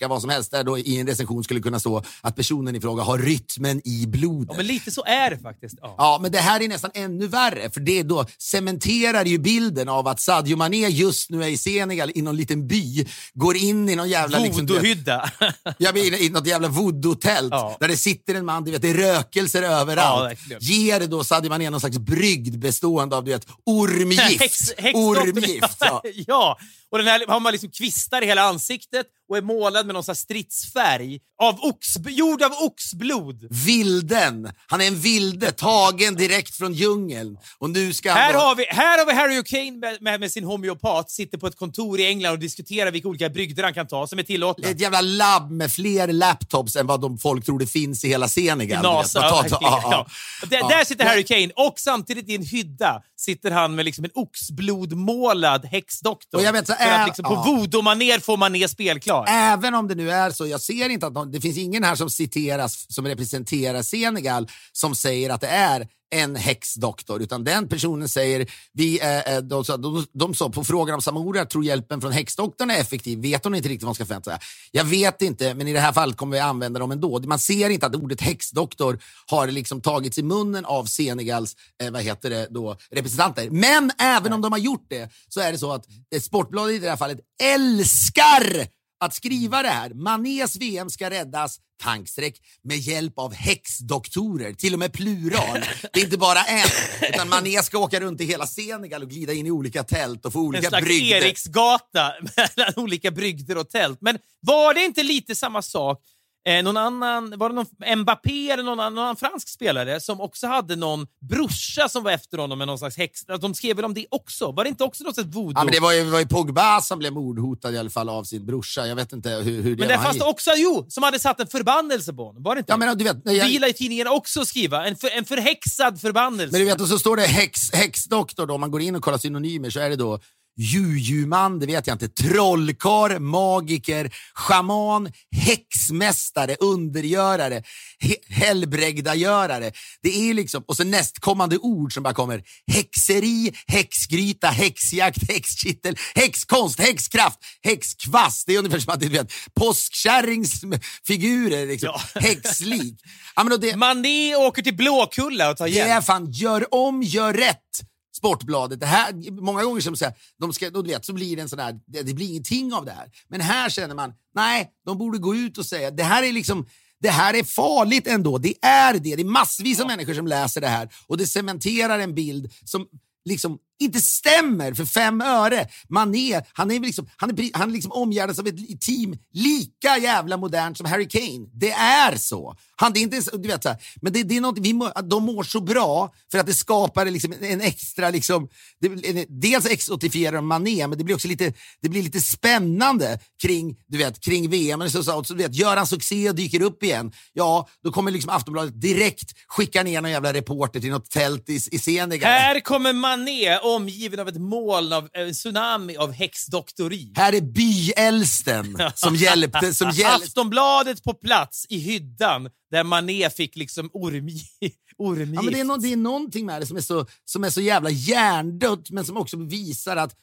bluesångerska, 0.00 0.08
vad 0.08 0.20
som 0.20 0.30
helst, 0.30 0.50
där 0.50 0.64
då 0.64 0.78
i 0.78 1.00
en 1.00 1.06
recension 1.06 1.44
skulle 1.44 1.60
kunna 1.60 1.80
stå 1.80 2.02
att 2.22 2.36
personen 2.36 2.76
i 2.76 2.80
fråga 2.80 3.02
har 3.02 3.18
rytmen 3.18 3.80
i 3.84 4.06
blodet. 4.06 4.48
Ja, 4.50 4.56
men 4.56 4.66
lite 4.66 4.90
så 4.90 5.04
är 5.04 5.30
det 5.30 5.38
faktiskt. 5.38 5.74
Ja. 5.82 5.94
Ja, 5.98 6.18
men 6.22 6.32
det 6.32 6.38
här 6.38 6.60
är 6.62 6.68
nästan 6.68 6.90
ännu 6.94 7.26
värre, 7.26 7.70
för 7.70 7.80
det 7.80 8.02
då 8.02 8.26
cementerar 8.38 9.24
ju 9.24 9.38
bilden 9.38 9.88
av 9.88 10.08
att 10.08 10.20
Sadio 10.20 10.56
Mané 10.56 10.88
just 10.88 11.30
nu 11.30 11.44
är 11.44 11.48
i 11.48 11.56
Senegal 11.56 12.12
i 12.14 12.22
någon 12.22 12.36
liten 12.36 12.66
by, 12.68 13.06
går 13.34 13.56
in 13.56 13.88
i 13.88 13.96
någon 13.96 14.08
jävla... 14.08 14.38
Liksom, 14.38 14.66
du 14.66 14.74
vet, 14.78 14.82
Voodoo-hydda. 14.82 15.30
jag 15.78 15.94
menar, 15.94 16.22
i 16.22 16.30
något 16.30 16.46
jävla 16.46 16.68
voodoo-tält 16.68 17.50
Ja. 17.52 17.76
där 17.80 17.88
det 17.88 17.96
sitter 17.96 18.34
en 18.34 18.44
man, 18.44 18.64
du 18.64 18.70
vet, 18.70 18.82
det 18.82 18.90
är 18.90 18.94
rökelser 18.94 19.62
Ja, 19.62 19.68
överallt. 19.70 20.30
verkligen. 20.30 20.62
Ger 20.62 21.06
då 21.06 21.24
Sadio 21.24 21.48
Mané 21.48 21.70
någon 21.70 21.80
slags 21.80 21.98
brygd 21.98 22.58
bestående 22.58 23.16
av 23.16 23.24
du 23.24 23.30
vet, 23.30 23.46
ormgift. 23.66 24.20
Häx, 24.22 24.72
häxdoktorn. 24.78 25.28
ormgift. 25.28 25.76
Ja. 25.80 26.02
ja, 26.26 26.58
och 26.90 26.98
den 26.98 27.06
här 27.06 27.24
har 27.28 27.40
man 27.40 27.52
liksom 27.52 27.70
kvistar 27.70 28.22
i 28.22 28.26
hela 28.26 28.42
ansiktet 28.42 29.06
och 29.30 29.36
är 29.36 29.42
målad 29.42 29.86
med 29.86 29.94
någon 29.94 30.04
sån 30.04 30.16
stridsfärg 30.16 31.20
av 31.42 31.60
ox, 31.60 31.86
gjord 32.08 32.42
av 32.42 32.52
oxblod. 32.52 33.46
Vilden. 33.66 34.52
Han 34.66 34.80
är 34.80 34.86
en 34.86 35.00
vilde 35.00 35.52
tagen 35.52 36.14
direkt 36.14 36.54
från 36.54 36.72
djungeln. 36.72 37.38
Och 37.58 37.70
nu 37.70 37.92
ska 37.92 38.12
Här 38.12 38.32
då- 38.32 38.38
har, 38.38 38.54
vi, 38.54 38.64
här 38.68 38.98
har 38.98 39.06
vi 39.06 39.12
Harry 39.12 39.42
Kane 39.44 39.70
med, 39.78 40.02
med, 40.02 40.20
med 40.20 40.32
sin 40.32 40.44
homeopat, 40.44 41.10
sitter 41.10 41.38
på 41.38 41.46
ett 41.46 41.56
kontor 41.56 42.00
i 42.00 42.06
England 42.06 42.32
och 42.32 42.38
diskuterar 42.38 42.90
vilka 42.90 43.08
olika 43.08 43.28
brygder 43.28 43.62
han 43.62 43.74
kan 43.74 43.86
ta 43.86 44.06
som 44.06 44.18
är 44.18 44.22
tillåtna. 44.22 44.68
Ett 44.68 44.80
jävla 44.80 45.00
labb 45.00 45.50
med 45.50 45.72
fler 45.72 46.08
laptops 46.08 46.76
än 46.76 46.86
vad 46.86 47.00
de 47.00 47.18
folk 47.18 47.44
tror 47.44 47.58
det 47.58 47.66
finns 47.66 48.04
i 48.04 48.08
hela 48.08 48.28
Senegal. 48.28 48.82
NASA. 48.82 49.18
ja, 49.18 49.44
ja. 49.60 49.80
ja. 49.90 50.06
Där, 50.46 50.68
där 50.68 50.84
sitter 50.84 51.04
Harry 51.04 51.24
Kane 51.24 51.50
och 51.56 51.74
samtidigt 51.76 52.28
i 52.28 52.34
en 52.34 52.44
hydda 52.44 53.02
sitter 53.16 53.50
han 53.50 53.74
med 53.74 53.84
liksom 53.84 54.04
en 54.04 54.10
oxblodmålad 54.14 55.64
häxdoktor. 55.64 56.38
Och 56.38 56.44
jag 56.44 56.52
vet 56.52 56.66
så 56.66 56.74
För 56.82 56.90
att 56.90 57.06
liksom 57.06 57.24
på 57.24 57.34
ja. 57.34 57.42
voodoo-manér 57.46 58.20
får 58.20 58.36
man 58.36 58.52
ner 58.52 58.66
spelklar. 58.66 59.24
Även 59.28 59.74
om 59.74 59.88
det 59.88 59.94
nu 59.94 60.10
är 60.10 60.30
så, 60.30 60.46
jag 60.46 60.60
ser 60.60 60.88
inte 60.88 61.06
att 61.06 61.12
någon, 61.12 61.32
det 61.32 61.40
finns 61.40 61.58
ingen 61.58 61.84
här 61.84 61.94
som 61.94 62.10
citeras 62.10 62.86
som 62.88 63.06
representerar 63.06 63.82
Senegal 63.82 64.48
som 64.72 64.94
säger 64.94 65.30
att 65.30 65.40
det 65.40 65.48
är 65.48 65.86
en 66.10 66.36
häxdoktor, 66.36 67.22
utan 67.22 67.44
den 67.44 67.68
personen 67.68 68.08
säger, 68.08 68.50
vi, 68.72 69.00
eh, 69.00 69.22
de, 69.26 69.40
de, 69.48 69.64
sa- 69.64 69.76
de, 69.76 70.06
de 70.12 70.34
sa 70.34 70.50
på 70.50 70.64
frågan 70.64 70.94
om 70.94 71.02
Samora 71.02 71.44
tror 71.44 71.64
hjälpen 71.64 72.00
från 72.00 72.12
häxdoktorn 72.12 72.70
är 72.70 72.80
effektiv, 72.80 73.18
vet 73.18 73.44
hon 73.44 73.54
inte 73.54 73.68
riktigt 73.68 73.82
vad 73.82 73.88
hon 73.88 73.94
ska 73.94 74.06
förvänta 74.06 74.30
sig. 74.30 74.40
Jag 74.72 74.84
vet 74.84 75.22
inte, 75.22 75.54
men 75.54 75.68
i 75.68 75.72
det 75.72 75.80
här 75.80 75.92
fallet 75.92 76.16
kommer 76.16 76.36
vi 76.36 76.40
använda 76.40 76.80
dem 76.80 76.90
ändå. 76.90 77.20
Man 77.20 77.38
ser 77.38 77.70
inte 77.70 77.86
att 77.86 77.94
ordet 77.94 78.20
häxdoktor 78.20 79.00
har 79.26 79.46
liksom 79.46 79.80
tagits 79.80 80.18
i 80.18 80.22
munnen 80.22 80.64
av 80.64 80.84
Senegals 80.84 81.56
eh, 81.82 81.90
vad 81.90 82.02
heter 82.02 82.30
det 82.30 82.46
då, 82.50 82.76
representanter. 82.90 83.50
Men 83.50 83.90
även 83.98 84.32
om 84.32 84.40
de 84.40 84.52
har 84.52 84.58
gjort 84.58 84.86
det 84.88 85.10
så 85.28 85.40
är 85.40 85.52
det 85.52 85.58
så 85.58 85.72
att 85.72 85.84
eh, 86.14 86.20
Sportbladet 86.20 86.74
i 86.74 86.78
det 86.78 86.90
här 86.90 86.96
fallet 86.96 87.18
älskar 87.42 88.66
att 89.00 89.14
skriva 89.14 89.62
det 89.62 89.68
här. 89.68 89.90
Manés 89.94 90.56
VM 90.56 90.90
ska 90.90 91.10
räddas 91.10 91.58
tankstreck 91.82 92.40
med 92.62 92.76
hjälp 92.76 93.18
av 93.18 93.34
häxdoktorer, 93.34 94.52
till 94.52 94.72
och 94.72 94.78
med 94.78 94.92
plural. 94.92 95.64
Det 95.92 96.00
är 96.00 96.04
inte 96.04 96.18
bara 96.18 96.42
en, 96.42 96.68
utan 97.08 97.28
Mané 97.28 97.62
ska 97.62 97.78
åka 97.78 98.00
runt 98.00 98.20
i 98.20 98.24
hela 98.24 98.46
Senegal 98.46 99.02
och 99.02 99.08
glida 99.08 99.32
in 99.32 99.46
i 99.46 99.50
olika 99.50 99.84
tält 99.84 100.26
och 100.26 100.32
få 100.32 100.38
En 100.38 100.44
olika 100.44 100.68
slags 100.68 100.84
brygder. 100.84 101.16
Eriksgata 101.16 102.12
mellan 102.36 102.72
olika 102.76 103.10
brygder 103.10 103.58
och 103.58 103.70
tält. 103.70 103.98
Men 104.00 104.18
var 104.40 104.74
det 104.74 104.84
inte 104.84 105.02
lite 105.02 105.34
samma 105.34 105.62
sak 105.62 106.02
Eh, 106.48 106.62
någon 106.62 106.76
annan, 106.76 107.34
var 107.38 107.48
det 107.48 107.54
någon 107.54 107.98
Mbappé 108.00 108.50
eller 108.50 108.62
någon 108.62 108.80
annan, 108.80 108.94
någon 108.94 109.04
annan 109.04 109.16
fransk 109.16 109.48
spelare 109.48 110.00
som 110.00 110.20
också 110.20 110.46
hade 110.46 110.76
någon 110.76 111.06
brorsa 111.30 111.88
som 111.88 112.04
var 112.04 112.10
efter 112.10 112.38
honom 112.38 112.58
med 112.58 112.66
någon 112.66 112.78
slags 112.78 112.96
häx... 112.96 113.20
De 113.40 113.54
skrev 113.54 113.76
väl 113.76 113.84
om 113.84 113.94
det 113.94 114.06
också? 114.10 114.52
Var 114.52 114.64
det 114.64 114.70
inte 114.70 114.84
också 114.84 115.04
något 115.04 115.14
slags 115.14 115.28
voodoo? 115.34 115.52
Ja, 115.56 115.64
men 115.64 115.72
det 115.72 115.80
var 115.80 115.92
ju, 115.92 116.04
det 116.04 116.10
var 116.10 116.18
ju 116.18 116.26
Pogba 116.26 116.80
som 116.80 116.98
blev 116.98 117.12
mordhotad 117.12 117.72
i 117.72 117.78
alla 117.78 117.90
fall 117.90 118.08
av 118.08 118.24
sin 118.24 118.46
brorsa. 118.46 118.86
Jag 118.86 118.96
vet 118.96 119.12
inte 119.12 119.30
hur, 119.30 119.62
hur 119.62 119.76
det 119.76 119.86
Men 119.86 119.96
var. 119.98 120.04
fanns 120.04 120.18
det 120.18 120.24
också, 120.24 120.50
jo, 120.56 120.86
som 120.88 121.02
hade 121.02 121.18
satt 121.18 121.40
en 121.40 121.46
förbannelse 121.46 122.12
på 122.12 122.24
honom. 122.24 122.42
Var 122.42 122.54
det 122.54 122.58
inte? 122.58 122.72
Ja, 122.72 122.76
men 122.76 122.98
du 122.98 123.04
vet, 123.04 123.24
Det 123.24 123.32
jag, 123.32 123.48
gillar 123.48 123.68
ju 123.68 123.72
tidningen 123.74 124.06
också 124.06 124.40
att 124.40 124.48
skriva. 124.48 124.86
En, 124.86 124.96
för, 124.96 125.08
en 125.08 125.24
förhäxad 125.24 126.00
förbannelse. 126.00 126.52
Men 126.52 126.60
du 126.60 126.64
vet, 126.66 126.80
och 126.80 126.88
så 126.88 126.98
står 126.98 127.16
det 127.16 127.22
häx, 127.26 127.72
häxdoktor 127.72 128.46
då, 128.46 128.54
om 128.54 128.60
man 128.60 128.70
går 128.70 128.80
in 128.80 128.96
och 128.96 129.02
kollar 129.02 129.18
synonymer 129.18 129.70
så 129.70 129.80
är 129.80 129.90
det 129.90 129.96
då 129.96 130.20
jujuman, 130.60 131.58
det 131.58 131.66
vet 131.66 131.86
jag 131.86 131.94
inte, 131.94 132.08
trollkarl, 132.08 133.18
magiker, 133.18 134.10
schaman, 134.34 135.12
häxmästare, 135.36 136.56
undergörare, 136.60 137.62
he, 138.00 138.14
helbrägdagörare. 138.28 139.72
Det 140.02 140.30
är 140.30 140.34
liksom, 140.34 140.64
och 140.66 140.76
så 140.76 140.84
nästkommande 140.84 141.58
ord 141.58 141.94
som 141.94 142.02
bara 142.02 142.14
kommer. 142.14 142.42
Häxeri, 142.72 143.52
häxgryta, 143.66 144.48
häxjakt, 144.48 145.30
häxkittel, 145.30 145.96
häxkonst, 146.14 146.80
häxkraft, 146.80 147.38
häxkvast. 147.62 148.46
Det 148.46 148.54
är 148.54 148.58
ungefär 148.58 148.78
som 148.78 148.94
att 148.94 149.00
du 149.00 149.08
vet, 149.08 149.32
påskkärringsfigurer, 149.54 151.66
liksom. 151.66 151.90
Ja. 151.92 152.00
häxlik. 152.20 153.00
Ja, 153.36 153.44
men 153.44 153.52
och 153.52 153.60
det, 153.60 153.76
Mané 153.76 154.36
åker 154.36 154.62
till 154.62 154.76
Blåkulla 154.76 155.50
och 155.50 155.56
tar 155.56 155.64
det 155.64 155.70
hjälp. 155.70 155.90
är 155.90 156.00
fan, 156.00 156.32
gör 156.32 156.74
om, 156.74 157.02
gör 157.02 157.34
rätt. 157.34 157.89
Sportbladet. 158.12 158.80
Det 158.80 158.86
här, 158.86 159.30
många 159.30 159.64
gånger 159.64 159.80
som 159.80 159.96
säger, 159.96 160.14
de 160.38 160.52
ska, 160.52 160.70
då, 160.70 160.82
vet, 160.82 161.04
så 161.04 161.12
blir 161.12 161.36
det 161.36 161.42
en 161.42 161.48
sån 161.48 161.58
här, 161.58 161.80
det, 161.86 162.02
det 162.02 162.14
blir 162.14 162.30
ingenting 162.30 162.74
av 162.74 162.84
det 162.84 162.92
här. 162.92 163.10
Men 163.28 163.40
här 163.40 163.70
känner 163.70 163.94
man, 163.94 164.12
nej, 164.34 164.70
de 164.86 164.98
borde 164.98 165.18
gå 165.18 165.34
ut 165.34 165.58
och 165.58 165.66
säga, 165.66 165.90
det 165.90 166.02
här 166.02 166.22
är 166.22 166.32
liksom, 166.32 166.66
det 167.00 167.10
här 167.10 167.34
är 167.34 167.44
farligt 167.44 168.06
ändå. 168.06 168.38
Det 168.38 168.54
är 168.64 168.92
det. 168.92 169.16
Det 169.16 169.22
är 169.22 169.24
massvis 169.24 169.80
av 169.80 169.86
människor 169.86 170.14
som 170.14 170.26
läser 170.26 170.60
det 170.60 170.68
här 170.68 170.88
och 171.06 171.16
det 171.16 171.26
cementerar 171.26 171.98
en 171.98 172.14
bild 172.14 172.52
som 172.64 172.86
liksom 173.24 173.58
inte 173.80 174.00
stämmer 174.00 174.74
för 174.74 174.84
fem 174.84 175.20
öre. 175.20 175.68
Mané, 175.88 176.40
han 176.52 176.70
är 176.70 176.80
liksom, 176.80 177.08
han 177.16 177.30
är, 177.30 177.58
han 177.58 177.68
är 177.68 177.72
liksom 177.72 177.92
omgärdas 177.92 178.38
av 178.38 178.46
ett 178.48 178.80
team 178.80 179.16
lika 179.32 179.98
jävla 179.98 180.36
modernt 180.36 180.76
som 180.76 180.86
Harry 180.86 181.08
Kane. 181.08 181.46
Det 181.54 181.70
är 181.72 182.16
så. 182.16 182.56
Han, 182.76 182.92
det 182.92 182.98
är 183.00 183.02
inte 183.02 183.16
ens, 183.16 183.28
du 183.32 183.48
vet, 183.48 183.62
så 183.62 183.68
här, 183.68 183.78
men 184.02 184.12
det, 184.12 184.22
det 184.22 184.36
är 184.36 184.40
något, 184.40 184.58
vi 184.58 184.72
må, 184.72 184.92
de 185.04 185.24
mår 185.24 185.42
så 185.42 185.60
bra 185.60 186.12
för 186.30 186.38
att 186.38 186.46
det 186.46 186.54
skapar 186.54 187.04
liksom 187.04 187.34
en 187.40 187.60
extra, 187.60 188.10
liksom, 188.10 188.48
det, 188.80 189.08
en- 189.08 189.40
dels 189.40 189.66
exotifierar 189.66 190.36
de 190.36 190.46
Mané, 190.46 190.86
men 190.86 190.98
det 190.98 191.04
blir 191.04 191.14
också 191.14 191.28
lite, 191.28 191.52
det 191.82 191.88
blir 191.88 192.02
lite 192.02 192.20
spännande 192.20 193.18
kring, 193.42 193.76
du 193.88 193.98
vet, 193.98 194.20
kring 194.20 194.50
VM. 194.50 194.80
Och 194.80 194.90
så, 194.90 195.02
så, 195.04 195.24
så, 195.24 195.34
du 195.34 195.42
vet, 195.42 195.54
gör 195.54 195.76
han 195.76 195.86
succé 195.86 196.28
och 196.28 196.34
dyker 196.34 196.62
upp 196.62 196.82
igen, 196.82 197.12
ja, 197.32 197.68
då 197.84 197.92
kommer 197.92 198.10
liksom 198.10 198.30
Aftonbladet 198.30 198.80
direkt 198.80 199.32
skicka 199.48 199.82
ner 199.82 200.00
någon 200.00 200.10
jävla 200.10 200.32
reporter 200.32 200.80
till 200.80 200.90
något 200.90 201.10
tält 201.10 201.48
i, 201.48 201.54
i 201.70 201.78
Senegal. 201.78 202.30
Här 202.30 202.60
kommer 202.60 202.92
Mané 202.92 203.58
omgiven 203.74 204.20
av 204.20 204.28
ett 204.28 204.40
moln 204.40 204.92
av 204.92 205.08
en 205.12 205.32
tsunami 205.32 205.96
av 205.96 206.12
häxdoktori. 206.12 207.12
Här 207.16 207.32
är 207.32 207.40
byäldsten 207.40 208.78
som 208.94 209.14
hjälpte. 209.14 209.74
Som 209.74 209.90
hjälpte. 209.94 210.24
Aftonbladet 210.24 211.04
på 211.04 211.14
plats 211.14 211.66
i 211.68 211.78
hyddan 211.78 212.50
där 212.70 212.84
Mané 212.84 213.30
fick 213.30 213.56
liksom 213.56 213.90
ormgi, 213.92 214.42
ormgift. 214.98 215.34
Ja, 215.34 215.42
men 215.42 215.52
det, 215.52 215.60
är 215.60 215.64
no, 215.64 215.76
det 215.76 215.92
är 215.92 215.96
någonting 215.96 216.46
med 216.46 216.62
det 216.62 216.66
som 216.66 216.76
är 216.76 216.80
så, 216.80 217.06
som 217.24 217.44
är 217.44 217.50
så 217.50 217.60
jävla 217.60 217.90
hjärndött, 217.90 218.90
men 218.90 219.04
som 219.04 219.16
också 219.16 219.36
visar 219.36 219.96
att 219.96 220.14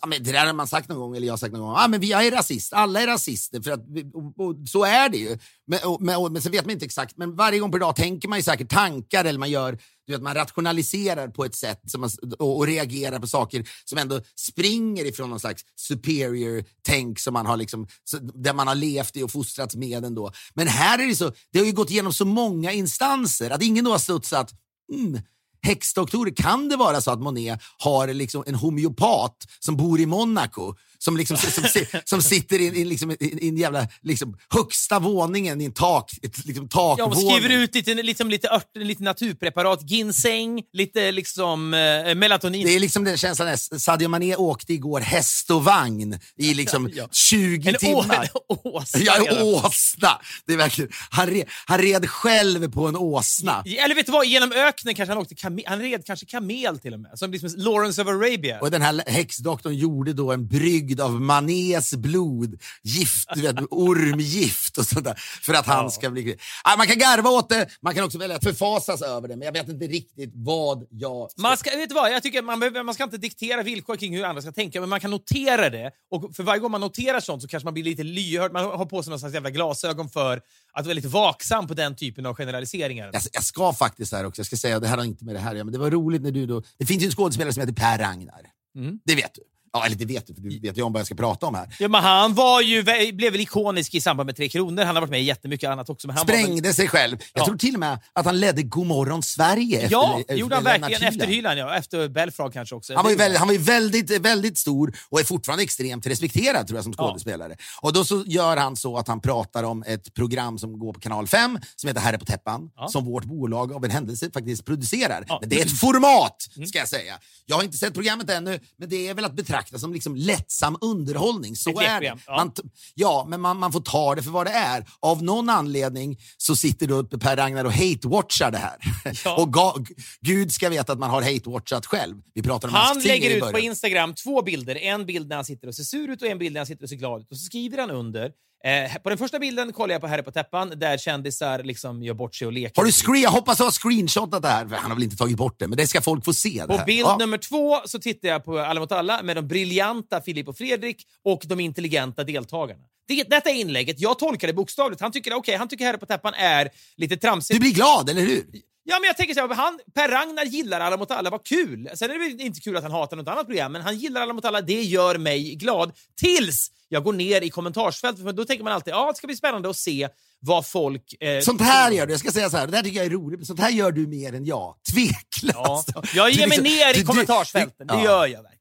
Ja, 0.00 0.06
men 0.08 0.22
det 0.22 0.32
där 0.32 0.46
har 0.46 0.52
man 0.52 0.68
sagt 0.68 0.88
någon 0.88 0.98
gång, 0.98 1.16
eller 1.16 1.26
jag 1.26 1.32
har 1.32 1.38
sagt 1.38 1.52
någon 1.52 1.62
gång. 1.62 1.74
Ah, 1.76 1.88
men 1.88 2.06
jag 2.06 2.26
är 2.26 2.30
rasist, 2.30 2.72
alla 2.72 3.02
är 3.02 3.06
rasister, 3.06 3.60
för 3.62 3.70
att, 3.70 3.84
vi- 3.88 4.10
och, 4.14 4.46
och, 4.46 4.68
så 4.68 4.84
är 4.84 5.08
det 5.08 5.16
ju. 5.18 5.38
Men, 5.66 5.78
och, 5.84 6.02
men, 6.02 6.16
och, 6.16 6.32
men 6.32 6.42
sen 6.42 6.52
vet 6.52 6.64
man 6.64 6.72
inte 6.72 6.84
exakt, 6.84 7.16
men 7.16 7.36
varje 7.36 7.58
gång 7.58 7.72
per 7.72 7.78
dag 7.78 7.96
tänker 7.96 8.28
man 8.28 8.38
ju 8.38 8.42
säkert 8.42 8.70
tankar 8.70 9.24
eller 9.24 9.38
man 9.38 9.50
gör, 9.50 9.78
du 10.06 10.12
vet, 10.12 10.22
man 10.22 10.34
rationaliserar 10.34 11.28
på 11.28 11.44
ett 11.44 11.54
sätt 11.54 11.80
som 11.86 12.00
man, 12.00 12.10
och, 12.38 12.56
och 12.56 12.66
reagerar 12.66 13.18
på 13.18 13.26
saker 13.26 13.68
som 13.84 13.98
ändå 13.98 14.20
springer 14.36 15.04
ifrån 15.04 15.30
någon 15.30 15.40
slags 15.40 15.62
superior 15.76 16.64
tänk 16.82 17.18
som 17.18 17.34
man 17.34 17.46
har 17.46 17.56
liksom, 17.56 17.86
där 18.34 18.54
man 18.54 18.66
har 18.68 18.74
levt 18.74 19.16
i 19.16 19.22
och 19.22 19.30
fostrats 19.30 19.76
med 19.76 20.04
ändå. 20.04 20.32
Men 20.54 20.66
här 20.68 20.98
är 20.98 21.06
det 21.06 21.16
så, 21.16 21.32
det 21.52 21.58
har 21.58 21.66
ju 21.66 21.72
gått 21.72 21.90
igenom 21.90 22.12
så 22.12 22.24
många 22.24 22.72
instanser 22.72 23.50
att 23.50 23.62
ingen 23.62 23.84
då 23.84 23.90
har 23.90 23.98
studsat, 23.98 24.52
mm, 24.92 25.20
häxdoktorer. 25.62 26.34
Kan 26.36 26.68
det 26.68 26.76
vara 26.76 27.00
så 27.00 27.10
att 27.10 27.20
Monet 27.20 27.60
har 27.78 28.08
liksom 28.08 28.44
en 28.46 28.54
homeopat 28.54 29.36
som 29.60 29.76
bor 29.76 30.00
i 30.00 30.06
Monaco 30.06 30.74
som, 30.98 31.16
liksom, 31.16 31.36
som, 31.36 31.64
som, 32.04 32.22
sitter 32.22 32.58
i, 32.58 32.64
i, 32.66 32.84
liksom, 32.84 33.10
i 33.20 33.48
en 33.48 33.56
jävla 33.56 33.88
liksom, 34.02 34.36
högsta 34.54 34.98
våningen 34.98 35.60
i 35.60 35.64
en 35.64 35.72
tak, 35.72 36.10
ett, 36.22 36.46
liksom, 36.46 36.68
Ja, 36.72 36.96
takvåning. 36.96 37.30
skriver 37.30 37.54
ut 37.62 37.74
lite, 37.74 37.94
liksom, 37.94 38.30
lite 38.30 38.48
örter, 38.48 38.80
lite 38.80 39.02
naturpreparat, 39.02 39.90
ginseng, 39.90 40.62
lite 40.72 41.12
liksom 41.12 41.74
eh, 41.74 42.14
melatonin. 42.14 42.66
Det 42.66 42.74
är 42.76 42.80
liksom 42.80 43.04
den 43.04 43.16
känslan, 43.18 43.48
när 43.48 43.78
Sadio 43.78 44.08
Mané 44.08 44.36
åkte 44.36 44.72
igår 44.72 45.00
häst 45.00 45.50
och 45.50 45.64
vagn 45.64 46.18
i 46.38 46.54
liksom 46.54 46.90
Ja. 46.94 47.08
20 47.12 47.68
en 47.68 47.74
å- 47.74 47.78
timmar. 47.78 48.22
en 48.22 48.28
åsna. 48.72 49.00
Ja, 49.04 49.16
en 49.26 49.42
åsna! 49.42 50.20
Det 50.46 50.52
är 50.52 50.56
verkligen, 50.56 50.90
han, 51.10 51.26
red, 51.26 51.44
han 51.66 51.78
red 51.78 52.10
själv 52.10 52.72
på 52.72 52.86
en 52.88 52.96
åsna. 52.96 53.64
Eller 53.84 53.94
vet 53.94 54.06
du 54.06 54.12
vad, 54.12 54.26
genom 54.26 54.52
öknen 54.52 54.94
kanske 54.94 55.12
han 55.12 55.22
åkte 55.22 55.34
kamel, 55.34 55.64
han 55.66 55.80
red 55.80 56.04
kanske 56.06 56.26
kamel 56.26 56.78
till 56.78 56.94
och 56.94 57.00
med. 57.00 57.18
Som 57.18 57.30
liksom 57.32 57.50
Lawrence 57.56 58.02
of 58.02 58.08
Arabia. 58.08 58.60
Och 58.60 58.70
den 58.70 58.82
här 58.82 59.02
häxdoktorn 59.06 59.74
gjorde 59.74 60.12
då 60.12 60.32
en 60.32 60.46
brygd 60.88 61.00
av 61.00 61.20
manés 61.20 61.94
blod, 61.94 62.60
gift, 62.82 63.36
vet, 63.36 63.56
ormgift 63.70 64.78
och 64.78 64.86
sånt 64.86 65.04
där, 65.04 65.14
för 65.42 65.54
att 65.54 65.66
han 65.66 65.90
ska 65.90 66.10
bli... 66.10 66.36
Man 66.78 66.86
kan 66.86 66.98
garva 66.98 67.30
åt 67.30 67.48
det, 67.48 67.68
man 67.80 67.94
kan 67.94 68.04
också 68.04 68.18
välja 68.18 68.36
att 68.36 68.44
förfasas 68.44 69.02
över 69.02 69.28
det, 69.28 69.36
men 69.36 69.46
jag 69.46 69.52
vet 69.52 69.68
inte 69.68 69.86
riktigt 69.86 70.30
vad 70.34 70.86
jag... 70.90 71.30
ska- 71.30 71.42
Man 71.42 71.56
ska, 71.56 71.70
vet 71.76 71.88
du 71.88 71.94
vad, 71.94 72.12
jag 72.12 72.22
tycker 72.22 72.42
man, 72.42 72.60
behöver, 72.60 72.82
man 72.82 72.94
ska 72.94 73.04
inte 73.04 73.16
diktera 73.18 73.62
villkor 73.62 73.96
kring 73.96 74.16
hur 74.16 74.24
andra 74.24 74.42
ska 74.42 74.52
tänka, 74.52 74.80
men 74.80 74.88
man 74.88 75.00
kan 75.00 75.10
notera 75.10 75.70
det. 75.70 75.90
Och 76.10 76.36
för 76.36 76.42
varje 76.42 76.60
gång 76.60 76.70
man 76.70 76.80
noterar 76.80 77.20
sånt 77.20 77.42
så 77.42 77.48
kanske 77.48 77.64
man 77.64 77.74
blir 77.74 77.84
lite 77.84 78.02
lyhörd. 78.02 78.52
Man 78.52 78.64
har 78.64 78.86
på 78.86 79.02
sig 79.02 79.10
någon 79.10 79.18
slags 79.20 79.34
jävla 79.34 79.50
glasögon 79.50 80.08
för 80.10 80.40
att 80.72 80.84
vara 80.86 80.94
lite 80.94 81.08
vaksam 81.08 81.66
på 81.66 81.74
den 81.74 81.96
typen 81.96 82.26
av 82.26 82.34
generaliseringar. 82.34 83.10
Jag, 83.12 83.22
jag 83.32 83.44
ska 83.44 83.72
faktiskt 83.72 84.12
här 84.12 84.26
också, 84.26 84.40
jag 84.40 84.46
ska 84.46 84.56
säga, 84.56 84.80
det 84.80 84.88
här 84.88 84.96
har 84.96 85.04
inte 85.04 85.24
med 85.24 85.34
det 85.34 85.38
här 85.38 85.54
men 85.54 85.72
det 85.72 85.78
var 85.78 85.90
roligt 85.90 86.22
när 86.22 86.30
du 86.30 86.46
då... 86.46 86.62
Det 86.78 86.86
finns 86.86 87.02
ju 87.02 87.06
en 87.06 87.12
skådespelare 87.12 87.52
som 87.52 87.60
heter 87.60 87.72
Per 87.74 87.98
Ragnar. 87.98 88.40
Mm. 88.76 88.98
Det 89.04 89.14
vet 89.14 89.34
du. 89.34 89.42
Ja, 89.78 89.86
eller 89.86 89.96
det 89.96 90.04
vet 90.04 90.26
du, 90.26 90.34
för 90.34 90.42
du 90.42 90.58
vet 90.60 90.78
ju 90.78 90.82
om 90.82 90.92
vad 90.92 91.00
jag 91.00 91.06
ska 91.06 91.14
prata 91.14 91.46
om 91.46 91.54
här. 91.54 91.76
Ja, 91.78 91.88
men 91.88 92.02
han 92.02 92.34
var 92.34 92.60
ju, 92.60 92.82
blev 93.12 93.32
väl 93.32 93.40
ikonisk 93.40 93.94
i 93.94 94.00
samband 94.00 94.26
med 94.26 94.36
Tre 94.36 94.48
Kronor. 94.48 94.84
Han 94.84 94.96
har 94.96 95.00
varit 95.00 95.10
med 95.10 95.20
i 95.20 95.24
jättemycket 95.24 95.70
annat 95.70 95.90
också. 95.90 96.06
Men 96.06 96.16
han 96.16 96.26
var 96.26 96.34
Sprängde 96.34 96.74
sig 96.74 96.88
själv. 96.88 97.18
Jag 97.34 97.40
Ja. 97.40 97.46
tror 97.46 97.56
till 97.56 97.74
och 97.74 97.80
med 97.80 97.98
att 98.12 98.24
han 98.26 98.40
ledde 98.40 98.62
Godmorgon 98.62 99.22
Sverige 99.22 99.88
ja, 99.90 100.18
efter, 100.20 100.34
gjorde 100.34 100.54
han 100.54 100.64
verkligen. 100.64 101.02
Efter 101.02 101.26
Hyland, 101.26 101.58
ja. 101.60 101.76
Efter 101.76 102.08
Belfrage 102.08 102.52
kanske 102.52 102.74
också. 102.74 102.94
Han 102.94 103.04
var, 103.04 103.10
ju 103.10 103.16
väldigt, 103.16 103.38
han 103.38 103.48
var 103.48 103.52
ju 103.54 103.60
väldigt, 103.60 104.10
väldigt 104.10 104.58
stor 104.58 104.96
och 105.08 105.20
är 105.20 105.24
fortfarande 105.24 105.64
extremt 105.64 106.06
respekterad 106.06 106.66
tror 106.66 106.76
jag 106.76 106.84
som 106.84 106.92
skådespelare. 106.92 107.56
Och 107.80 107.92
då 107.92 108.04
så 108.04 108.24
gör 108.26 108.56
han 108.56 108.76
så 108.76 108.96
att 108.96 109.08
han 109.08 109.20
pratar 109.20 109.64
om 109.64 109.82
ett 109.86 110.14
program 110.14 110.58
som 110.58 110.78
går 110.78 110.92
på 110.92 111.00
kanal 111.00 111.26
5 111.26 111.58
som 111.76 111.88
heter 111.88 112.00
Herre 112.00 112.18
på 112.18 112.24
täppan, 112.24 112.70
Ja. 112.76 112.88
som 112.88 113.04
vårt 113.04 113.24
bolag 113.24 113.72
av 113.72 113.84
en 113.84 113.90
händelse 113.90 114.30
faktiskt 114.30 114.64
producerar. 114.64 115.24
Ja. 115.28 115.38
Men 115.40 115.48
det 115.48 115.60
är 115.60 115.66
ett 115.66 115.80
format, 115.80 116.42
ska 116.68 116.78
jag 116.78 116.88
säga. 116.88 117.18
Jag 117.46 117.56
har 117.56 117.62
inte 117.62 117.76
sett 117.78 117.94
programmet 117.94 118.30
ännu, 118.30 118.60
men 118.78 118.88
det 118.88 119.08
är 119.08 119.14
väl 119.14 119.24
att 119.24 119.32
betrakta 119.36 119.67
som 119.76 119.92
liksom 119.92 120.16
lättsam 120.16 120.78
underhållning. 120.80 121.56
Så 121.56 121.70
Ett 121.70 121.88
är 121.88 122.00
det. 122.00 122.18
ja. 122.26 122.36
Man, 122.36 122.52
ja, 122.94 123.26
men 123.28 123.40
man, 123.40 123.56
man 123.56 123.72
får 123.72 123.80
ta 123.80 124.14
det 124.14 124.22
för 124.22 124.30
vad 124.30 124.46
det 124.46 124.52
är. 124.52 124.86
Av 125.00 125.22
någon 125.22 125.48
anledning 125.50 126.18
så 126.36 126.56
sitter 126.56 126.86
då 126.86 127.04
Per 127.04 127.36
Ragnar 127.36 127.64
och 127.64 127.72
hate-watchar 127.72 128.50
det 128.50 128.58
här. 128.58 128.76
Ja. 129.24 129.36
och 129.42 129.52
ga, 129.52 129.74
Gud 130.20 130.52
ska 130.52 130.68
veta 130.68 130.92
att 130.92 130.98
man 130.98 131.10
har 131.10 131.22
hate-watchat 131.22 131.86
själv. 131.86 132.16
Vi 132.34 132.42
pratade 132.42 132.70
om 132.70 132.74
Han 132.74 132.98
lägger 132.98 133.36
ut 133.36 133.52
på. 133.52 133.58
Instagram 133.58 134.14
två 134.14 134.42
bilder. 134.42 134.76
En 134.76 135.06
bild 135.06 135.28
när 135.28 135.36
han 135.36 135.44
sitter 135.44 135.68
och 135.68 135.74
ser 135.74 135.82
sur 135.82 136.08
ut 136.10 136.22
och 136.22 136.28
en 136.28 136.38
bild 136.38 136.52
när 136.52 136.60
han 136.60 136.66
sitter 136.66 136.82
och 136.82 136.88
ser 136.88 136.96
glad 136.96 137.20
ut. 137.20 137.30
Och 137.30 137.36
så 137.36 137.44
skriver 137.44 137.78
han 137.78 137.90
under. 137.90 138.32
Eh, 138.64 139.02
på 139.02 139.08
den 139.08 139.18
första 139.18 139.38
bilden 139.38 139.72
kollar 139.72 139.94
jag 139.94 140.00
på 140.00 140.06
Herre 140.06 140.22
på 140.22 140.30
täppan 140.30 140.72
där 140.76 140.98
kändisar 140.98 141.62
liksom 141.62 142.02
gör 142.02 142.14
bort 142.14 142.34
sig 142.34 142.46
och 142.46 142.52
leker. 142.52 142.76
Har 142.76 142.84
du 142.86 142.92
screen, 142.92 143.22
jag 143.22 143.30
hoppas 143.30 143.58
du 143.58 143.64
har 143.64 143.70
screenshotat 143.70 144.42
det 144.42 144.48
här, 144.48 144.64
han 144.64 144.90
har 144.90 144.94
väl 144.96 145.04
inte 145.04 145.16
tagit 145.16 145.36
bort 145.36 145.58
det, 145.58 145.68
men 145.68 145.76
det 145.76 145.86
ska 145.86 146.00
folk 146.00 146.24
få 146.24 146.32
se. 146.32 146.64
På 146.66 146.82
bild 146.86 147.00
Ja. 147.00 147.16
nummer 147.20 147.38
två 147.38 147.76
så 147.84 147.98
tittar 147.98 148.28
jag 148.28 148.44
på 148.44 148.58
Alla 148.58 148.80
mot 148.80 148.92
alla 148.92 149.22
med 149.22 149.36
de 149.36 149.48
briljanta 149.48 150.20
Filip 150.20 150.48
och 150.48 150.56
Fredrik 150.56 151.06
och 151.24 151.42
de 151.44 151.60
intelligenta 151.60 152.24
deltagarna. 152.24 152.80
Det, 153.08 153.22
detta 153.22 153.50
är 153.50 153.54
inlägget. 153.54 154.00
Jag 154.00 154.18
tolkar 154.18 154.46
det 154.48 154.54
bokstavligt. 154.54 155.00
Han 155.00 155.12
tycker, 155.12 155.34
okay, 155.34 155.56
han 155.56 155.68
tycker 155.68 155.84
Herre 155.84 155.98
på 155.98 156.06
täppan 156.06 156.34
är 156.34 156.68
lite 156.96 157.16
tramsigt. 157.16 157.56
Du 157.56 157.60
blir 157.60 157.74
glad, 157.74 158.10
eller 158.10 158.20
hur? 158.22 158.44
Ja, 158.90 158.98
men 159.00 159.06
jag 159.06 159.16
tänker 159.16 159.34
så 159.34 159.40
här, 159.40 159.54
han, 159.54 159.80
Per 159.94 160.08
Ragnar 160.08 160.44
gillar 160.44 160.80
Alla 160.80 160.96
mot 160.96 161.10
alla, 161.10 161.30
vad 161.30 161.44
kul! 161.46 161.90
Sen 161.94 162.10
är 162.10 162.14
det 162.14 162.20
väl 162.20 162.40
inte 162.40 162.60
kul 162.60 162.76
att 162.76 162.82
han 162.82 162.92
hatar 162.92 163.16
något 163.16 163.28
annat 163.28 163.46
program, 163.46 163.72
men 163.72 163.82
han 163.82 163.98
gillar 163.98 164.20
Alla 164.20 164.32
mot 164.32 164.44
alla, 164.44 164.60
det 164.60 164.82
gör 164.82 165.18
mig 165.18 165.54
glad. 165.54 165.92
Tills 166.20 166.70
jag 166.88 167.04
går 167.04 167.12
ner 167.12 167.40
i 167.40 167.50
kommentarsfältet, 167.50 168.24
för 168.24 168.32
då 168.32 168.44
tänker 168.44 168.64
man 168.64 168.72
alltid 168.72 168.94
ja, 168.94 169.10
det 169.12 169.16
ska 169.18 169.26
bli 169.26 169.36
spännande 169.36 169.70
att 169.70 169.76
se 169.76 170.08
vad 170.40 170.66
folk... 170.66 171.22
Eh, 171.22 171.40
Sånt 171.40 171.60
här 171.60 171.90
gör 171.90 172.06
du. 172.06 172.12
Jag 172.12 172.20
ska 172.20 172.30
säga 172.32 172.50
så 172.50 172.56
här, 172.56 172.66
det 172.66 172.72
där 172.72 172.82
tycker 172.82 172.96
jag 172.96 173.06
är 173.06 173.10
roligt, 173.10 173.38
men 173.38 173.46
sånt 173.46 173.60
här 173.60 173.70
gör 173.70 173.92
du 173.92 174.06
mer 174.06 174.32
än 174.32 174.44
jag. 174.44 174.58
Ja, 174.92 174.92
Tveklöst. 174.92 176.14
jag 176.14 176.28
Du 176.28 176.32
ger 176.32 176.48
mig 176.48 176.58
liksom- 176.58 176.64
ner 176.64 176.98
i 177.00 177.04
kommentarsfälten, 177.04 177.86
det 177.86 177.94
ja. 177.94 178.04
gör 178.04 178.26
jag 178.26 178.42
verkligen. 178.42 178.58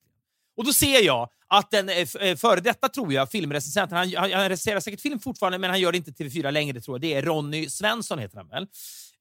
Och 0.58 0.66
då 0.66 0.74
ser 0.74 1.06
jag 1.06 1.30
att 1.48 1.72
den 1.72 1.90
eh, 1.90 2.08
eh, 2.20 2.36
före 2.38 2.60
detta, 2.60 2.90
tror 2.90 3.14
jag, 3.14 3.32
filmrecensenten, 3.32 3.98
han, 3.98 4.14
han, 4.16 4.32
han 4.32 4.50
recenserar 4.50 4.80
säkert 4.80 5.02
film 5.02 5.20
fortfarande, 5.20 5.58
men 5.58 5.70
han 5.70 5.80
gör 5.80 5.92
det 5.92 5.98
inte 5.98 6.12
TV4 6.12 6.52
längre, 6.52 6.82
tror 6.82 6.96
jag. 6.96 7.02
Det 7.02 7.14
är 7.14 7.22
Ronny 7.22 7.70
Svensson, 7.70 8.20
heter 8.20 8.38
han 8.38 8.48
väl? 8.48 8.68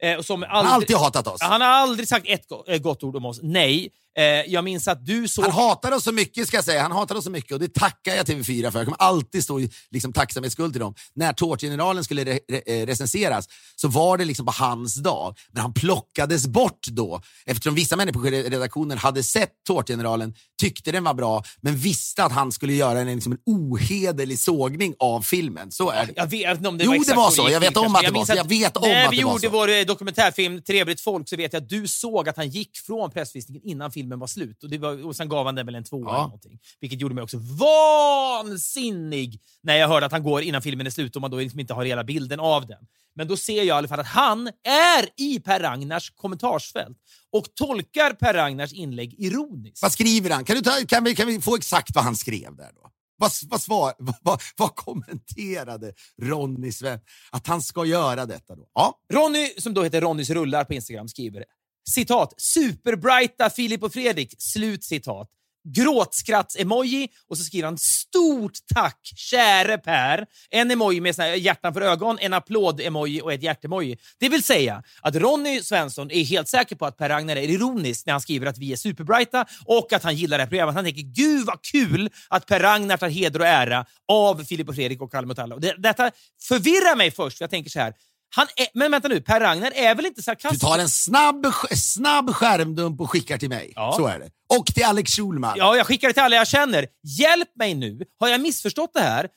Eh, 0.03 0.21
som 0.21 0.43
Han 0.49 0.67
har 0.67 0.75
alltid 0.75 0.97
hatat 0.97 1.27
oss. 1.27 1.43
Han 1.43 1.61
har 1.61 1.69
aldrig 1.69 2.09
sagt 2.09 2.27
ett 2.29 2.47
eh, 2.69 2.79
gott 2.79 3.03
ord 3.03 3.17
om 3.17 3.25
oss. 3.25 3.41
Nej. 3.43 3.91
Eh, 4.19 4.25
jag 4.25 4.64
minns 4.64 4.89
att 4.89 5.07
du 5.07 5.29
såg... 5.29 5.45
Han 5.45 5.53
hatar 5.53 5.93
oss 5.93 6.05
så 6.05 6.12
mycket, 6.12 6.49
ska 6.49 6.57
jag 6.57 6.64
säga. 6.64 6.83
Han 6.83 6.93
hatar 6.93 7.14
oss 7.14 7.25
så 7.25 7.31
mycket 7.31 7.53
och 7.53 7.59
det 7.61 7.75
tackar 7.75 8.14
jag 8.14 8.27
TV4 8.27 8.71
för. 8.71 8.79
Jag 8.79 8.87
kommer 8.87 9.03
alltid 9.03 9.45
stå 9.45 9.61
i 9.61 9.71
liksom, 9.91 10.12
tacksamhetsskuld 10.12 10.73
till 10.73 10.81
dem. 10.81 10.95
När 11.14 11.33
Tårtgeneralen 11.33 12.05
skulle 12.05 12.25
re 12.25 12.39
re 12.49 12.62
eh, 12.67 12.87
recenseras 12.87 13.49
så 13.77 13.89
var 13.89 14.19
det 14.19 14.25
liksom 14.25 14.47
på 14.47 14.53
hans 14.53 14.95
dag, 14.95 15.37
men 15.53 15.62
han 15.62 15.75
plockades 15.75 16.47
bort 16.47 16.87
då. 16.87 17.21
Eftersom 17.47 17.75
vissa 17.75 17.97
människor 17.97 18.35
i 18.35 18.43
redaktionen 18.43 18.99
hade 18.99 19.23
sett 19.23 19.51
Tårtgeneralen, 19.67 20.35
tyckte 20.61 20.93
den 20.93 21.05
var 21.05 21.14
bra, 21.14 21.45
men 21.61 21.77
visste 21.77 22.25
att 22.25 22.33
han 22.33 22.53
skulle 22.53 22.73
göra 22.73 23.01
en, 23.01 23.07
liksom, 23.07 23.33
en 23.33 23.39
ohederlig 23.47 24.39
sågning 24.39 24.95
av 24.99 25.23
filmen. 25.23 25.71
Så 25.73 25.91
är 25.91 26.07
det. 26.07 26.12
Jag 26.17 26.27
vet 26.27 26.57
inte 26.57 26.69
om 26.69 26.79
det 26.79 26.85
Jo, 26.85 26.91
var 26.91 27.05
det 27.05 27.14
var 27.14 27.31
så 27.31 27.49
Jag 27.51 27.61
vet 27.61 27.77
om 27.77 27.95
att 27.97 28.03
det 28.03 28.11
var 28.11 28.25
så. 28.25 28.35
Jag 28.37 28.49
vet 28.49 28.77
om 28.77 28.89
när 28.89 29.07
att 29.07 29.12
vi 29.12 29.17
det 29.17 29.25
var 29.25 29.33
gjorde 29.33 29.47
så. 29.47 29.51
vår 29.51 29.69
eh, 29.69 29.81
dokumentärfilm 29.81 30.62
Trevligt 30.62 31.01
folk 31.01 31.29
så 31.29 31.37
vet 31.37 31.53
jag 31.53 31.62
att 31.62 31.69
du 31.69 31.89
såg 31.89 32.29
att 32.29 32.37
han 32.37 32.49
gick 32.49 32.77
från 32.87 33.11
pressvisningen 33.11 33.62
innan 33.64 33.91
filmen 33.91 34.06
var 34.09 34.27
slut. 34.27 34.63
Och, 34.65 34.71
det 34.71 34.79
var, 34.79 35.07
och 35.07 35.17
sen 35.17 35.29
gav 35.29 35.47
han 35.47 35.55
den 35.55 35.67
väl 35.67 35.75
en 35.75 35.85
tvåa 35.85 36.01
Ja. 36.05 36.11
eller 36.15 36.23
någonting. 36.25 36.59
Vilket 36.81 37.01
gjorde 37.01 37.15
mig 37.15 37.25
också 37.25 37.39
vansinnig 37.39 39.41
när 39.63 39.77
jag 39.77 39.89
hörde 39.89 40.07
att 40.07 40.13
han 40.13 40.23
går 40.23 40.43
innan 40.43 40.63
filmen 40.63 40.87
är 40.87 40.91
slut 40.91 41.17
och 41.17 41.23
man 41.23 41.31
då 41.31 41.37
liksom 41.37 41.61
inte 41.61 41.75
har 41.75 41.85
hela 41.85 42.05
bilden 42.05 42.41
av 42.41 42.67
den. 42.67 42.87
Men 43.15 43.29
då 43.29 43.37
ser 43.37 43.57
jag 43.57 43.67
i 43.67 43.71
alla 43.71 43.89
fall 43.89 44.01
att 44.01 44.07
han 44.07 44.47
är 44.69 45.23
i 45.23 45.41
Per 45.41 45.61
Ragnars 45.61 46.11
kommentarsfält 46.11 46.99
och 47.33 47.45
tolkar 47.55 48.13
Per 48.13 48.35
Ragnars 48.35 48.73
inlägg 48.73 49.15
ironiskt. 49.19 49.83
Vad 49.83 49.93
skriver 49.93 50.31
han? 50.31 50.45
Kan, 50.45 50.57
du 50.57 50.63
ta, 50.63 50.71
kan, 50.89 51.05
vi, 51.05 51.15
kan 51.15 51.27
vi 51.27 51.41
få 51.41 51.57
exakt 51.57 51.95
vad 51.95 52.05
han 52.05 52.17
skrev 52.17 52.57
där 52.57 52.71
då? 52.75 52.91
Vad, 53.19 53.31
vad, 53.49 53.63
svar, 53.63 53.95
vad, 54.23 54.41
vad 54.57 54.75
kommenterade 54.75 55.93
Ronny 56.23 56.73
Sven 56.73 57.01
att 57.31 57.47
han 57.47 57.63
ska 57.63 57.85
göra 57.85 58.27
detta 58.27 58.57
då? 58.57 58.67
Ja, 58.75 58.99
Ronny, 59.13 59.53
som 59.59 59.75
då 59.75 59.83
heter 59.83 60.01
Ronnys 60.01 60.31
rullar 60.31 60.65
på 60.65 60.75
Instagram, 60.75 61.09
skriver 61.09 61.45
citat 61.91 62.34
superbrighta 62.37 63.51
Filip 63.51 63.82
och 63.82 63.93
Fredrik, 63.93 64.34
slut 64.39 64.84
citat. 64.84 65.30
Gråtskratts-emoji 65.68 67.09
och 67.28 67.39
så 67.39 67.45
skriver 67.45 67.66
han 67.66 67.78
stort 67.78 68.53
tack 68.74 69.01
käre 69.16 69.78
Per. 69.78 70.26
En 70.51 70.70
emoji 70.70 71.01
med 71.01 71.14
såna 71.14 71.37
hjärtan 71.37 71.74
för 71.74 71.80
ögon, 71.80 72.18
en 72.20 72.32
applåd-emoji 72.32 73.20
och 73.20 73.32
ett 73.32 73.43
hjärt-emoji. 73.43 73.99
Det 74.18 74.28
vill 74.28 74.43
säga 74.43 74.82
att 75.01 75.16
Ronny 75.16 75.62
Svensson 75.62 76.11
är 76.11 76.24
helt 76.24 76.49
säker 76.49 76.76
på 76.76 76.87
att 76.87 76.97
Per 76.97 77.09
Ragnar 77.09 77.37
är 77.37 77.49
ironisk 77.49 78.07
när 78.07 78.12
han 78.12 78.20
skriver 78.20 78.47
att 78.47 78.59
vi 78.59 78.72
är 78.72 78.76
superbrighta 78.76 79.47
och 79.64 79.93
att 79.93 80.03
han 80.03 80.16
gillar 80.16 80.39
det 80.39 80.43
här 80.45 80.49
programmet. 80.49 80.74
Han 80.74 80.84
tänker 80.84 81.03
gud 81.03 81.47
vad 81.47 81.62
kul 81.62 82.11
att 82.28 82.47
Per 82.47 82.61
Ragnar 82.61 82.97
tar 82.97 83.09
heder 83.09 83.41
och 83.41 83.47
ära 83.47 83.87
av 84.09 84.45
Filip 84.45 84.68
och 84.68 84.74
Fredrik 84.74 85.03
och 85.03 85.12
Kalle 85.12 85.26
mot 85.26 85.39
alla. 85.39 85.57
Detta 85.78 86.11
förvirrar 86.49 86.97
mig 86.97 87.11
först, 87.11 87.39
för 87.39 87.43
jag 87.43 87.51
tänker 87.51 87.70
så 87.70 87.80
här. 87.80 87.95
Han 88.37 88.47
är, 88.57 88.66
men 88.74 88.91
vänta 88.91 89.09
nu, 89.09 89.20
Per 89.20 89.41
Ragnar 89.41 89.72
är 89.74 89.95
väl 89.95 90.07
inte 90.07 90.18
du 90.18 90.22
sarkastisk? 90.22 90.62
tar 90.62 90.78
en 90.78 90.89
snabb, 90.89 91.47
snabb 91.74 92.34
skärmdump 92.34 93.01
och 93.01 93.11
skickar 93.11 93.39
till 93.39 93.49
mig. 93.49 93.72
Ja. 93.76 93.95
Så 93.97 94.07
är 94.07 94.18
det. 94.18 94.30
Och 94.59 94.66
till 94.66 94.84
Alex 94.84 95.12
Schulman. 95.12 95.55
Ja, 95.57 95.76
jag 95.76 95.87
skickar 95.87 96.09
det 96.09 96.14
till 96.14 96.22
alla 96.22 96.37
jag 96.37 96.49
känner. 96.49 96.87
Hjälp 97.18 97.49
mig 97.57 97.74
nu. 97.74 97.99
Har 98.20 98.28
jag 98.28 98.41
missförstått 98.41 98.91
det 98.95 99.01
här? 99.01 99.28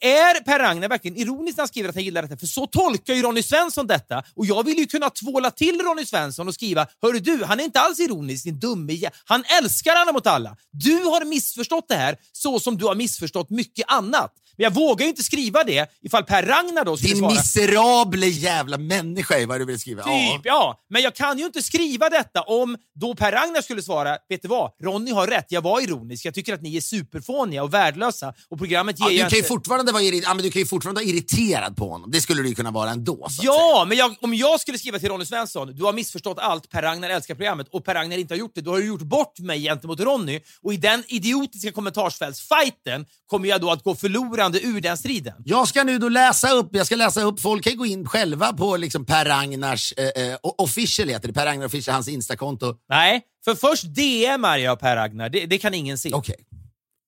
Är 0.00 0.40
Per 0.40 0.58
Ragnar 0.58 0.88
verkligen 0.88 1.16
ironisk 1.16 1.56
när 1.56 1.62
han 1.62 1.68
skriver 1.68 1.88
att 1.88 1.94
han 1.94 2.04
gillar 2.04 2.22
detta? 2.22 2.36
För 2.36 2.46
så 2.46 2.66
tolkar 2.66 3.14
ju 3.14 3.22
Ronny 3.22 3.42
Svensson 3.42 3.86
detta. 3.86 4.22
Och 4.34 4.46
jag 4.46 4.64
vill 4.64 4.78
ju 4.78 4.86
kunna 4.86 5.10
tvåla 5.10 5.50
till 5.50 5.80
Ronny 5.80 6.06
Svensson 6.06 6.48
och 6.48 6.54
skriva 6.54 6.86
Hörru 7.02 7.18
du, 7.18 7.44
han 7.44 7.60
är 7.60 7.64
inte 7.64 7.80
alls 7.80 8.00
ironisk, 8.00 8.44
din 8.44 8.58
dumme 8.58 8.92
jä-" 8.92 9.10
Han 9.24 9.44
älskar 9.58 9.94
alla 9.94 10.12
mot 10.12 10.26
alla. 10.26 10.56
Du 10.70 10.96
har 10.96 11.24
missförstått 11.24 11.88
det 11.88 11.94
här 11.94 12.16
så 12.32 12.60
som 12.60 12.78
du 12.78 12.84
har 12.84 12.94
missförstått 12.94 13.50
mycket 13.50 13.84
annat. 13.88 14.34
Men 14.56 14.64
jag 14.64 14.74
vågar 14.74 15.04
ju 15.04 15.10
inte 15.10 15.22
skriva 15.22 15.64
det 15.64 15.90
ifall 16.02 16.24
Per 16.24 16.42
Ragnar 16.42 16.84
då 16.84 16.96
skulle 16.96 17.14
Din 17.14 17.18
svara 17.18 17.32
miserable 17.34 18.26
jävla 18.26 18.78
människa 18.78 19.38
är 19.38 19.46
vad 19.46 19.60
du 19.60 19.64
vill 19.64 19.80
skriva. 19.80 20.02
Typ, 20.02 20.40
ja. 20.44 20.78
Men 20.90 21.02
jag 21.02 21.14
kan 21.14 21.38
ju 21.38 21.44
inte 21.46 21.62
skriva 21.62 22.08
detta 22.08 22.42
om 22.42 22.76
då 23.00 23.14
Per 23.14 23.32
Ragnar 23.32 23.62
skulle 23.62 23.82
svara, 23.82 24.18
vet 24.28 24.42
du 24.42 24.48
vad? 24.48 24.70
Ronny 24.82 25.12
har 25.12 25.26
rätt, 25.26 25.46
jag 25.48 25.62
var 25.62 25.80
ironisk. 25.80 26.24
Jag 26.24 26.34
tycker 26.34 26.54
att 26.54 26.62
ni 26.62 26.76
är 26.76 26.80
superfåniga 26.80 27.62
och 27.62 27.74
värdelösa 27.74 28.34
och 28.50 28.58
programmet 28.58 29.00
ger 29.00 29.06
Ja, 29.06 29.10
du 29.10 29.18
kan 29.18 29.28
ju 29.30 29.36
inte... 29.36 29.48
fortfarande 29.48 29.82
fortfarande 29.82 29.92
vara 29.92 30.02
irri- 30.02 30.22
ja, 30.24 30.34
men 30.34 30.44
du 30.44 30.50
kan 30.50 30.60
ju 30.60 30.66
fortfarande 30.66 31.00
vara 31.00 31.08
irriterad 31.08 31.76
på 31.76 31.88
honom. 31.88 32.10
Det 32.10 32.20
skulle 32.20 32.42
du 32.42 32.48
ju 32.48 32.54
kunna 32.54 32.70
vara 32.70 32.90
ändå. 32.90 33.24
Att 33.24 33.32
säga. 33.32 33.44
Ja, 33.44 33.84
men 33.88 33.98
jag, 33.98 34.14
om 34.20 34.34
jag 34.34 34.60
skulle 34.60 34.78
skriva 34.78 34.98
till 34.98 35.08
Ronny 35.08 35.24
Svensson, 35.24 35.76
du 35.76 35.84
har 35.84 35.92
missförstått 35.92 36.38
allt, 36.38 36.70
Per 36.70 36.82
Ragnar 36.82 37.10
älskar 37.10 37.34
programmet 37.34 37.68
och 37.70 37.84
Per 37.84 37.94
Ragnar 37.94 38.18
inte 38.18 38.34
har 38.34 38.38
gjort 38.38 38.52
det, 38.54 38.60
då 38.60 38.70
har 38.70 38.78
du 38.78 38.86
gjort 38.86 39.02
bort 39.02 39.38
mig 39.38 39.62
gentemot 39.62 40.00
Ronny 40.00 40.40
och 40.62 40.74
i 40.74 40.76
den 40.76 41.04
idiotiska 41.08 41.72
kommentarsfältsfighten 41.72 43.06
kommer 43.26 43.48
jag 43.48 43.60
då 43.60 43.70
att 43.70 43.82
gå 43.82 43.94
förlorande 44.42 44.78
ur 44.78 44.80
den 44.80 44.96
striden. 44.96 45.34
Jag 45.44 45.68
ska 45.68 45.84
nu 45.84 45.98
då 45.98 46.08
läsa 46.08 46.50
upp, 46.50 46.68
jag 46.72 46.86
ska 46.86 46.96
läsa 46.96 47.22
upp, 47.22 47.40
folk 47.40 47.64
kan 47.64 47.76
gå 47.76 47.86
in 47.86 48.06
själva 48.06 48.52
på 48.52 48.76
liksom 48.76 49.04
Per 49.04 49.24
Ragnars, 49.24 49.92
eh, 49.92 50.24
eh, 50.24 50.38
official 50.42 51.08
heter 51.08 51.28
det, 51.28 51.34
Per 51.34 51.46
Ragnar 51.46 51.66
official, 51.66 51.94
hans 51.94 52.08
instakonto. 52.08 52.76
Nej, 52.88 53.22
för 53.44 53.54
först 53.54 53.84
DMar 53.84 54.58
jag 54.58 54.80
Per 54.80 54.96
Ragnar, 54.96 55.28
det, 55.28 55.46
det 55.46 55.58
kan 55.58 55.74
ingen 55.74 55.98
se. 55.98 56.12
Okej. 56.12 56.36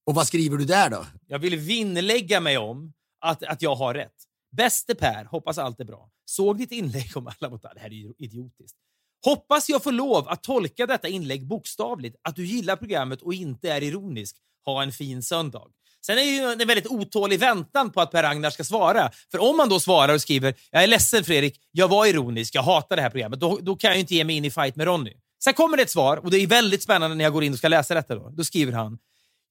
Och 0.06 0.14
vad 0.14 0.26
skriver 0.26 0.56
du 0.56 0.64
där 0.64 0.90
då? 0.90 1.06
Jag 1.26 1.38
vill 1.38 1.56
vinnlägga 1.56 2.40
mig 2.40 2.58
om 2.58 2.92
att, 3.20 3.42
att 3.42 3.62
jag 3.62 3.74
har 3.74 3.94
rätt. 3.94 4.14
Bäste 4.56 4.94
Per, 4.94 5.24
hoppas 5.24 5.58
allt 5.58 5.80
är 5.80 5.84
bra. 5.84 6.08
Såg 6.24 6.58
ditt 6.58 6.72
inlägg 6.72 7.16
om 7.16 7.26
alla 7.26 7.50
mot 7.50 7.64
alla. 7.64 7.74
Det 7.74 7.80
här 7.80 7.90
är 7.90 7.94
ju 7.94 8.12
idiotiskt. 8.18 8.76
Hoppas 9.24 9.68
jag 9.68 9.82
får 9.82 9.92
lov 9.92 10.28
att 10.28 10.42
tolka 10.42 10.86
detta 10.86 11.08
inlägg 11.08 11.46
bokstavligt, 11.46 12.16
att 12.22 12.36
du 12.36 12.46
gillar 12.46 12.76
programmet 12.76 13.22
och 13.22 13.34
inte 13.34 13.70
är 13.70 13.82
ironisk. 13.82 14.36
Ha 14.64 14.82
en 14.82 14.92
fin 14.92 15.22
söndag. 15.22 15.68
Sen 16.06 16.18
är 16.18 16.22
det 16.22 16.30
ju 16.30 16.62
en 16.62 16.68
väldigt 16.68 16.86
otålig 16.86 17.40
väntan 17.40 17.90
på 17.90 18.00
att 18.00 18.10
Per 18.10 18.22
Ragnar 18.22 18.50
ska 18.50 18.64
svara. 18.64 19.10
För 19.30 19.38
om 19.38 19.56
man 19.56 19.68
då 19.68 19.80
svarar 19.80 20.14
och 20.14 20.20
skriver 20.20 20.54
“Jag 20.70 20.82
är 20.82 20.86
ledsen 20.86 21.24
Fredrik, 21.24 21.60
jag 21.72 21.88
var 21.88 22.06
ironisk, 22.06 22.54
jag 22.54 22.62
hatar 22.62 22.96
det 22.96 23.02
här 23.02 23.10
programmet”, 23.10 23.40
då, 23.40 23.58
då 23.62 23.76
kan 23.76 23.88
jag 23.88 23.96
ju 23.96 24.00
inte 24.00 24.14
ge 24.14 24.24
mig 24.24 24.36
in 24.36 24.44
i 24.44 24.50
fight 24.50 24.76
med 24.76 24.86
Ronny. 24.86 25.12
Sen 25.44 25.54
kommer 25.54 25.76
det 25.76 25.82
ett 25.82 25.90
svar 25.90 26.16
och 26.16 26.30
det 26.30 26.36
är 26.38 26.46
väldigt 26.46 26.82
spännande 26.82 27.16
när 27.16 27.24
jag 27.24 27.32
går 27.32 27.44
in 27.44 27.52
och 27.52 27.58
ska 27.58 27.68
läsa 27.68 27.94
detta. 27.94 28.14
Då, 28.14 28.30
då 28.30 28.44
skriver 28.44 28.72
han 28.72 28.98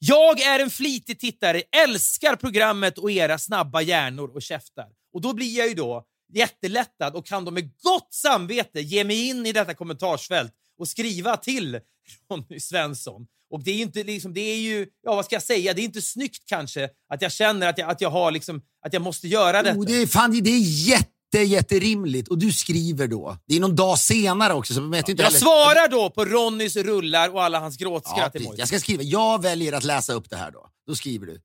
jag 0.06 0.42
är 0.42 0.60
en 0.60 0.70
flitig 0.70 1.20
tittare, 1.20 1.62
älskar 1.84 2.36
programmet 2.36 2.98
och 2.98 3.12
era 3.12 3.38
snabba 3.38 3.82
hjärnor 3.82 4.32
och 4.36 4.42
käftar. 4.42 4.88
Och 5.14 5.22
då 5.22 5.34
blir 5.34 5.58
jag 5.58 5.68
ju 5.68 5.74
då 5.74 6.06
jättelättad 6.34 7.16
och 7.16 7.26
kan 7.26 7.46
då 7.46 7.52
med 7.52 7.70
gott 7.82 8.14
samvete 8.14 8.82
ge 8.82 9.04
mig 9.04 9.30
in 9.30 9.46
i 9.46 9.52
detta 9.52 9.74
kommentarsfält 9.74 10.54
och 10.78 10.88
skriva 10.88 11.38
till 11.38 11.80
Ronny 12.30 12.60
Svensson. 12.60 13.28
Och 13.54 13.64
det 13.64 13.72
är 13.72 13.76
ju 13.76 13.82
inte 13.82 14.04
liksom, 14.04 14.34
det 14.34 14.42
är 14.42 14.58
ju, 14.58 14.88
ja 15.04 15.16
vad 15.16 15.26
ska 15.26 15.36
jag 15.36 15.44
säga, 15.44 15.74
det 15.74 15.82
är 15.82 15.84
inte 15.84 16.02
snyggt 16.02 16.44
kanske 16.46 16.90
att 17.14 17.22
jag 17.22 17.32
känner 17.32 17.68
att 17.68 17.78
jag, 17.78 17.90
att 17.90 18.02
jag 18.02 18.10
har 18.10 18.32
liksom, 18.32 18.62
att 18.86 18.94
jag 18.94 19.02
måste 19.02 19.28
göra 19.28 19.64
detta. 19.64 19.80
Oh, 19.80 19.86
det, 19.86 20.02
är, 20.02 20.08
fan, 20.08 20.32
det 20.44 20.50
är 20.50 20.60
jätte, 20.88 21.38
jätterimligt. 21.46 22.28
Och 22.28 22.38
du 22.38 22.52
skriver 22.52 23.08
då. 23.08 23.38
Det 23.48 23.56
är 23.56 23.60
någon 23.60 23.76
dag 23.76 24.00
senare 24.00 24.54
också. 24.54 24.74
Så 24.74 24.82
man 24.82 24.92
vet 24.92 25.10
ju 25.10 25.12
inte 25.12 25.24
Jag 25.24 25.28
heller- 25.28 25.40
svarar 25.40 25.88
då 25.88 26.10
på 26.10 26.26
Ronnys 26.26 26.76
rullar 26.76 27.30
och 27.30 27.44
alla 27.44 27.60
hans 27.60 27.80
Ja, 27.80 27.86
gråtskratt 27.90 28.36
emojis. 28.36 28.60
jag 28.60 28.68
ska 28.68 28.80
skriva, 28.80 29.04
jag 29.04 29.42
väljer 29.42 29.74
att 29.74 29.84
läsa 29.84 30.14
upp 30.14 30.30
det 30.30 30.36
här 30.38 30.52
då. 30.52 30.68
Då 30.88 30.96
skriver 30.96 31.26
du. 31.28 31.42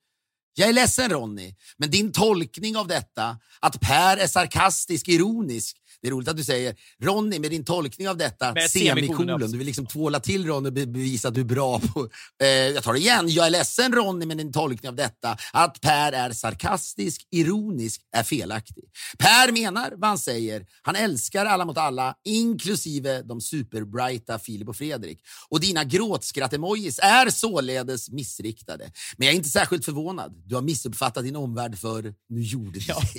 Jag 0.54 0.68
är 0.68 0.72
ledsen 0.72 1.10
Ronny, 1.10 1.54
men 1.76 1.90
din 1.90 2.12
tolkning 2.12 2.76
av 2.76 2.86
detta, 2.86 3.38
att 3.60 3.80
Per 3.80 4.16
är 4.16 4.26
sarkastisk, 4.26 5.08
ironisk. 5.08 5.76
Det 6.02 6.08
är 6.08 6.12
roligt 6.12 6.28
att 6.28 6.36
du 6.36 6.44
säger 6.44 6.76
Ronny, 7.02 7.38
med 7.38 7.50
din 7.50 7.64
tolkning 7.64 8.08
av 8.08 8.16
detta, 8.16 8.52
Med 8.52 8.70
semikolon. 8.70 9.40
Du 9.50 9.58
vill 9.58 9.66
liksom 9.66 9.86
tvåla 9.86 10.20
till 10.20 10.46
Ronny 10.46 10.68
och 10.68 10.72
be- 10.72 10.86
bevisa 10.86 11.28
att 11.28 11.34
du 11.34 11.40
är 11.40 11.44
bra 11.44 11.78
på... 11.80 12.08
Eh, 12.42 12.48
jag 12.48 12.84
tar 12.84 12.92
det 12.92 12.98
igen. 12.98 13.28
Jag 13.28 13.46
är 13.46 13.50
ledsen 13.50 13.92
Ronny, 13.92 14.26
med 14.26 14.36
din 14.36 14.52
tolkning 14.52 14.88
av 14.88 14.94
detta, 14.96 15.36
att 15.52 15.80
Per 15.80 16.12
är 16.12 16.30
sarkastisk, 16.32 17.26
ironisk, 17.30 18.00
är 18.16 18.22
felaktig. 18.22 18.84
Per 19.18 19.52
menar 19.52 19.92
vad 19.96 20.08
han 20.08 20.18
säger. 20.18 20.66
Han 20.82 20.96
älskar 20.96 21.46
alla 21.46 21.64
mot 21.64 21.78
alla, 21.78 22.14
inklusive 22.24 23.22
de 23.22 23.40
superbrighta 23.40 24.38
Filip 24.38 24.68
och 24.68 24.76
Fredrik. 24.76 25.18
Och 25.48 25.60
dina 25.60 25.84
gråtskratt-emojis 25.84 26.98
är 27.02 27.30
således 27.30 28.10
missriktade. 28.10 28.90
Men 29.16 29.26
jag 29.26 29.32
är 29.32 29.36
inte 29.36 29.48
särskilt 29.48 29.84
förvånad. 29.84 30.42
Du 30.46 30.54
har 30.54 30.62
missuppfattat 30.62 31.24
din 31.24 31.36
omvärld 31.36 31.78
för 31.78 32.14
nu 32.28 32.40
gjorde 32.42 32.78
du 32.78 32.84
Ja. 32.88 33.02
det 33.14 33.18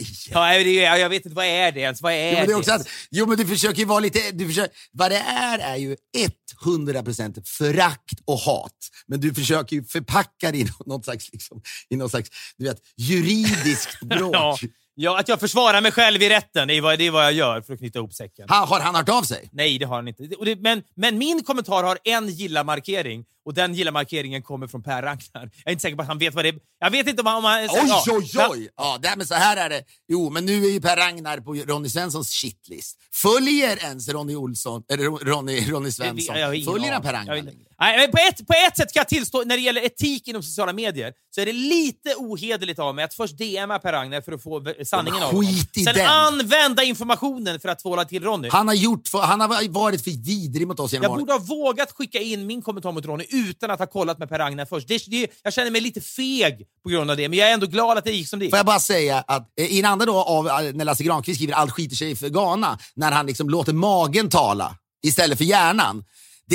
igen. 0.69 0.83
Ja, 0.83 0.97
jag 0.97 1.09
vet 1.09 1.25
inte, 1.25 1.35
vad 1.35 1.45
är 1.45 1.71
det 1.71 1.79
ens? 1.79 2.01
Vad 2.01 2.13
är 2.13 2.41
Jo 2.41 2.45
det 2.47 2.53
att, 2.73 2.87
jo, 3.11 3.25
men 3.25 3.37
du 3.37 3.45
försöker 3.45 3.79
ju 3.79 3.85
vara 3.85 3.99
lite... 3.99 4.31
Du 4.31 4.47
försöker, 4.47 4.75
vad 4.91 5.11
det 5.11 5.17
är 5.17 5.59
är 5.59 5.75
ju 5.75 5.95
100% 6.65 7.45
förakt 7.45 8.19
och 8.25 8.39
hat. 8.39 8.89
Men 9.07 9.19
du 9.19 9.33
försöker 9.33 9.75
ju 9.75 9.83
förpacka 9.83 10.51
det 10.51 10.57
i 10.57 10.67
något 10.85 11.03
slags, 11.03 11.33
liksom, 11.33 11.61
i 11.89 11.95
något 11.95 12.11
slags 12.11 12.29
du 12.57 12.65
vet, 12.65 12.77
juridiskt 12.97 13.99
bråk. 14.01 14.35
Ja, 14.35 14.57
ja, 14.95 15.19
att 15.19 15.27
jag 15.27 15.39
försvarar 15.39 15.81
mig 15.81 15.91
själv 15.91 16.21
i 16.21 16.29
rätten, 16.29 16.67
det 16.67 16.73
är, 16.73 16.81
vad, 16.81 16.97
det 16.97 17.07
är 17.07 17.11
vad 17.11 17.25
jag 17.25 17.33
gör 17.33 17.61
för 17.61 17.73
att 17.73 17.79
knyta 17.79 17.99
ihop 17.99 18.13
säcken. 18.13 18.49
Ha, 18.49 18.65
har 18.65 18.79
han 18.79 18.95
hört 18.95 19.09
av 19.09 19.23
sig? 19.23 19.49
Nej, 19.51 19.77
det 19.79 19.85
har 19.85 19.95
han 19.95 20.07
inte. 20.07 20.23
Det, 20.23 20.55
men, 20.55 20.83
men 20.95 21.17
min 21.17 21.43
kommentar 21.43 21.83
har 21.83 21.97
en 22.03 22.29
gilla-markering 22.29 23.25
och 23.49 23.55
den 23.55 23.73
gilla-markeringen 23.73 24.41
kommer 24.41 24.67
från 24.67 24.83
Per 24.83 25.01
Ragnar. 25.01 25.19
Jag 25.33 25.51
är 25.65 25.71
inte 25.71 25.81
säker 25.81 25.95
på 25.95 26.01
att 26.01 26.07
han 26.07 26.17
vet 26.17 26.33
vad 26.33 26.45
det 26.45 26.49
är. 26.49 26.55
Jag 26.79 26.91
vet 26.91 27.07
inte 27.07 27.21
om 27.21 27.27
han... 27.27 27.37
Om 27.37 27.45
han 27.45 27.63
Oj, 27.63 27.69
ja, 27.87 28.03
oj, 28.09 28.31
oj! 28.49 28.69
Ja, 28.77 28.97
där, 29.01 29.15
men 29.17 29.27
så 29.27 29.33
här 29.33 29.57
är 29.57 29.69
det. 29.69 29.83
Jo, 30.07 30.29
men 30.29 30.45
nu 30.45 30.65
är 30.65 30.69
ju 30.69 30.81
Per 30.81 30.97
Ragnar 30.97 31.37
på 31.37 31.53
Ronny 31.53 31.89
Svenssons 31.89 32.29
shitlist. 32.29 32.97
Följer 33.13 33.77
ens 33.77 34.09
Ronny 34.09 34.35
Olsson, 34.35 34.83
eller 34.91 35.05
Ronny, 35.05 35.71
Ronny 35.71 35.91
Svensson, 35.91 36.35
följer 36.35 36.91
han. 36.91 37.01
Per 37.01 37.13
Ragnar 37.13 37.35
längre? 37.35 37.53
Nej, 37.79 38.11
på, 38.11 38.17
ett, 38.17 38.47
på 38.47 38.53
ett 38.67 38.77
sätt 38.77 38.89
ska 38.89 38.99
jag 38.99 39.07
tillstå, 39.07 39.43
när 39.45 39.55
det 39.55 39.61
gäller 39.61 39.85
etik 39.85 40.27
inom 40.27 40.43
sociala 40.43 40.73
medier, 40.73 41.13
så 41.35 41.41
är 41.41 41.45
det 41.45 41.53
lite 41.53 42.15
ohederligt 42.17 42.79
av 42.79 42.95
mig 42.95 43.05
att 43.05 43.13
först 43.13 43.37
DMa 43.37 43.79
Per 43.79 43.91
Ragnar 43.91 44.21
för 44.21 44.31
att 44.31 44.43
få 44.43 44.73
sanningen 44.85 45.23
av 45.23 45.31
honom. 45.31 45.53
Sen 45.73 45.85
den. 45.85 46.07
använda 46.07 46.83
informationen 46.83 47.59
för 47.59 47.69
att 47.69 47.79
tvåla 47.79 48.05
till 48.05 48.23
Ronny. 48.23 48.49
Han 48.51 48.67
har, 48.67 48.75
gjort, 48.75 49.01
han 49.13 49.41
har 49.41 49.69
varit 49.69 50.03
för 50.03 50.11
vidrig 50.11 50.67
mot 50.67 50.79
oss 50.79 50.93
genom 50.93 51.03
Jag 51.03 51.19
borde 51.19 51.33
ha 51.33 51.39
vågat 51.39 51.91
skicka 51.91 52.19
in 52.19 52.47
min 52.47 52.61
kommentar 52.61 52.91
mot 52.91 53.05
Ronny 53.05 53.25
utan 53.47 53.71
att 53.71 53.79
ha 53.79 53.87
kollat 53.87 54.19
med 54.19 54.29
Per 54.29 54.39
Ragnar 54.39 54.65
först. 54.65 54.87
Det, 54.87 55.01
det, 55.07 55.27
jag 55.43 55.53
känner 55.53 55.71
mig 55.71 55.81
lite 55.81 56.01
feg 56.01 56.67
på 56.83 56.89
grund 56.89 57.11
av 57.11 57.17
det, 57.17 57.29
men 57.29 57.39
jag 57.39 57.49
är 57.49 57.53
ändå 57.53 57.65
glad 57.67 57.97
att 57.97 58.05
det 58.05 58.11
gick 58.11 58.29
som 58.29 58.39
det 58.39 58.45
gick. 58.45 58.51
Får 58.51 58.57
jag 58.57 58.65
bara 58.65 58.79
säga 58.79 59.23
att 59.27 59.47
eh, 59.59 59.65
i 59.65 59.79
en 59.79 59.85
andra 59.85 60.05
då 60.05 60.15
av 60.15 60.47
eh, 60.47 60.73
när 60.73 60.85
Lasse 60.85 61.03
Granqvist 61.03 61.37
skriver 61.37 61.53
Allt 61.53 61.71
skiter 61.71 61.95
sig 61.95 62.15
för 62.15 62.29
Ghana, 62.29 62.79
när 62.95 63.11
han 63.11 63.25
liksom 63.25 63.49
låter 63.49 63.73
magen 63.73 64.29
tala 64.29 64.75
istället 65.03 65.37
för 65.37 65.45
hjärnan. 65.45 66.03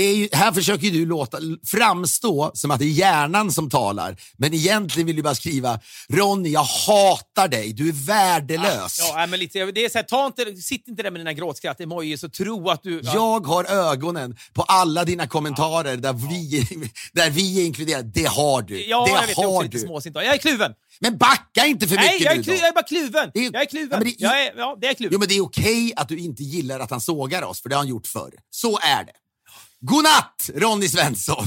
Ju, 0.02 0.28
här 0.32 0.52
försöker 0.52 0.90
du 0.90 1.06
låta, 1.06 1.38
framstå 1.66 2.50
som 2.54 2.70
att 2.70 2.78
det 2.78 2.84
är 2.84 2.88
hjärnan 2.88 3.52
som 3.52 3.70
talar, 3.70 4.16
men 4.36 4.54
egentligen 4.54 5.06
vill 5.06 5.16
du 5.16 5.22
bara 5.22 5.34
skriva 5.34 5.80
Ronny, 6.08 6.48
jag 6.48 6.62
hatar 6.64 7.48
dig, 7.48 7.72
du 7.72 7.88
är 7.88 7.92
värdelös. 7.92 8.98
Ja, 9.00 9.12
nej, 9.16 9.26
men 9.26 9.38
lite, 9.38 9.64
det 9.64 9.84
är 9.84 9.88
så 9.88 9.98
här, 9.98 10.02
ta 10.04 10.26
inte, 10.26 10.56
sitt 10.56 10.88
inte 10.88 11.02
där 11.02 11.10
med 11.10 11.20
dina 11.20 11.32
gråtskratt-emojis 11.32 12.24
och 12.24 12.32
tro 12.32 12.68
att 12.70 12.82
du... 12.82 13.00
Ja. 13.04 13.12
Jag 13.14 13.46
har 13.46 13.64
ögonen 13.64 14.36
på 14.52 14.62
alla 14.62 15.04
dina 15.04 15.26
kommentarer 15.26 15.96
där, 15.96 16.12
vi, 16.12 16.66
där 17.12 17.30
vi 17.30 17.60
är 17.60 17.66
inkluderade. 17.66 18.10
Det 18.14 18.24
har 18.28 18.62
du. 18.62 18.84
Ja, 18.86 19.04
det 19.04 19.10
jag 19.12 19.26
vet, 19.26 19.36
jag 19.38 19.52
har 19.52 19.62
lite 19.62 19.76
du. 19.76 19.82
småsint. 19.82 20.16
Jag 20.16 20.26
är 20.34 20.38
kluven! 20.38 20.72
Men 21.00 21.18
backa 21.18 21.66
inte 21.66 21.88
för 21.88 21.96
Nej, 21.96 22.04
mycket 22.12 22.24
jag 22.24 22.32
är, 22.34 22.38
nu 22.38 22.54
jag 22.58 22.68
är 22.68 22.72
bara 22.72 22.82
kluven! 22.84 23.30
Det 23.34 23.40
är- 23.46 23.52
jag 23.52 23.62
är 23.62 23.66
kluven. 23.66 23.88
Ja, 23.90 23.98
men 23.98 24.04
det- 24.08 24.14
jag 24.18 24.46
är, 24.46 24.52
ja, 24.56 24.78
det 24.80 24.86
är 24.86 24.94
kluven. 24.94 25.12
Jo, 25.12 25.18
men 25.18 25.28
det 25.28 25.34
är 25.34 25.40
okej 25.44 25.92
att 25.96 26.08
du 26.08 26.18
inte 26.18 26.42
gillar 26.42 26.80
att 26.80 26.90
han 26.90 27.00
sågar 27.00 27.42
oss, 27.42 27.62
för 27.62 27.68
det 27.68 27.74
har 27.74 27.80
han 27.80 27.88
gjort 27.88 28.06
förr. 28.06 28.30
Så 28.50 28.78
är 28.78 29.04
det. 29.04 29.12
Godnatt 29.86 30.50
Ronny 30.54 30.88
Svensson! 30.88 31.46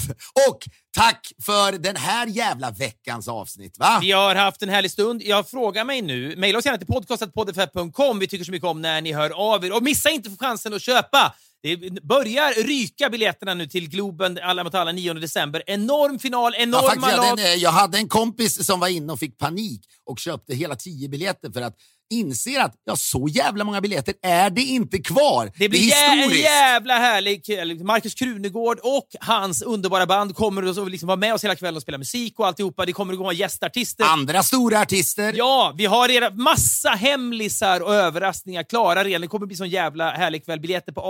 Och 0.50 0.60
tack 0.96 1.32
för 1.46 1.72
den 1.72 1.96
här 1.96 2.28
jävla 2.28 2.72
veckans 2.72 3.28
avsnitt. 3.28 3.78
Va? 3.80 4.00
Vi 4.02 4.12
har 4.12 4.36
haft 4.36 4.62
en 4.62 4.70
härlig 4.70 4.92
stund. 4.92 5.22
Jag 5.22 5.50
frågar 5.50 5.86
mig 5.86 6.02
nu, 6.02 6.36
mejla 6.36 6.60
oss 6.60 6.66
gärna 6.66 6.78
till 6.78 6.88
podcastetpoddfett.com. 6.88 8.20
Vi 8.20 8.28
tycker 8.28 8.46
så 8.46 8.52
mycket 8.52 8.68
om 8.68 8.82
när 8.82 9.02
ni 9.02 9.14
hör 9.14 9.30
av 9.30 9.66
er. 9.66 9.76
Och 9.76 9.84
missa 9.84 10.10
inte 10.10 10.30
chansen 10.40 10.74
att 10.74 10.82
köpa! 10.82 11.34
Det 11.64 12.04
börjar 12.04 12.64
ryka 12.64 13.10
biljetterna 13.10 13.54
nu 13.54 13.68
till 13.68 13.90
Globen 13.90 14.40
alla 14.44 14.64
mot 14.64 14.76
alla 14.76 14.92
9 14.92 15.14
december. 15.14 15.64
Enorm 15.68 16.20
final, 16.20 16.54
Ja, 16.56 16.64
enorma 16.64 16.88
faktiskt, 16.88 17.12
jag, 17.12 17.24
hade 17.24 17.54
en, 17.54 17.60
jag 17.60 17.72
hade 17.72 17.98
en 17.98 18.08
kompis 18.08 18.66
som 18.66 18.80
var 18.80 18.88
inne 18.88 19.14
och 19.14 19.20
fick 19.20 19.38
panik 19.38 19.82
och 20.06 20.20
köpte 20.20 20.56
hela 20.56 20.76
tio 20.76 21.10
biljetter 21.10 21.52
för 21.52 21.62
att 21.62 21.76
inse 22.10 22.62
att 22.62 22.74
ja, 22.86 22.96
så 22.96 23.28
jävla 23.30 23.64
många 23.64 23.82
biljetter 23.82 24.14
är 24.22 24.50
det 24.50 24.62
inte 24.62 24.98
kvar. 24.98 25.52
Det 25.58 25.70
blir 25.70 25.80
är 25.80 26.30
jä 26.30 26.36
jävla 26.36 27.00
härlig 27.00 27.46
kväll. 27.46 27.84
Markus 27.84 28.14
Krunegård 28.14 28.80
och 28.84 29.08
hans 29.20 29.62
underbara 29.62 30.06
band 30.06 30.36
kommer 30.36 30.64
att 30.64 30.92
liksom 30.92 31.08
vara 31.08 31.18
med 31.18 31.34
oss 31.34 31.44
hela 31.44 31.56
kvällen 31.56 31.76
och 31.76 31.82
spela 31.82 31.98
musik 31.98 32.40
och 32.40 32.48
alltihopa. 32.48 32.86
Det 32.86 32.94
kommer 32.94 33.14
att 33.14 33.20
gå 33.20 33.34
gästartister. 33.34 34.06
Andra 34.06 34.44
stora 34.44 34.80
artister. 34.82 35.34
Ja, 35.38 35.74
vi 35.78 35.86
har 35.86 36.10
era 36.10 36.30
massa 36.30 36.90
hemlisar 36.90 37.82
och 37.82 37.96
överraskningar 37.96 38.64
klara 38.64 39.04
redan. 39.04 39.22
Det 39.22 39.28
kommer 39.28 39.46
bli 39.46 39.58
sån 39.58 39.70
jävla 39.70 40.12
härlig 40.12 40.46
kväll. 40.46 40.60
Biljetter 40.60 40.92
på 40.92 41.02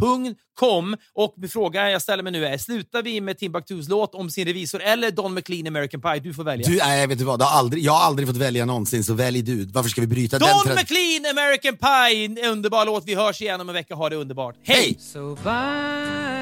axs.com. 0.00 0.96
Och 1.14 1.34
frågan 1.50 1.90
jag 1.90 2.02
ställer 2.02 2.22
mig 2.22 2.32
nu 2.32 2.46
är, 2.46 2.58
slutar 2.58 3.02
vi 3.02 3.20
med 3.20 3.38
Timbuktus 3.38 3.88
låt 3.88 4.14
om 4.14 4.30
sin 4.30 4.46
revisor 4.46 4.82
eller 4.82 5.10
Don 5.10 5.34
McLean 5.34 5.66
American 5.66 6.00
Pie? 6.00 6.20
Du 6.20 6.34
får 6.34 6.44
välja. 6.44 6.68
Du, 6.68 6.76
nej, 6.76 7.06
vet 7.06 7.18
du 7.18 7.24
vad? 7.24 7.38
Det 7.38 7.44
har 7.44 7.58
aldrig, 7.58 7.84
jag 7.84 7.92
har 7.92 8.06
aldrig 8.06 8.28
fått 8.28 8.36
välja 8.36 8.64
någonsin, 8.64 9.04
så 9.04 9.14
välj 9.14 9.42
du. 9.42 9.64
Varför 9.64 9.90
ska 9.90 10.00
vi 10.00 10.06
bryta 10.06 10.38
den 10.38 10.48
Don 10.48 10.74
McLean 10.74 11.38
American 11.38 11.76
Pie! 11.76 12.24
En 12.24 12.38
underbar 12.52 12.86
låt. 12.86 13.04
Vi 13.06 13.14
hörs 13.14 13.42
igen 13.42 13.60
om 13.60 13.68
en 13.68 13.74
vecka. 13.74 13.94
Ha 13.94 14.08
det 14.08 14.16
underbart. 14.16 14.56
Hej! 14.62 14.76
Hej! 14.76 14.96
So 15.00 15.34
bye 15.34 16.41